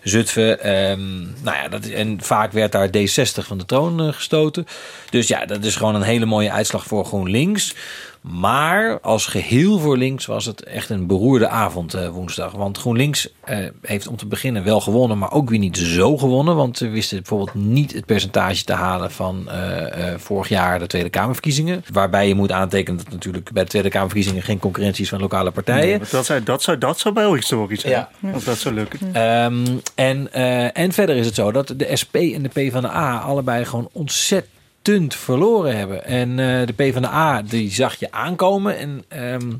Zutphen. 0.02 0.60
Ehm, 0.60 1.18
nou 1.20 1.56
ja, 1.62 1.68
dat, 1.68 1.84
en 1.86 2.18
vaak 2.22 2.52
werd 2.52 2.72
daar 2.72 2.88
D60 2.88 3.46
van 3.46 3.58
de 3.58 3.64
troon 3.66 4.14
gestoten. 4.14 4.66
Dus 5.10 5.28
ja, 5.28 5.46
dat 5.46 5.64
is 5.64 5.76
gewoon 5.76 5.94
een 5.94 6.02
hele 6.02 6.26
mooie 6.26 6.50
uitslag 6.52 6.84
voor 6.84 7.04
GroenLinks. 7.04 7.74
Maar 8.20 9.00
als 9.00 9.26
geheel 9.26 9.78
voor 9.78 9.96
links 9.96 10.26
was 10.26 10.44
het 10.44 10.64
echt 10.64 10.90
een 10.90 11.06
beroerde 11.06 11.48
avond 11.48 11.94
eh, 11.94 12.08
woensdag. 12.08 12.52
Want 12.52 12.78
GroenLinks 12.78 13.28
eh, 13.44 13.58
heeft 13.82 14.08
om 14.08 14.16
te 14.16 14.26
beginnen 14.26 14.64
wel 14.64 14.80
gewonnen, 14.80 15.18
maar 15.18 15.32
ook 15.32 15.50
weer 15.50 15.58
niet 15.58 15.76
zo 15.76 16.16
gewonnen. 16.16 16.56
Want 16.56 16.76
ze 16.76 16.88
wisten 16.88 17.16
bijvoorbeeld 17.16 17.54
niet 17.54 17.92
het 17.92 18.06
percentage 18.06 18.64
te 18.64 18.72
halen 18.72 19.10
van 19.10 19.50
eh, 19.50 20.14
vorig 20.16 20.48
jaar 20.48 20.78
de 20.78 20.86
Tweede 20.86 21.10
Kamerverkiezingen. 21.10 21.84
Waarbij 21.92 22.28
je 22.28 22.34
moet 22.34 22.52
aantekenen 22.52 22.98
dat 23.04 23.12
natuurlijk 23.12 23.52
bij 23.52 23.62
de 23.62 23.68
Tweede 23.68 23.88
Kamerverkiezingen 23.88 24.42
geen 24.42 24.58
concurrentie 24.58 25.02
is 25.02 25.08
van 25.08 25.20
lokale 25.20 25.50
partijen. 25.50 25.98
Nee, 25.98 26.08
dat, 26.10 26.26
zou, 26.26 26.42
dat, 26.42 26.62
zou, 26.62 26.78
dat 26.78 26.98
zou 26.98 27.14
wel 27.14 27.34
historisch 27.34 27.80
zijn. 27.80 27.92
Ja. 27.92 28.10
Of 28.34 28.44
dat 28.44 28.58
zou 28.58 28.74
lukken. 28.74 28.98
Ehm, 29.12 29.66
en, 29.94 30.32
en 30.74 30.92
verder 30.92 31.16
is 31.16 31.26
het 31.26 31.34
zo 31.34 31.52
dat 31.52 31.74
de 31.76 31.96
SP 32.00 32.14
en 32.14 32.42
de 32.42 32.48
PvdA 32.48 33.18
allebei 33.18 33.64
gewoon 33.64 33.88
ontzettend 33.92 34.58
verloren 35.08 35.76
hebben. 35.76 36.04
En 36.04 36.30
eh, 36.38 36.66
de 36.66 36.72
PvdA 36.72 37.42
die 37.42 37.70
zag 37.70 37.94
je 37.94 38.12
aankomen. 38.12 38.78
En 38.78 39.04
ehm, 39.08 39.50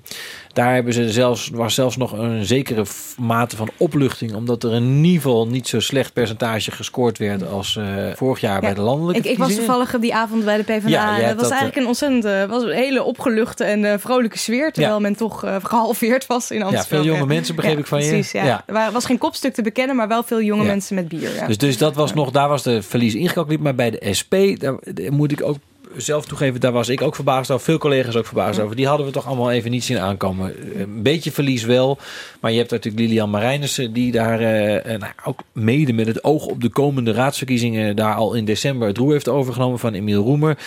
daar 0.52 0.74
hebben 0.74 0.92
ze 0.92 1.10
zelfs, 1.10 1.48
was 1.48 1.74
zelfs 1.74 1.96
nog 1.96 2.12
een 2.12 2.44
zekere 2.44 2.84
mate 3.18 3.56
van 3.56 3.68
opluchting. 3.76 4.34
Omdat 4.34 4.64
er 4.64 4.72
in 4.72 5.04
ieder 5.04 5.22
geval 5.22 5.46
niet 5.46 5.68
zo 5.68 5.80
slecht 5.80 6.12
percentage 6.12 6.70
gescoord 6.70 7.18
werd 7.18 7.48
als 7.48 7.76
eh, 7.76 7.84
vorig 8.14 8.40
jaar 8.40 8.60
bij 8.60 8.74
de 8.74 8.80
landelijke 8.80 9.22
Ik, 9.22 9.30
ik 9.32 9.38
was 9.38 9.54
toevallig 9.54 9.98
die 10.00 10.14
avond 10.14 10.44
bij 10.44 10.56
de 10.56 10.62
PvdA. 10.62 10.88
Ja, 10.88 11.18
en 11.18 11.24
het 11.24 11.34
was 11.34 11.42
dat, 11.42 11.50
eigenlijk 11.50 11.80
een 11.80 11.86
ontzettend, 11.86 12.24
eh, 12.24 12.44
was 12.44 12.62
een 12.62 12.70
hele 12.70 13.02
opgeluchte 13.02 13.64
en 13.64 13.84
eh, 13.84 13.98
vrolijke 13.98 14.38
sfeer. 14.38 14.72
Terwijl 14.72 14.94
Ja. 14.94 15.00
men 15.00 15.16
toch 15.16 15.44
eh, 15.44 15.56
gehalveerd 15.62 16.26
was 16.26 16.50
in 16.50 16.62
Amsterdam. 16.62 16.88
veel 16.88 17.04
jonge 17.12 17.26
mensen, 17.26 17.54
begreep 17.54 17.78
ik 17.78 17.86
van 17.86 18.02
je. 18.02 18.08
Precies, 18.08 18.32
ja. 18.32 18.44
Ja. 18.44 18.62
Er 18.66 18.72
wa- 18.74 18.90
was 18.92 19.04
geen 19.04 19.18
kopstuk 19.18 19.54
te 19.54 19.62
bekennen, 19.62 19.96
maar 19.96 20.08
wel 20.08 20.22
veel 20.22 20.42
jonge 20.42 20.62
Ja. 20.62 20.68
mensen 20.68 20.94
met 20.94 21.08
bier. 21.08 21.34
Ja. 21.34 21.46
Dus, 21.46 21.58
dus 21.58 21.78
dat 21.78 21.94
was 21.94 22.14
nog, 22.14 22.30
daar 22.30 22.48
was 22.48 22.62
de 22.62 22.82
verlies 22.82 23.14
ingecalculeerd. 23.14 23.62
Maar 23.62 23.74
bij 23.74 23.90
de 23.90 24.14
SP, 24.18 24.34
daar, 24.58 24.74
daar 24.94 25.09
moet 25.10 25.32
ik 25.32 25.42
ook 25.42 25.56
zelf 25.96 26.26
toegeven, 26.26 26.60
daar 26.60 26.72
was 26.72 26.88
ik 26.88 27.02
ook 27.02 27.14
verbaasd 27.14 27.50
over. 27.50 27.64
Veel 27.64 27.78
collega's 27.78 28.16
ook 28.16 28.26
verbaasd 28.26 28.60
over. 28.60 28.76
Die 28.76 28.86
hadden 28.86 29.06
we 29.06 29.12
toch 29.12 29.26
allemaal 29.26 29.50
even 29.50 29.70
niet 29.70 29.84
zien 29.84 29.98
aankomen. 29.98 30.54
Een 30.80 31.02
beetje 31.02 31.32
verlies 31.32 31.64
wel. 31.64 31.98
Maar 32.40 32.50
je 32.50 32.58
hebt 32.58 32.70
natuurlijk 32.70 33.02
Lilian 33.02 33.30
Marijnissen, 33.30 33.92
die 33.92 34.12
daar 34.12 34.40
uh, 34.40 34.98
nou, 34.98 35.12
ook 35.24 35.42
mede 35.52 35.92
met 35.92 36.06
het 36.06 36.24
oog 36.24 36.46
op 36.46 36.60
de 36.60 36.68
komende 36.68 37.12
raadsverkiezingen 37.12 37.96
daar 37.96 38.14
al 38.14 38.34
in 38.34 38.44
december 38.44 38.88
het 38.88 38.98
roer 38.98 39.12
heeft 39.12 39.28
overgenomen 39.28 39.78
van 39.78 39.94
Emiel 39.94 40.22
Roemer. 40.22 40.58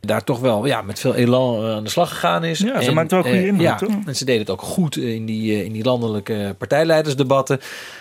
Daar 0.00 0.24
toch 0.24 0.40
wel 0.40 0.66
ja, 0.66 0.82
met 0.82 1.00
veel 1.00 1.14
elan 1.14 1.64
aan 1.64 1.84
de 1.84 1.90
slag 1.90 2.08
gegaan 2.08 2.44
is. 2.44 2.58
Ja, 2.58 2.80
ze 2.80 2.88
en, 2.88 2.94
maakt 2.94 3.10
wel 3.10 3.22
goede 3.22 3.46
indruk, 3.46 3.80
ja? 3.80 3.98
En 4.06 4.16
ze 4.16 4.24
deden 4.24 4.40
het 4.40 4.50
ook 4.50 4.62
goed 4.62 4.96
in 4.96 5.26
die, 5.26 5.64
in 5.64 5.72
die 5.72 5.84
landelijke 5.84 6.54
partijleidersdebatten. 6.58 7.60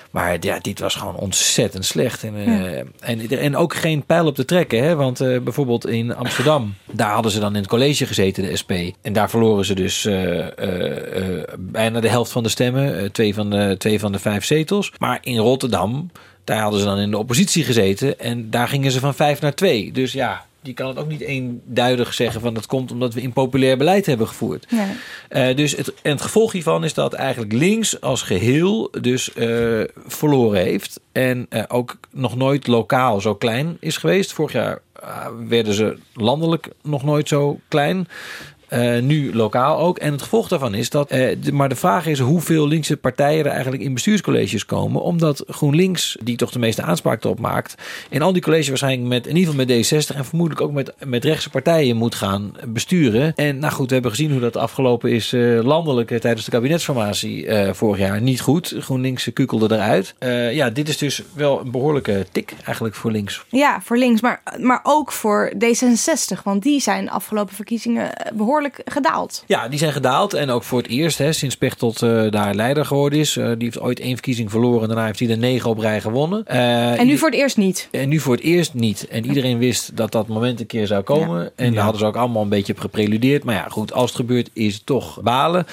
Maar 0.09 0.37
ja, 0.39 0.59
dit 0.59 0.79
was 0.79 0.95
gewoon 0.95 1.15
ontzettend 1.15 1.85
slecht. 1.85 2.23
En, 2.23 2.33
ja. 2.35 2.83
en, 2.99 3.29
en 3.29 3.55
ook 3.55 3.75
geen 3.75 4.05
pijl 4.05 4.25
op 4.25 4.35
te 4.35 4.45
trekken. 4.45 4.83
Hè? 4.83 4.95
Want 4.95 5.21
uh, 5.21 5.39
bijvoorbeeld 5.39 5.87
in 5.87 6.15
Amsterdam, 6.15 6.73
daar 6.91 7.11
hadden 7.11 7.31
ze 7.31 7.39
dan 7.39 7.55
in 7.55 7.61
het 7.61 7.69
college 7.69 8.05
gezeten, 8.05 8.43
de 8.43 8.57
SP. 8.61 8.71
En 9.01 9.13
daar 9.13 9.29
verloren 9.29 9.65
ze 9.65 9.75
dus 9.75 10.05
uh, 10.05 10.45
bijna 11.57 11.99
de 11.99 12.09
helft 12.09 12.31
van 12.31 12.43
de 12.43 12.49
stemmen. 12.49 13.11
twee, 13.11 13.33
van 13.33 13.49
de, 13.49 13.75
twee 13.77 13.99
van 13.99 14.11
de 14.11 14.19
vijf 14.19 14.45
zetels. 14.45 14.91
Maar 14.97 15.17
in 15.21 15.37
Rotterdam, 15.37 16.11
daar 16.43 16.61
hadden 16.61 16.79
ze 16.79 16.85
dan 16.85 16.97
in 16.99 17.11
de 17.11 17.17
oppositie 17.17 17.63
gezeten. 17.63 18.19
En 18.19 18.49
daar 18.49 18.67
gingen 18.67 18.91
ze 18.91 18.99
van 18.99 19.15
vijf 19.15 19.41
naar 19.41 19.55
twee. 19.55 19.91
Dus 19.91 20.11
ja, 20.11 20.45
die 20.61 20.73
kan 20.73 20.87
het 20.87 20.97
ook 20.97 21.07
niet 21.07 21.21
eenduidig 21.21 22.13
zeggen 22.13 22.41
van 22.41 22.53
dat 22.53 22.65
komt 22.65 22.91
omdat 22.91 23.13
we 23.13 23.21
impopulair 23.21 23.77
beleid 23.77 24.05
hebben 24.05 24.27
gevoerd. 24.27 24.67
Nee. 24.71 25.49
Uh, 25.49 25.55
dus 25.55 25.75
het, 25.75 25.93
en 26.01 26.11
het 26.11 26.21
gevolg 26.21 26.51
hiervan 26.51 26.83
is 26.83 26.93
dat 26.93 27.13
eigenlijk 27.13 27.53
links 27.53 28.01
als 28.01 28.21
geheel 28.21 28.91
dus 29.01 29.29
uh, 29.35 29.83
verloren 30.07 30.61
heeft. 30.61 30.99
En 31.11 31.45
uh, 31.49 31.63
ook 31.67 31.97
nog 32.11 32.35
nooit 32.35 32.67
lokaal 32.67 33.21
zo 33.21 33.35
klein 33.35 33.77
is 33.79 33.97
geweest. 33.97 34.33
Vorig 34.33 34.51
jaar 34.51 34.81
werden 35.47 35.73
ze 35.73 35.97
landelijk 36.13 36.69
nog 36.83 37.03
nooit 37.03 37.27
zo 37.27 37.59
klein. 37.67 38.07
Uh, 38.73 39.01
nu 39.01 39.35
lokaal 39.35 39.79
ook. 39.79 39.97
En 39.97 40.11
het 40.11 40.21
gevolg 40.21 40.47
daarvan 40.47 40.73
is 40.73 40.89
dat. 40.89 41.09
De, 41.09 41.37
maar 41.51 41.69
de 41.69 41.75
vraag 41.75 42.05
is 42.05 42.19
hoeveel 42.19 42.67
linkse 42.67 42.97
partijen 42.97 43.45
er 43.45 43.51
eigenlijk 43.51 43.83
in 43.83 43.93
bestuurscolleges 43.93 44.65
komen. 44.65 45.01
Omdat 45.01 45.43
GroenLinks, 45.47 46.17
die 46.23 46.35
toch 46.37 46.51
de 46.51 46.59
meeste 46.59 46.81
aanspraak 46.81 47.23
erop 47.23 47.39
maakt. 47.39 47.75
in 48.09 48.21
al 48.21 48.33
die 48.33 48.41
colleges 48.41 48.67
waarschijnlijk 48.67 49.07
met. 49.07 49.27
in 49.27 49.35
ieder 49.35 49.53
geval 49.53 49.65
met 49.65 49.85
D60. 49.85 50.15
en 50.15 50.25
vermoedelijk 50.25 50.67
ook 50.67 50.71
met, 50.71 50.93
met 51.05 51.23
rechtse 51.23 51.49
partijen 51.49 51.95
moet 51.95 52.15
gaan 52.15 52.55
besturen. 52.67 53.35
En 53.35 53.59
nou 53.59 53.73
goed, 53.73 53.87
we 53.87 53.93
hebben 53.93 54.11
gezien 54.11 54.31
hoe 54.31 54.39
dat 54.39 54.57
afgelopen 54.57 55.11
is. 55.11 55.33
Uh, 55.33 55.63
landelijk 55.63 56.07
tijdens 56.07 56.45
de 56.45 56.51
kabinetsformatie 56.51 57.47
vorig 57.73 57.99
jaar 57.99 58.21
niet 58.21 58.41
goed. 58.41 58.75
GroenLinks 58.79 59.33
kukelde 59.33 59.75
eruit. 59.75 60.15
ja, 60.53 60.69
dit 60.69 60.89
is 60.89 60.97
dus 60.97 61.23
wel 61.33 61.59
een 61.59 61.71
behoorlijke 61.71 62.25
tik 62.31 62.53
eigenlijk 62.65 62.95
voor 62.95 63.11
links. 63.11 63.45
Ja, 63.49 63.81
voor 63.81 63.97
links. 63.97 64.21
Maar, 64.21 64.41
maar 64.57 64.79
ook 64.83 65.11
voor 65.11 65.51
D66. 65.53 66.43
Want 66.43 66.63
die 66.63 66.79
zijn 66.79 67.09
afgelopen 67.09 67.55
verkiezingen 67.55 68.11
behoorlijk 68.33 68.58
gedaald. 68.85 69.43
Ja, 69.47 69.67
die 69.67 69.79
zijn 69.79 69.91
gedaald. 69.91 70.33
En 70.33 70.49
ook 70.49 70.63
voor 70.63 70.81
het 70.81 70.87
eerst, 70.87 71.17
hè, 71.17 71.33
sinds 71.33 71.57
Pechtold 71.57 72.01
uh, 72.01 72.31
daar 72.31 72.55
leider 72.55 72.85
geworden 72.85 73.19
is. 73.19 73.35
Uh, 73.35 73.45
die 73.45 73.55
heeft 73.59 73.79
ooit 73.79 73.99
één 73.99 74.13
verkiezing 74.13 74.51
verloren. 74.51 74.81
En 74.81 74.87
daarna 74.87 75.05
heeft 75.05 75.19
hij 75.19 75.29
er 75.29 75.37
negen 75.37 75.69
op 75.69 75.77
rij 75.77 76.01
gewonnen. 76.01 76.43
Uh, 76.51 76.99
en 76.99 77.07
nu 77.07 77.17
voor 77.17 77.29
het 77.29 77.39
eerst 77.39 77.57
niet. 77.57 77.87
En 77.91 78.09
nu 78.09 78.19
voor 78.19 78.35
het 78.35 78.43
eerst 78.43 78.73
niet. 78.73 79.07
En 79.07 79.25
iedereen 79.25 79.57
wist 79.57 79.97
dat 79.97 80.11
dat 80.11 80.27
moment 80.27 80.59
een 80.59 80.65
keer 80.65 80.87
zou 80.87 81.03
komen. 81.03 81.43
Ja. 81.43 81.49
En 81.55 81.73
daar 81.73 81.83
hadden 81.83 81.99
ze 81.99 82.07
ook 82.07 82.15
allemaal 82.15 82.41
een 82.41 82.49
beetje 82.49 82.73
op 82.73 82.79
gepreludeerd. 82.79 83.43
Maar 83.43 83.55
ja, 83.55 83.65
goed, 83.69 83.93
als 83.93 84.09
het 84.09 84.19
gebeurt 84.19 84.49
is 84.53 84.73
het 84.73 84.85
toch 84.85 85.21
balen. 85.21 85.65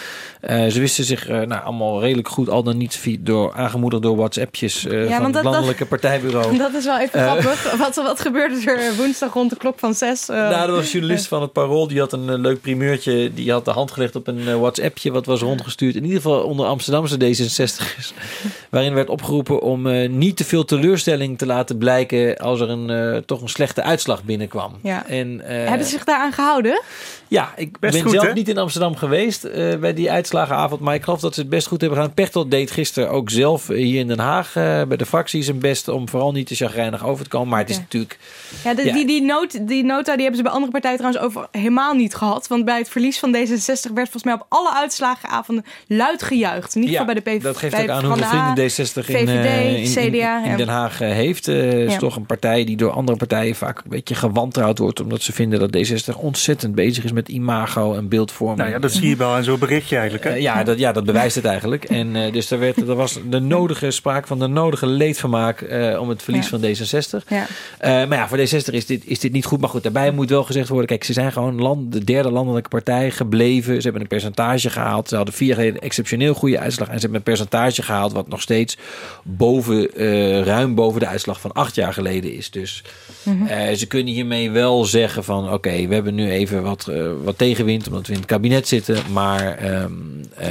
ze 0.43 0.81
wisten 0.81 1.05
zich 1.05 1.29
nou, 1.29 1.65
allemaal 1.65 2.01
redelijk 2.01 2.29
goed, 2.29 2.49
al 2.49 2.63
dan 2.63 2.77
niet 2.77 3.17
door, 3.21 3.53
aangemoedigd 3.53 4.03
door 4.03 4.17
WhatsAppjes 4.17 4.83
ja, 4.83 5.21
van 5.21 5.35
het 5.35 5.45
landelijke 5.45 5.79
dat, 5.79 5.89
partijbureau. 5.89 6.57
Dat 6.67 6.75
is 6.75 6.85
wel 6.85 6.99
even 6.99 7.21
grappig. 7.21 7.77
wat, 7.77 7.95
wat 7.95 8.21
gebeurde 8.21 8.71
er 8.71 8.97
woensdag 8.97 9.33
rond 9.33 9.51
de 9.51 9.57
klok 9.57 9.79
van 9.79 9.95
zes? 9.95 10.27
nou, 10.27 10.67
dat 10.67 10.77
was 10.77 10.85
een 10.85 10.91
journalist 10.91 11.27
van 11.27 11.43
het 11.43 11.53
Parool. 11.53 11.89
Die 11.89 11.99
had 11.99 12.13
een 12.13 12.41
leuk 12.41 12.63
primeurtje. 12.77 13.33
Die 13.35 13.53
had 13.53 13.65
de 13.65 13.71
hand 13.71 13.91
gelegd 13.91 14.17
op 14.17 14.27
een 14.27 14.39
uh, 14.39 14.55
WhatsAppje 14.55 15.13
wat 15.13 15.27
was 15.27 15.41
rondgestuurd. 15.41 15.95
In 15.95 16.05
ieder 16.05 16.21
geval 16.21 16.43
onder 16.43 16.67
Amsterdamse 16.67 17.17
D66's. 17.17 18.13
waarin 18.71 18.95
werd 18.95 19.09
opgeroepen 19.09 19.61
om 19.61 19.87
uh, 19.87 20.09
niet 20.09 20.37
te 20.37 20.45
veel 20.45 20.65
teleurstelling 20.65 21.39
te 21.39 21.47
laten 21.47 21.79
blijken 21.79 22.37
als 22.37 22.61
er 22.61 22.71
een 22.71 22.89
uh, 22.91 23.17
toch 23.17 23.43
een 23.43 23.49
slechte 23.49 23.83
uitslag 23.83 24.25
binnenkwam. 24.25 24.79
Ja. 24.83 25.07
En, 25.07 25.41
Hebben 25.45 25.85
ze 25.85 25.91
zich 25.91 26.05
daaraan 26.05 26.33
gehouden? 26.33 26.83
Ja, 27.29 27.53
ik 27.57 27.79
best 27.79 27.93
ben 27.93 28.03
goed, 28.03 28.13
zelf 28.13 28.27
hè? 28.27 28.33
niet 28.33 28.49
in 28.49 28.59
Amsterdam 28.59 28.97
geweest 28.97 29.49
bij 29.81 29.95
die 29.95 30.11
uitslagenavond. 30.11 30.81
Maar 30.81 30.95
ik 30.95 31.03
geloof 31.03 31.21
dat 31.21 31.35
ze 31.35 31.41
het 31.41 31.49
best 31.49 31.67
goed 31.67 31.81
hebben 31.81 31.99
gedaan. 31.99 32.15
Pechtold 32.15 32.51
deed 32.51 32.71
gisteren 32.71 33.11
ook 33.11 33.31
zelf 33.31 33.67
hier 33.67 34.01
in 34.01 34.09
Den 34.09 34.19
Haag 34.19 34.53
bij 34.53 34.97
de 34.97 35.07
fractie 35.07 35.43
zijn 35.43 35.59
best 35.59 35.89
om 35.89 36.09
vooral 36.09 36.33
niet 36.33 36.47
te 36.47 36.55
chagrijnig 36.55 37.05
over 37.07 37.25
te 37.25 37.31
komen. 37.31 37.49
Maar 37.49 37.59
het 37.59 37.71
is 37.71 37.77
Ja. 37.77 37.83
natuurlijk... 37.83 38.19
Ja, 38.65 38.75
de, 38.75 38.85
Ja. 38.85 38.93
Die, 38.93 39.07
die, 39.07 39.65
die 39.65 39.85
nota 39.85 40.13
die 40.13 40.21
hebben 40.21 40.37
ze 40.37 40.43
bij 40.43 40.53
andere 40.53 40.73
partijen 40.73 40.99
trouwens 40.99 41.25
over 41.25 41.49
helemaal 41.51 41.95
niet 41.95 42.15
gehad. 42.15 42.47
Want 42.47 42.65
bij 42.67 42.79
het 42.79 42.89
verlies 42.89 43.19
van 43.19 43.37
D66 43.37 43.93
werd 43.95 43.95
volgens 43.95 44.25
mij 44.25 44.35
op 44.35 44.47
alle 44.49 44.75
uitslagenavonden 44.75 45.65
luid 45.87 46.23
gejuicht. 46.23 46.75
Ieder 46.75 46.91
geval 46.91 47.05
bij 47.05 47.15
de 47.15 47.21
PV. 47.21 47.43
dat 47.43 47.57
geeft 47.57 47.75
ook 47.81 47.89
aan 47.89 48.01
Van 48.01 48.11
hoeveel 48.11 48.27
vrienden 48.29 48.71
D60 48.71 48.95
in, 48.95 49.03
VVD, 49.03 49.29
eh, 49.29 49.69
in, 49.75 49.77
in- 49.77 49.91
CDA. 50.11 50.45
in 50.45 50.51
ja. 50.51 50.57
Den 50.57 50.69
Haag 50.69 51.01
eh, 51.01 51.09
heeft. 51.11 51.49
Eh, 51.49 51.85
is 51.85 51.93
Ja. 51.93 51.99
toch 51.99 52.17
een 52.17 52.27
partij 52.27 52.65
die 52.65 52.77
door 52.77 52.91
andere 52.91 53.19
partijen 53.19 53.55
vaak 53.55 53.79
een 53.79 53.91
beetje 53.91 54.15
gewantrouwd 54.15 54.79
wordt. 54.79 55.01
Omdat 55.01 55.23
ze 55.23 55.33
vinden 55.33 55.59
dat 55.59 55.77
D60 55.77 56.17
ontzettend 56.19 56.75
bezig 56.75 57.05
is 57.05 57.13
met 57.13 57.29
imago 57.29 57.95
en 57.95 58.09
beeldvorming. 58.09 58.59
Nou 58.59 58.71
ja, 58.71 58.79
dat 58.79 58.93
zie 58.93 59.09
je 59.09 59.17
wel 59.17 59.31
aan 59.35 59.45
zo'n 59.45 59.59
berichtje 59.59 59.95
eigenlijk. 59.97 60.25
Hè? 60.25 60.31
Eh, 60.31 60.41
ja, 60.41 60.65
dat, 60.65 60.79
ja, 60.79 60.93
dat 60.93 61.05
bewijst 61.05 61.35
het 61.37 61.45
eigenlijk. 61.45 61.85
En 61.85 62.17
eh, 62.17 62.33
dus 62.33 62.51
er, 62.51 62.59
werd, 62.59 62.77
er 62.89 62.95
was 62.95 63.19
de 63.31 63.39
nodige 63.41 63.91
sprake 63.91 64.27
van 64.27 64.39
de 64.39 64.47
nodige 64.47 64.87
leedvermaak 64.87 65.61
eh, 65.61 66.01
om 66.01 66.09
het 66.09 66.23
verlies 66.23 66.49
Ja. 66.51 66.59
van 66.59 66.61
D66. 66.61 67.29
Ja. 67.29 67.47
Eh, 67.79 67.91
maar 68.09 68.19
ja, 68.19 68.29
voor 68.29 68.39
D60 68.39 68.73
is 68.75 68.87
dit, 68.87 69.03
is 69.07 69.19
dit 69.21 69.33
niet 69.33 69.45
goed. 69.45 69.61
Maar 69.61 69.69
goed, 69.71 69.83
daarbij 69.83 70.11
moet 70.11 70.31
wel 70.31 70.45
gezegd 70.45 70.69
worden: 70.69 70.87
kijk, 70.87 71.05
ze 71.05 71.13
zijn 71.13 71.33
gewoon 71.33 71.61
land, 71.61 71.93
de 71.93 72.05
derde 72.05 72.31
landelijke 72.57 72.91
partij 72.93 73.11
gebleven. 73.11 73.75
Ze 73.77 73.83
hebben 73.83 74.01
een 74.01 74.09
percentage 74.09 74.71
gehaald. 74.71 75.09
Ze 75.09 75.17
hadden 75.17 75.35
vier 75.35 75.47
jaar 75.49 75.57
geleden 75.57 75.81
exceptioneel 75.81 76.35
goede 76.35 76.59
uitslag. 76.59 76.89
En 76.89 76.95
ze 76.95 77.01
hebben 77.01 77.19
een 77.19 77.25
percentage 77.25 77.83
gehaald 77.83 78.13
wat 78.13 78.29
nog 78.29 78.41
steeds 78.41 78.77
boven, 79.23 79.95
eh, 79.95 80.41
ruim 80.43 80.75
boven 80.75 81.01
de 81.01 81.07
uitslag 81.07 81.41
van 81.41 81.53
acht 81.53 81.75
jaar 81.75 81.93
geleden 81.93 82.33
is. 82.35 82.51
Dus 82.51 82.83
Mhm. 83.23 83.47
eh, 83.47 83.75
ze 83.75 83.87
kunnen 83.87 84.13
hiermee 84.13 84.51
wel 84.51 84.85
zeggen: 84.85 85.25
van 85.25 85.53
oké, 85.53 85.87
we 85.87 85.95
hebben 85.95 86.15
nu 86.15 86.31
even 86.31 86.63
wat, 86.63 86.89
eh, 86.89 87.11
wat 87.25 87.39
tegenwind 87.39 87.87
omdat 87.87 88.07
we 88.07 88.13
in 88.13 88.19
het 88.19 88.29
kabinet 88.29 88.69
zitten. 88.69 88.97
Maar 89.13 89.57
ehm, 89.59 89.93
eh, 90.35 90.49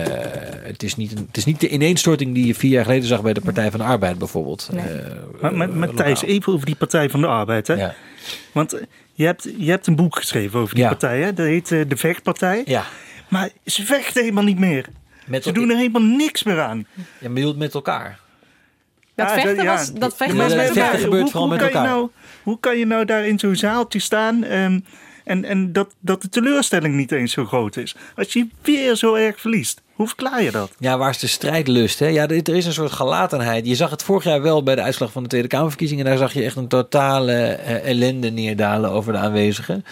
het, 0.64 0.84
is 0.84 0.96
niet 0.96 1.12
een, 1.12 1.24
het 1.28 1.38
is 1.38 1.46
niet 1.46 1.60
de 1.60 1.70
ineenstorting 1.70 2.34
die 2.34 2.48
je 2.48 2.56
vier 2.56 2.72
jaar 2.72 2.84
geleden 2.86 3.08
zag 3.08 3.22
bij 3.22 3.34
de 3.34 3.42
Partij 3.42 3.72
van 3.72 3.80
de 3.80 3.86
Arbeid 3.86 4.18
bijvoorbeeld. 4.18 4.70
Nee. 4.74 4.84
Eh, 4.84 5.12
Maar, 5.42 5.54
maar, 5.54 5.70
maar 5.70 5.94
Thijs, 5.94 6.22
even 6.24 6.54
over 6.54 6.66
die 6.66 6.76
Partij 6.76 7.10
van 7.10 7.22
de 7.22 7.28
Arbeid. 7.28 7.68
Hè? 7.68 7.74
Ja. 7.74 7.96
Want 8.52 8.80
je 9.14 9.26
hebt, 9.26 9.48
je 9.58 9.70
hebt 9.70 9.88
een 9.88 9.96
boek 9.96 10.16
geschreven 10.16 10.60
over 10.60 10.76
die 10.76 10.84
Ja. 10.84 10.90
partij. 10.90 11.22
Hè? 11.22 11.34
Dat 11.34 11.46
heet 11.46 11.72
eh, 11.72 11.82
De 11.88 11.98
Vechtpartij. 11.98 12.62
Ja. 12.66 12.84
Maar 13.30 13.50
ze 13.66 13.86
vechten 13.86 14.22
helemaal 14.22 14.44
niet 14.44 14.60
meer. 14.60 14.86
Met 15.26 15.44
Ze 15.44 15.52
doen 15.52 15.70
er 15.70 15.76
helemaal 15.78 16.02
niks 16.02 16.44
meer 16.44 16.62
aan. 16.62 16.86
Ja, 17.20 17.30
bedoeld 17.30 17.58
met 17.58 17.74
elkaar. 17.74 18.20
Dat 19.16 19.28
Ja, 19.30 19.34
vechten 19.34 19.64
ja. 19.64 19.76
was, 19.78 19.94
dat 19.94 20.16
vechten 20.16 20.38
Ja, 20.38 20.44
was 20.44 20.54
maar 20.54 20.58
met 20.58 20.66
vechten 20.66 20.84
elkaar. 20.86 21.00
gebeurt 21.00 21.22
hoe, 21.22 21.32
vooral 21.32 21.50
hoe 21.50 21.58
met 21.58 21.72
kan 21.72 21.82
je 21.82 21.88
elkaar. 21.88 21.96
nou, 21.98 22.10
hoe 22.44 22.60
kan 22.60 22.78
je 22.78 22.86
nou 22.86 23.06
daar 23.06 23.26
in 23.28 23.40
zo'n 23.40 23.56
zaaltje 23.56 24.00
staan 24.00 24.44
ehm, 24.44 24.80
en, 25.26 25.46
en 25.46 25.74
dat, 25.74 25.94
dat 26.00 26.22
de 26.22 26.30
teleurstelling 26.30 26.96
niet 26.96 27.12
eens 27.12 27.32
zo 27.34 27.46
groot 27.46 27.78
is? 27.78 27.96
Als 28.16 28.34
je 28.34 28.48
weer 28.62 28.96
zo 28.96 29.14
erg 29.14 29.40
verliest, 29.42 29.82
hoe 29.94 30.08
verklaar 30.08 30.44
je 30.44 30.52
dat? 30.52 30.72
Ja, 30.80 30.98
waar 30.98 31.10
is 31.10 31.20
de 31.20 31.28
strijdlust? 31.28 32.00
Hè? 32.00 32.08
Ja, 32.08 32.28
er 32.28 32.56
is 32.56 32.66
een 32.66 32.74
soort 32.74 32.92
gelatenheid. 32.92 33.68
Je 33.68 33.76
zag 33.76 33.90
het 33.90 34.04
vorig 34.04 34.24
jaar 34.24 34.42
wel 34.42 34.64
bij 34.64 34.76
de 34.76 34.82
uitslag 34.82 35.12
van 35.12 35.24
de 35.24 35.30
Tweede 35.30 35.48
Kamerverkiezingen. 35.48 36.06
Daar 36.06 36.18
zag 36.18 36.34
je 36.34 36.44
echt 36.44 36.56
een 36.56 36.68
totale 36.68 37.34
eh, 37.34 37.90
ellende 37.90 38.30
neerdalen 38.30 38.90
over 38.90 39.14
de 39.14 39.20
aanwezigen. 39.20 39.86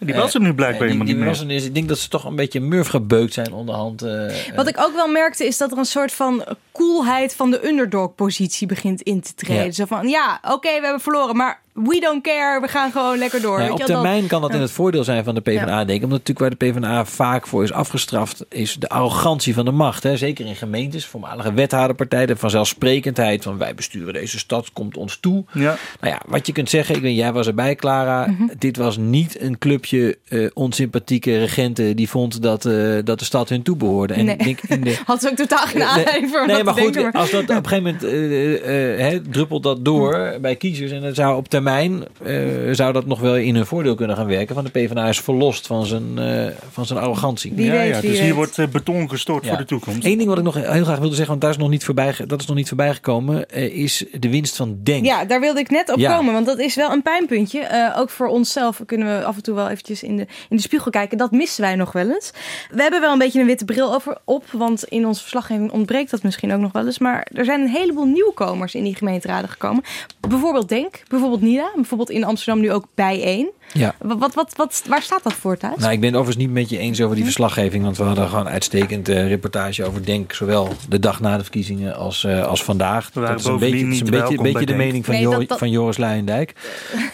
Die 0.00 0.14
was 0.14 0.34
er 0.34 0.40
nu 0.40 0.54
blijkbaar 0.54 0.88
Eh, 0.88 0.94
die, 0.94 0.96
helemaal 0.96 1.06
die 1.06 1.14
niet 1.14 1.24
meer. 1.24 1.32
was 1.32 1.40
er 1.40 1.46
niet. 1.46 1.64
Ik 1.64 1.74
denk 1.74 1.88
dat 1.88 1.98
ze 1.98 2.08
toch 2.08 2.24
een 2.24 2.36
beetje 2.36 2.60
murf 2.60 2.88
gebeukt 2.88 3.32
zijn 3.32 3.52
onderhand. 3.52 4.02
eh, 4.02 4.32
Wat 4.56 4.68
ik 4.68 4.78
ook 4.80 4.94
wel 4.94 5.08
merkte 5.08 5.46
is 5.46 5.56
dat 5.58 5.72
er 5.72 5.78
een 5.78 5.84
soort 5.84 6.12
van 6.12 6.44
coolheid 6.72 7.34
van 7.34 7.50
de 7.50 7.66
underdog-positie 7.68 8.66
begint 8.66 9.02
in 9.02 9.20
te 9.20 9.34
treden. 9.34 9.64
Ja. 9.64 9.70
Zo 9.70 9.84
van, 9.84 10.08
ja, 10.08 10.40
oké, 10.42 10.68
we 10.68 10.80
hebben 10.82 11.00
verloren, 11.00 11.36
maar 11.36 11.60
we 11.84 12.00
don't 12.00 12.22
care, 12.22 12.60
we 12.60 12.68
gaan 12.68 12.90
gewoon 12.92 13.18
lekker 13.18 13.40
door. 13.40 13.56
Ja, 13.58 13.62
Weet 13.62 13.72
op 13.72 13.78
je 13.78 13.86
wel, 13.86 13.96
termijn 13.96 14.20
dat- 14.20 14.28
kan 14.30 14.40
dat 14.40 14.54
in 14.54 14.60
het 14.60 14.70
voordeel 14.70 15.04
zijn 15.04 15.24
van 15.24 15.34
de 15.34 15.40
PvdA, 15.40 15.84
denk 15.84 15.98
ik. 15.98 16.04
Omdat 16.04 16.18
natuurlijk 16.26 16.38
waar 16.38 16.50
de 16.70 16.78
PvdA 16.80 17.04
vaak 17.04 17.46
voor 17.46 17.62
is 17.62 17.72
afgestraft, 17.72 18.44
is 18.48 18.74
de 18.78 18.88
arrogantie 18.88 19.54
van 19.54 19.64
de 19.64 19.70
macht. 19.70 20.02
Hè? 20.02 20.16
Zeker 20.16 20.46
in 20.46 20.56
gemeentes, 20.56 21.06
voormalige 21.06 21.52
wethouderpartijen, 21.52 22.26
de 22.26 22.36
vanzelfsprekendheid 22.36 23.42
van 23.42 23.58
wij 23.58 23.74
besturen 23.74 24.12
deze 24.12 24.38
stad, 24.38 24.72
komt 24.72 24.96
ons 24.96 25.16
toe. 25.20 25.44
Ja. 25.52 25.76
Nou 26.00 26.12
ja, 26.14 26.20
wat 26.26 26.46
je 26.46 26.52
kunt 26.52 26.70
zeggen, 26.70 26.94
ik 26.94 27.02
weet, 27.02 27.16
jij 27.16 27.32
was 27.32 27.46
erbij, 27.46 27.74
Clara. 27.74 28.26
Mhm. 28.26 28.42
Dit 28.58 28.76
was 28.76 28.96
niet 28.96 29.40
een 29.40 29.58
clubje 29.58 30.18
eh, 30.28 30.46
onsympathieke 30.54 31.38
regenten 31.38 31.96
die 31.96 32.08
vond 32.08 32.42
dat, 32.42 32.64
eh, 32.64 32.98
dat 33.04 33.18
de 33.18 33.24
stad 33.24 33.48
hun 33.48 33.62
toebehoorde. 33.62 34.14
En 34.14 34.24
Nee. 34.24 34.36
ik 34.36 34.44
denk 34.44 34.60
in 34.68 34.80
de, 34.80 34.98
Had 35.06 35.20
ze 35.20 35.28
ook 35.30 35.36
totaal 35.36 35.66
geen 35.66 35.78
Nee, 35.78 35.86
aanleiding 35.88 36.30
voor 36.30 36.40
om 36.40 36.46
nee, 36.46 36.56
dat 36.56 36.64
maar 36.64 36.74
te 36.74 36.80
goed, 36.80 36.92
denken. 36.92 37.12
maar- 37.12 37.20
als 37.22 37.30
dat 37.30 37.42
op 37.42 37.48
een 37.48 37.66
gegeven 37.68 37.82
moment 37.84 38.02
eh, 38.04 39.06
hè, 39.10 39.20
druppelt 39.30 39.62
dat 39.62 39.84
door 39.84 40.36
bij 40.40 40.56
kiezers 40.56 40.90
en 40.90 41.00
dat 41.00 41.14
zou 41.14 41.36
op 41.36 41.48
termijn 41.48 41.66
termijn 41.68 42.04
eh, 42.24 42.74
zou 42.74 42.92
dat 42.92 43.06
nog 43.06 43.20
wel 43.20 43.36
in 43.36 43.54
hun 43.54 43.66
voordeel 43.66 43.94
kunnen 43.94 44.16
gaan 44.16 44.26
werken. 44.26 44.54
Want 44.54 44.72
de 44.72 44.80
PvdA 44.80 45.08
is 45.08 45.20
verlost 45.20 45.66
van 45.66 45.86
zijn, 45.86 46.18
eh, 46.18 46.46
van 46.70 46.86
zijn 46.86 46.98
arrogantie. 46.98 47.52
Wie 47.54 47.66
ja, 47.66 47.72
weet, 47.72 47.88
ja, 47.88 48.00
wie 48.00 48.10
dus 48.10 48.10
weet. 48.10 48.20
hier 48.20 48.34
wordt 48.34 48.58
eh, 48.58 48.66
beton 48.66 49.08
gestort 49.10 49.44
Ja. 49.44 49.48
voor 49.48 49.58
de 49.58 49.64
toekomst. 49.64 50.04
Eén 50.04 50.16
ding 50.18 50.28
wat 50.28 50.38
ik 50.38 50.44
nog 50.44 50.54
heel 50.54 50.84
graag 50.84 50.98
wilde 50.98 51.14
zeggen, 51.14 51.28
want 51.28 51.40
daar 51.40 51.50
is 51.50 51.56
nog 51.56 51.68
niet 51.68 51.84
voorbij, 51.84 52.14
dat 52.26 52.40
is 52.40 52.46
nog 52.46 52.56
niet 52.56 52.68
voorbij 52.68 52.94
gekomen, 52.94 53.48
is 53.72 54.04
de 54.20 54.30
winst 54.30 54.56
van 54.56 54.78
Denk. 54.82 55.04
Ja, 55.04 55.24
daar 55.24 55.40
wilde 55.40 55.60
ik 55.60 55.70
net 55.70 55.92
op 55.92 55.98
Ja. 55.98 56.16
komen, 56.16 56.32
want 56.32 56.46
dat 56.46 56.58
is 56.58 56.74
wel 56.74 56.92
een 56.92 57.02
pijnpuntje. 57.02 57.60
Eh, 57.60 57.98
ook 57.98 58.10
voor 58.10 58.26
onszelf 58.26 58.82
kunnen 58.86 59.18
we 59.18 59.24
af 59.24 59.36
en 59.36 59.42
toe 59.42 59.54
wel 59.54 59.68
eventjes 59.68 60.02
in 60.02 60.16
de, 60.16 60.26
in 60.48 60.56
de 60.56 60.62
spiegel 60.62 60.90
kijken. 60.90 61.18
Dat 61.18 61.30
missen 61.30 61.62
wij 61.62 61.74
nog 61.74 61.92
wel 61.92 62.08
eens. 62.10 62.30
We 62.70 62.82
hebben 62.82 63.00
wel 63.00 63.12
een 63.12 63.18
beetje 63.18 63.40
een 63.40 63.46
witte 63.46 63.64
bril 63.64 63.94
over 63.94 64.18
op, 64.24 64.44
want 64.52 64.84
in 64.84 65.06
onze 65.06 65.20
verslaggeving 65.20 65.70
ontbreekt 65.70 66.10
dat 66.10 66.22
misschien 66.22 66.52
ook 66.52 66.60
nog 66.60 66.72
wel 66.72 66.86
eens. 66.86 66.98
Maar 66.98 67.26
er 67.34 67.44
zijn 67.44 67.60
een 67.60 67.68
heleboel 67.68 68.06
nieuwkomers 68.06 68.74
in 68.74 68.84
die 68.84 68.94
gemeenteraden 68.94 69.50
gekomen. 69.50 69.82
Bijvoorbeeld 70.28 70.68
Denk, 70.68 71.02
bijvoorbeeld 71.08 71.40
Nida, 71.58 71.72
bijvoorbeeld 71.74 72.10
in 72.10 72.24
Amsterdam 72.24 72.60
nu 72.62 72.72
ook 72.72 72.86
bijeen. 72.94 73.50
Ja. 73.72 73.94
Wat, 73.98 74.34
wat, 74.34 74.52
wat, 74.56 74.82
waar 74.88 75.02
staat 75.02 75.22
dat 75.22 75.32
voor 75.32 75.56
thuis? 75.56 75.76
Nou, 75.80 75.92
ik 75.92 76.00
ben 76.00 76.08
het 76.08 76.18
overigens 76.18 76.46
niet 76.46 76.54
met 76.54 76.68
je 76.70 76.78
eens 76.78 77.00
over 77.00 77.14
die 77.16 77.24
verslaggeving. 77.24 77.84
Want 77.84 77.96
we 77.96 78.02
hadden 78.02 78.28
gewoon 78.28 78.48
uitstekend 78.48 79.08
eh, 79.08 79.28
reportage 79.28 79.84
over 79.84 80.04
Denk. 80.04 80.32
Zowel 80.32 80.68
de 80.88 80.98
dag 80.98 81.20
na 81.20 81.36
de 81.36 81.42
verkiezingen 81.42 81.96
als, 81.96 82.24
eh, 82.24 82.46
als 82.46 82.64
vandaag. 82.64 83.10
We 83.14 83.20
waren 83.20 83.36
dat 83.36 83.44
is 83.44 83.50
een 83.52 83.58
beetje, 83.58 83.86
is 83.86 84.00
een 84.00 84.10
beetje, 84.10 84.42
beetje 84.42 84.58
de 84.58 84.64
Denk. 84.64 84.78
mening 84.78 85.04
van, 85.04 85.14
Nee, 85.14 85.22
Jo- 85.22 85.30
dat- 85.30 85.48
dat- 85.48 85.58
van 85.58 85.70
Joris 85.70 85.96
Luijendijk. 85.96 86.54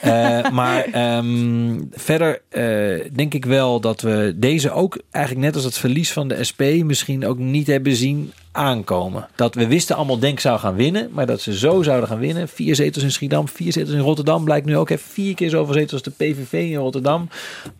Eh, 0.01 0.49
maar 0.53 0.85
ehm, 0.85 1.81
verder 1.93 2.41
eh, 2.49 3.11
denk 3.13 3.35
ik 3.35 3.45
wel 3.45 3.81
dat 3.81 4.01
we 4.01 4.33
deze 4.37 4.71
ook 4.71 4.99
eigenlijk 5.11 5.45
net 5.47 5.55
als 5.55 5.65
het 5.65 5.77
verlies 5.79 6.13
van 6.13 6.29
de 6.29 6.45
SP 6.49 6.61
misschien 6.85 7.27
ook 7.27 7.39
niet 7.39 7.67
hebben 7.67 7.97
zien 7.97 8.33
aankomen. 8.53 9.29
Dat 9.35 9.55
we 9.55 9.67
wisten 9.67 9.97
allemaal 9.97 10.19
Denk 10.19 10.41
zou 10.41 10.59
gaan 10.59 10.75
winnen, 10.75 11.09
maar 11.13 11.27
dat 11.27 11.41
ze 11.41 11.59
zo 11.59 11.83
zouden 11.83 12.09
gaan 12.09 12.19
winnen. 12.19 12.49
Vier 12.49 12.75
zetels 12.75 13.05
in 13.05 13.11
Schiedam, 13.13 13.49
vier 13.49 13.73
zetels 13.73 13.95
in 13.95 14.01
Rotterdam. 14.01 14.45
Blijkt 14.45 14.67
nu 14.67 14.77
ook 14.77 14.91
even 14.91 15.11
vier 15.11 15.35
keer 15.35 15.51
zoveel 15.51 15.75
zetels 15.75 15.93
als 15.93 16.03
de 16.03 16.11
PVV 16.11 16.44
in 16.53 16.77
Rotterdam. 16.79 17.29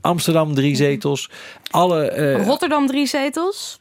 Amsterdam 0.01 0.55
drie 0.55 0.77
zetels. 0.77 1.31
Alle, 1.71 2.09
eh, 2.09 2.47
Rotterdam 2.47 2.87
drie 2.87 3.07
zetels. 3.07 3.79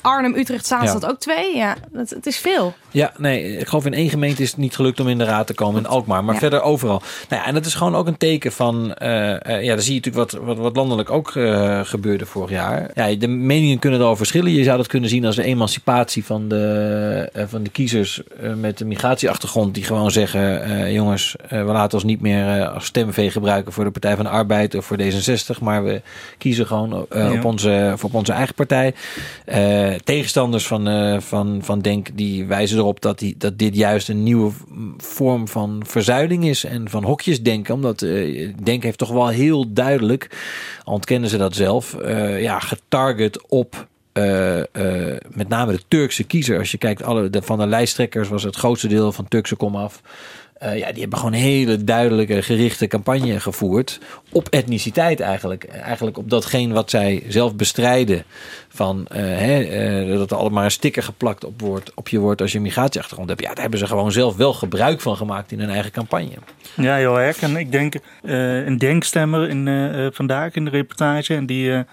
Arnhem, 0.00 0.34
Utrecht, 0.34 0.66
Zaanstad 0.66 1.02
Ja. 1.02 1.08
ook 1.08 1.18
twee. 1.18 1.56
Ja, 1.56 1.76
het, 1.92 2.10
het 2.10 2.26
is 2.26 2.38
veel. 2.38 2.74
Ja, 2.96 3.12
nee, 3.18 3.56
ik 3.58 3.66
geloof 3.68 3.86
in 3.86 3.94
één 3.94 4.10
gemeente 4.10 4.42
is 4.42 4.48
het 4.50 4.56
niet 4.58 4.74
gelukt 4.74 5.00
om 5.00 5.08
in 5.08 5.18
de 5.18 5.24
raad 5.24 5.46
te 5.46 5.54
komen, 5.54 5.80
in 5.80 5.86
Alkmaar. 5.88 6.24
Maar 6.24 6.34
Ja. 6.34 6.40
verder 6.40 6.62
overal. 6.62 7.02
Nou 7.28 7.42
ja, 7.42 7.48
en 7.48 7.54
dat 7.54 7.66
is 7.66 7.74
gewoon 7.74 7.94
ook 7.94 8.06
een 8.06 8.16
teken 8.16 8.52
van... 8.52 8.94
eh, 8.94 9.32
eh, 9.56 9.62
ja, 9.64 9.74
dan 9.74 9.82
zie 9.84 9.94
je 9.94 10.00
natuurlijk 10.04 10.30
wat, 10.32 10.42
wat, 10.44 10.56
wat 10.56 10.76
landelijk 10.76 11.10
ook 11.10 11.36
eh, 11.36 11.80
gebeurde 11.84 12.26
vorig 12.26 12.50
jaar. 12.50 12.90
Ja, 12.94 13.14
de 13.14 13.28
meningen 13.28 13.78
kunnen 13.78 14.00
erover 14.00 14.16
verschillen. 14.16 14.52
Je 14.52 14.64
zou 14.64 14.76
dat 14.76 14.86
kunnen 14.86 15.08
zien 15.10 15.24
als 15.24 15.36
de 15.36 15.42
emancipatie 15.42 16.24
van 16.24 16.48
de, 16.48 17.46
van 17.48 17.62
de 17.62 17.70
kiezers 17.70 18.20
met 18.56 18.80
een 18.80 18.88
migratieachtergrond. 18.88 19.74
Die 19.74 19.84
gewoon 19.84 20.10
zeggen, 20.10 20.92
jongens, 20.92 21.36
we 21.48 21.56
laten 21.64 21.94
ons 21.98 22.04
niet 22.06 22.20
meer 22.20 22.66
als 22.68 22.84
stemvee 22.84 23.30
gebruiken 23.30 23.72
voor 23.72 23.84
de 23.84 23.90
Partij 23.90 24.16
van 24.16 24.24
de 24.24 24.30
Arbeid 24.30 24.74
of 24.74 24.84
voor 24.84 24.96
D66. 25.00 25.58
Maar 25.60 25.84
we 25.84 26.00
kiezen 26.38 26.66
gewoon 26.66 27.06
Ja. 27.14 27.32
op, 27.32 27.44
onze, 27.44 27.94
op 28.02 28.14
onze 28.14 28.32
eigen 28.32 28.54
partij. 28.54 28.94
Tegenstanders 30.04 30.66
van, 30.66 30.88
van, 31.22 31.58
van 31.62 31.80
Denk 31.80 32.08
die 32.14 32.46
wijzen 32.46 32.78
erop 32.78 32.84
dat, 32.94 33.22
dat 33.36 33.58
dit 33.58 33.76
juist 33.76 34.08
een 34.08 34.22
nieuwe 34.22 34.52
vorm 34.96 35.48
van 35.48 35.82
verzuiling 35.86 36.44
is 36.44 36.64
en 36.64 36.90
van 36.90 37.04
hokjesdenken. 37.04 37.74
Omdat 37.74 38.02
eh, 38.02 38.48
Denk 38.62 38.82
heeft 38.82 38.98
toch 38.98 39.10
wel 39.10 39.28
heel 39.28 39.72
duidelijk, 39.72 40.30
ontkennen 40.84 41.30
ze 41.30 41.36
dat 41.36 41.54
zelf, 41.54 41.94
eh, 41.94 42.42
ja, 42.42 42.58
getarget 42.58 43.48
op 43.48 43.86
eh, 44.12 44.60
met 45.30 45.48
name 45.48 45.72
de 45.72 45.82
Turkse 45.88 46.24
kiezer. 46.24 46.58
Als 46.58 46.70
je 46.70 46.78
kijkt, 46.78 47.02
alle, 47.02 47.30
van 47.30 47.58
de 47.58 47.66
lijsttrekkers 47.66 48.28
was 48.28 48.42
het 48.42 48.56
grootste 48.56 48.88
deel 48.88 49.12
van 49.12 49.28
Turkse 49.28 49.56
komaf. 49.56 50.02
Eh, 50.58 50.78
ja, 50.78 50.92
die 50.92 51.00
hebben 51.00 51.18
gewoon 51.18 51.34
een 51.34 51.40
hele 51.40 51.84
duidelijke 51.84 52.42
gerichte 52.42 52.86
campagne 52.86 53.40
gevoerd. 53.40 54.00
Op 54.32 54.48
etniciteit 54.48 55.20
eigenlijk. 55.20 55.64
Eigenlijk 55.64 56.18
op 56.18 56.30
datgene 56.30 56.74
wat 56.74 56.90
zij 56.90 57.22
zelf 57.28 57.56
bestrijden. 57.56 58.24
Van 58.68 59.06
eh, 59.06 59.20
hè, 59.20 59.62
eh, 59.62 60.18
dat 60.18 60.30
er 60.30 60.36
allemaal 60.36 60.64
een 60.64 60.70
sticker 60.70 61.02
geplakt 61.02 61.44
op, 61.44 61.82
op 61.94 62.08
je 62.08 62.18
wordt 62.18 62.40
als 62.40 62.52
je 62.52 62.60
migratieachtergrond 62.60 63.28
hebt. 63.28 63.40
Ja, 63.40 63.48
daar 63.48 63.60
hebben 63.60 63.78
ze 63.78 63.86
gewoon 63.86 64.12
zelf 64.12 64.36
wel 64.36 64.52
gebruik 64.52 65.00
van 65.00 65.16
gemaakt 65.16 65.52
in 65.52 65.60
hun 65.60 65.70
eigen 65.70 65.92
campagne. 65.92 66.38
Ja, 66.76 66.96
heel 66.96 67.20
erg. 67.20 67.40
En 67.40 67.56
ik 67.56 67.72
denk 67.72 67.94
een 68.22 68.78
denkstemmer 68.78 69.48
in, 69.48 70.10
vandaag 70.12 70.54
in 70.54 70.64
de 70.64 70.70
reportage. 70.70 71.34
En 71.34 71.46
die 71.46 71.84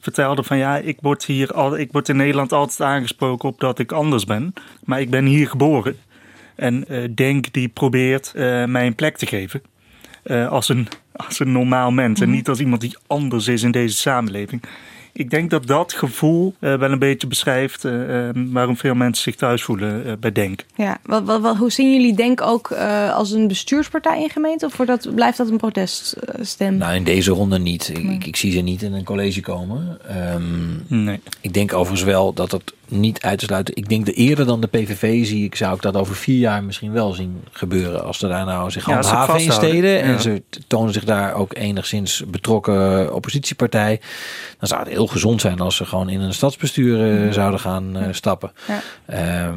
vertelde 0.00 0.42
van 0.42 0.56
ja, 0.56 0.76
ik 0.76 0.98
word 1.00 1.24
hier 1.24 1.52
al, 1.52 1.78
ik 1.78 1.92
word 1.92 2.08
in 2.08 2.16
Nederland 2.16 2.52
altijd 2.52 2.80
aangesproken 2.80 3.48
op 3.48 3.60
dat 3.60 3.78
ik 3.78 3.92
anders 3.92 4.24
ben. 4.24 4.52
Maar 4.84 5.00
ik 5.00 5.10
ben 5.10 5.24
hier 5.24 5.48
geboren. 5.48 5.96
En 6.58 6.88
eh, 6.88 7.08
Denk 7.14 7.52
die 7.52 7.68
probeert 7.68 8.32
eh, 8.34 8.64
mij 8.64 8.86
een 8.86 8.94
plek 8.94 9.16
te 9.16 9.26
geven. 9.26 9.62
eh, 10.22 10.48
als, 10.48 10.68
een, 10.68 10.88
als 11.12 11.38
een 11.40 11.52
normaal 11.52 11.90
mens. 11.90 12.20
En 12.20 12.30
niet 12.30 12.48
als 12.48 12.60
iemand 12.60 12.80
die 12.80 12.96
anders 13.06 13.48
is 13.48 13.62
in 13.62 13.70
deze 13.70 13.96
samenleving. 13.96 14.62
Ik 15.12 15.30
denk 15.30 15.50
dat 15.50 15.66
dat 15.66 15.92
gevoel 15.92 16.54
eh, 16.58 16.74
wel 16.74 16.92
een 16.92 16.98
beetje 16.98 17.26
beschrijft 17.26 17.82
waarom 18.34 18.76
veel 18.76 18.94
mensen 18.94 19.22
zich 19.22 19.34
thuis 19.34 19.62
voelen 19.62 20.20
bij 20.20 20.32
Denk. 20.32 20.64
Ja, 20.74 20.98
wat, 21.02 21.24
wat, 21.24 21.40
wat, 21.40 21.56
hoe 21.56 21.70
zien 21.70 21.92
jullie 21.92 22.14
Denk 22.14 22.40
ook 22.40 22.70
eh, 22.70 23.14
als 23.14 23.30
een 23.30 23.48
bestuurspartij 23.48 24.22
in 24.22 24.30
gemeente? 24.30 24.66
Of 24.66 24.76
wordt 24.76 25.02
dat, 25.04 25.14
blijft 25.14 25.36
dat 25.38 25.48
een 25.50 25.56
proteststem? 25.56 26.76
Nou, 26.76 26.94
in 26.94 27.04
deze 27.04 27.30
ronde 27.30 27.58
niet. 27.58 27.88
Ik, 27.88 27.98
ik, 28.10 28.26
ik 28.26 28.36
zie 28.36 28.52
ze 28.52 28.60
niet 28.60 28.82
in 28.82 28.92
een 28.92 29.04
college 29.04 29.40
komen. 29.40 29.98
Ehm, 30.08 31.02
Nee. 31.04 31.20
Ik 31.40 31.52
denk 31.54 31.72
overigens 31.72 32.02
wel 32.02 32.32
dat 32.32 32.50
het 32.52 32.72
niet 32.88 33.20
uit 33.22 33.38
te 33.38 33.44
sluiten. 33.44 33.76
Ik 33.76 33.88
denk 33.88 34.06
dat 34.06 34.14
eerder 34.14 34.46
dan 34.46 34.60
de 34.60 34.66
PVV 34.66 35.26
zie 35.26 35.44
ik, 35.44 35.54
zou 35.54 35.74
ik 35.74 35.82
dat 35.82 35.96
over 35.96 36.16
vier 36.16 36.38
jaar 36.38 36.64
misschien 36.64 36.92
wel 36.92 37.12
zien 37.12 37.42
gebeuren. 37.50 38.04
Als 38.04 38.18
ze 38.18 38.28
daar 38.28 38.44
nou 38.44 38.70
zich 38.70 38.86
Ja, 38.86 38.92
handhaven 38.92 39.40
in 39.40 39.52
steden. 39.52 40.00
En 40.02 40.20
ze 40.20 40.42
tonen 40.66 40.92
zich 40.92 41.04
daar 41.04 41.34
ook 41.34 41.56
enigszins 41.56 42.24
betrokken 42.28 43.14
oppositiepartij. 43.14 44.00
Dan 44.58 44.68
zou 44.68 44.80
het 44.80 44.88
heel 44.88 45.06
gezond 45.06 45.40
zijn 45.40 45.60
als 45.60 45.76
ze 45.76 45.84
gewoon 45.84 46.08
in 46.08 46.20
een 46.20 46.34
stadsbestuur 46.34 47.12
eh, 47.12 47.20
Mhm. 47.22 47.32
zouden 47.32 47.60
gaan 47.60 47.96
eh, 47.96 48.06
stappen. 48.10 48.52
Ja. 48.66 48.80
Ehm, 49.06 49.56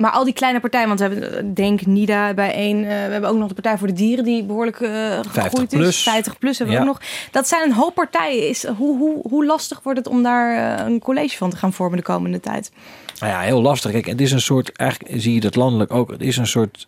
Maar 0.00 0.10
al 0.10 0.24
die 0.24 0.32
kleine 0.32 0.60
partijen, 0.60 0.88
want 0.88 1.00
we 1.00 1.06
hebben 1.06 1.38
eh, 1.38 1.44
Denk, 1.54 1.86
NIDA 1.86 2.34
bij 2.34 2.52
één. 2.52 2.76
eh, 2.76 2.82
we 2.88 3.12
hebben 3.12 3.30
ook 3.30 3.36
nog 3.36 3.48
de 3.48 3.54
Partij 3.54 3.78
voor 3.78 3.86
de 3.86 3.92
Dieren, 3.92 4.24
die 4.24 4.44
behoorlijk 4.44 4.80
eh 4.80 5.20
gegroeid 5.28 5.68
plus. 5.68 5.88
is. 5.88 6.02
50 6.02 6.38
plus 6.38 6.58
hebben 6.58 6.76
we 6.76 6.82
ook 6.82 6.86
nog. 6.86 7.00
Dat 7.30 7.48
zijn 7.48 7.62
een 7.62 7.72
hoop 7.72 7.94
partijen. 7.94 8.48
Is, 8.48 8.66
hoe, 8.66 8.98
hoe, 8.98 9.20
hoe 9.28 9.46
lastig 9.46 9.80
wordt 9.82 9.98
het 9.98 10.08
om 10.08 10.22
daar 10.22 10.80
een 10.86 10.98
college 10.98 11.36
van 11.36 11.50
te 11.50 11.56
gaan 11.56 11.72
vormen 11.72 11.96
de 11.98 12.04
komende 12.04 12.40
tijd? 12.40 12.72
Nou 13.20 13.32
ja, 13.32 13.40
heel 13.40 13.62
lastig. 13.62 13.90
Kijk, 13.90 14.06
het 14.06 14.20
is 14.20 14.32
een 14.32 14.40
soort, 14.40 14.72
eigenlijk 14.72 15.20
zie 15.20 15.34
je 15.34 15.40
dat 15.40 15.56
landelijk 15.56 15.92
ook, 15.92 16.10
het 16.10 16.22
is 16.22 16.36
een 16.36 16.46
soort 16.46 16.86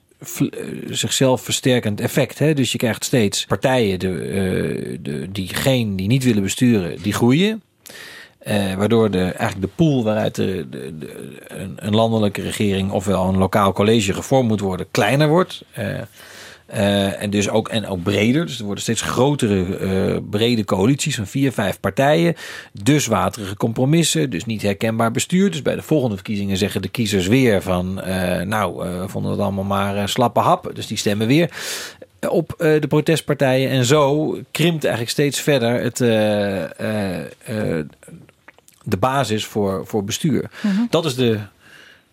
zichzelf 0.91 1.43
versterkend 1.43 2.01
effect. 2.01 2.39
Hè? 2.39 2.55
Dus 2.55 2.73
je 2.73 2.79
krijgt 2.79 3.05
steeds 3.05 3.45
partijen 3.45 3.99
de, 3.99 4.99
de, 5.03 5.33
die 5.33 5.49
geen, 5.49 5.97
die 5.97 6.07
niet 6.07 6.25
willen 6.25 6.43
besturen, 6.43 7.03
die 7.03 7.13
groeien. 7.13 7.63
Eh, 8.43 8.75
waardoor 8.75 9.11
de, 9.11 9.21
eigenlijk 9.23 9.61
de 9.61 9.69
pool 9.75 10.05
waaruit 10.05 10.35
de, 10.35 10.67
de, 10.71 10.99
de- 10.99 11.31
een, 11.77 11.95
landelijke 11.95 12.43
regering 12.43 12.91
ofwel 12.91 13.29
een 13.29 13.39
lokaal 13.39 13.73
college 13.73 14.13
gevormd 14.13 14.49
moet 14.49 14.61
worden, 14.61 14.87
kleiner 14.91 15.29
wordt. 15.29 15.65
Eh, 15.73 15.99
eh, 16.67 17.23
en 17.23 17.31
dus 17.31 17.49
ook, 17.49 17.69
en 17.69 17.87
ook 17.87 18.03
breder. 18.03 18.47
Dus 18.47 18.59
er 18.59 18.65
worden 18.65 18.83
steeds 18.83 19.01
grotere, 19.01 20.23
brede 20.31 20.65
coalities 20.65 21.17
van 21.17 21.27
vier, 21.27 21.53
vijf 21.53 21.81
partijen. 21.81 22.35
Dus 22.83 23.07
waterige 23.07 23.57
compromissen. 23.57 24.31
Dus 24.31 24.45
niet 24.45 24.63
herkenbaar 24.63 25.11
bestuur. 25.11 25.51
Dus 25.51 25.63
bij 25.63 25.75
de 25.75 25.83
volgende 25.83 26.15
verkiezingen 26.15 26.57
zeggen 26.57 26.83
de 26.83 26.89
kiezers 26.89 27.27
weer 27.27 27.63
van... 27.63 27.95
nou, 28.45 28.77
we 29.01 29.09
vonden 29.09 29.31
het 29.31 29.41
allemaal 29.41 29.65
maar 29.65 30.09
slappe 30.09 30.41
hap. 30.41 30.71
Dus 30.75 30.87
die 30.87 30.97
stemmen 30.97 31.27
weer 31.27 31.51
op 32.29 32.55
de 32.59 32.87
protestpartijen. 32.89 33.71
En 33.71 33.85
zo 33.85 34.37
krimpt 34.51 34.85
eigenlijk 34.85 35.13
steeds 35.13 35.41
verder 35.41 35.83
het, 35.83 36.01
de 38.85 38.97
basis 38.97 39.45
voor, 39.45 39.87
voor 39.87 40.05
bestuur. 40.05 40.51
Mhm. 40.63 40.83
Dat 40.91 41.05
is 41.05 41.15
de... 41.15 41.39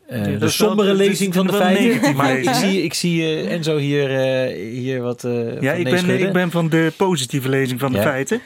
eh, 0.08 0.18
Ja, 0.20 0.24
de 0.32 0.38
wel- 0.38 0.50
sombere 0.50 0.92
is 0.92 0.98
lezing 0.98 1.34
van 1.34 1.48
de 1.48 1.54
feiten. 1.54 2.16
Maar 2.16 2.38
ik 2.38 2.50
zie, 2.54 2.84
ik 2.84 2.94
zie 2.94 3.22
eh, 3.24 3.52
Enzo 3.54 3.78
hier, 3.78 4.16
eh, 4.16 4.72
hier 4.72 5.02
wat 5.02 5.24
eh 5.24 5.62
Ja, 5.62 5.72
van 5.72 5.80
ik 5.80 5.90
ben, 5.90 6.20
ik 6.28 6.34
ben 6.34 6.52
van 6.52 6.70
de 6.70 6.92
positieve 6.98 7.50
lezing 7.50 7.80
van 7.80 7.92
de 7.92 7.98
Ja. 7.98 8.04
feiten. 8.04 8.42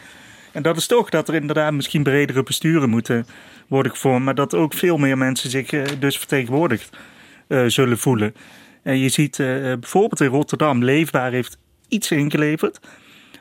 En 0.52 0.62
dat 0.64 0.78
is 0.78 0.88
toch 0.88 1.10
dat 1.10 1.28
er 1.28 1.36
inderdaad 1.36 1.74
misschien 1.74 2.04
bredere 2.04 2.44
besturen 2.44 2.90
moeten 2.90 3.26
worden 3.68 3.92
gevormd. 3.92 4.26
Maar 4.26 4.36
dat 4.36 4.56
ook 4.56 4.74
veel 4.74 4.98
meer 4.98 5.18
mensen 5.18 5.50
zich 5.50 5.70
dus 6.00 6.18
vertegenwoordigd 6.18 6.90
eh, 7.48 7.64
zullen 7.68 7.98
voelen. 7.98 8.36
En 8.84 8.98
je 9.00 9.10
ziet 9.10 9.40
eh, 9.40 9.48
bijvoorbeeld 9.62 10.22
in 10.22 10.28
Rotterdam, 10.28 10.84
Leefbaar 10.84 11.32
heeft 11.32 11.58
iets 11.88 12.12
ingeleverd. 12.12 12.80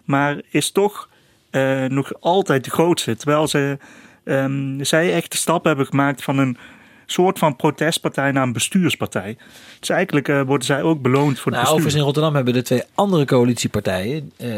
Maar 0.05 0.41
is 0.51 0.71
toch 0.71 1.09
eh, 1.51 1.85
nog 1.85 2.13
altijd 2.21 2.65
de 2.65 2.71
grootste. 2.71 3.17
Terwijl 3.17 3.49
ze, 3.49 3.79
ehm, 4.25 4.85
zij 4.85 5.13
echt 5.15 5.31
de 5.31 5.37
stap 5.37 5.65
hebben 5.65 5.87
gemaakt 5.87 6.23
van 6.23 6.39
een 6.39 6.57
soort 7.07 7.39
van 7.39 7.57
protestpartij 7.57 8.33
naar 8.33 8.43
een 8.43 8.53
bestuurspartij. 8.53 9.37
Dus 9.81 9.89
eigenlijk 9.89 10.29
eh, 10.29 10.41
worden 10.43 10.67
zij 10.67 10.83
ook 10.83 11.03
beloond 11.03 11.39
voor 11.39 11.51
de 11.53 11.57
Nou, 11.57 11.61
bestuur. 11.61 11.71
overigens 11.73 11.95
in 11.95 12.01
Rotterdam 12.03 12.35
hebben 12.35 12.55
de 12.55 12.63
twee 12.63 12.83
andere 12.95 13.25
coalitiepartijen 13.25 14.33
eh, 14.37 14.49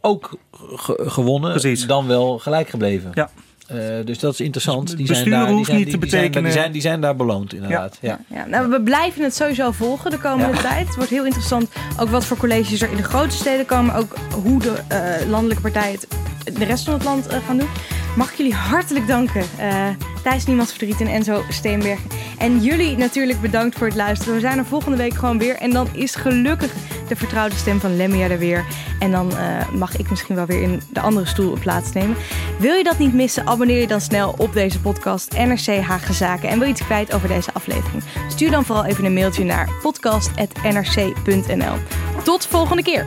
ook 0.00 0.30
ge- 0.76 1.02
gewonnen. 1.06 1.86
Dan 1.86 2.06
wel 2.06 2.38
gelijk 2.38 2.68
gebleven. 2.68 3.10
Ja. 3.14 3.30
Eh, 3.66 3.78
dus 4.04 4.18
dat 4.18 4.32
is 4.32 4.40
interessant. 4.40 4.86
Dus 4.86 4.96
die 4.96 5.06
zijn 5.06 5.18
besturen 5.18 5.38
daar, 5.38 5.46
die 5.48 5.56
hoeft 5.56 5.66
zijn, 5.68 5.78
niet 5.78 5.90
die, 5.90 5.98
te 5.98 6.08
zijn, 6.08 6.20
betekenen- 6.22 6.50
die, 6.50 6.60
zijn, 6.60 6.72
die 6.72 6.80
zijn 6.80 7.00
daar 7.00 7.16
beloond, 7.16 7.54
inderdaad. 7.54 7.98
Ja. 8.00 8.18
Ja, 8.28 8.46
nou, 8.46 8.68
we 8.70 8.82
blijven 8.82 9.22
het 9.22 9.34
sowieso 9.34 9.70
volgen 9.70 10.10
de 10.10 10.18
komende 10.18 10.54
Ja. 10.56 10.60
tijd. 10.62 10.86
Het 10.86 10.96
wordt 10.96 11.10
heel 11.10 11.24
interessant 11.24 11.70
ook 12.00 12.08
wat 12.08 12.24
voor 12.24 12.36
colleges 12.36 12.80
er 12.82 12.90
in 12.90 12.96
de 12.96 13.02
grote 13.02 13.36
steden 13.36 13.66
komen. 13.66 13.94
Ook 13.94 14.14
hoe 14.42 14.60
de 14.60 14.74
eh, 14.88 15.28
landelijke 15.28 15.62
partijen 15.62 15.98
het 16.44 16.56
de 16.56 16.64
rest 16.64 16.84
van 16.84 16.94
het 16.94 17.04
land 17.04 17.26
gaan 17.46 17.58
doen. 17.58 17.68
Mag 18.16 18.30
ik 18.30 18.36
jullie 18.36 18.54
hartelijk 18.54 19.06
danken. 19.06 19.44
eh 19.58 19.88
Thijs 20.22 20.46
Niemands 20.46 20.70
Verdriet 20.70 21.00
en 21.00 21.06
Enzo 21.06 21.42
Steenberg. 21.48 21.98
En 22.38 22.60
jullie 22.60 22.96
natuurlijk 22.96 23.40
bedankt 23.40 23.78
voor 23.78 23.86
het 23.86 23.96
luisteren. 23.96 24.34
We 24.34 24.40
zijn 24.40 24.58
er 24.58 24.64
volgende 24.64 24.96
week 24.96 25.14
gewoon 25.14 25.38
weer. 25.38 25.56
En 25.56 25.70
dan 25.70 25.88
is 25.92 26.14
gelukkig 26.14 26.72
de 27.08 27.16
vertrouwde 27.16 27.54
stem 27.54 27.80
van 27.80 27.96
Lemmia 27.96 28.28
er 28.28 28.38
weer. 28.38 28.64
En 28.98 29.10
dan 29.10 29.36
eh, 29.36 29.68
mag 29.68 29.96
ik 29.96 30.10
misschien 30.10 30.34
wel 30.34 30.46
weer 30.46 30.62
in 30.62 30.80
de 30.90 31.00
andere 31.00 31.26
stoel 31.26 31.56
plaatsnemen. 31.58 32.16
Wil 32.58 32.74
je 32.74 32.84
dat 32.84 32.98
niet 32.98 33.14
missen? 33.14 33.46
Abonneer 33.46 33.80
je 33.80 33.86
dan 33.86 34.00
snel 34.00 34.34
op 34.38 34.52
deze 34.52 34.80
podcast 34.80 35.32
NRC 35.32 35.66
Haagse 35.66 36.12
Zaken. 36.12 36.48
En 36.48 36.58
wil 36.58 36.66
je 36.66 36.72
iets 36.72 36.84
kwijt 36.84 37.14
over 37.14 37.28
deze 37.28 37.52
aflevering? 37.52 38.02
Stuur 38.28 38.50
dan 38.50 38.64
vooral 38.64 38.84
even 38.84 39.04
een 39.04 39.14
mailtje 39.14 39.44
naar 39.44 39.68
podcast.nrc.nl. 39.82 41.74
Tot 42.24 42.46
volgende 42.46 42.82
keer! 42.82 43.06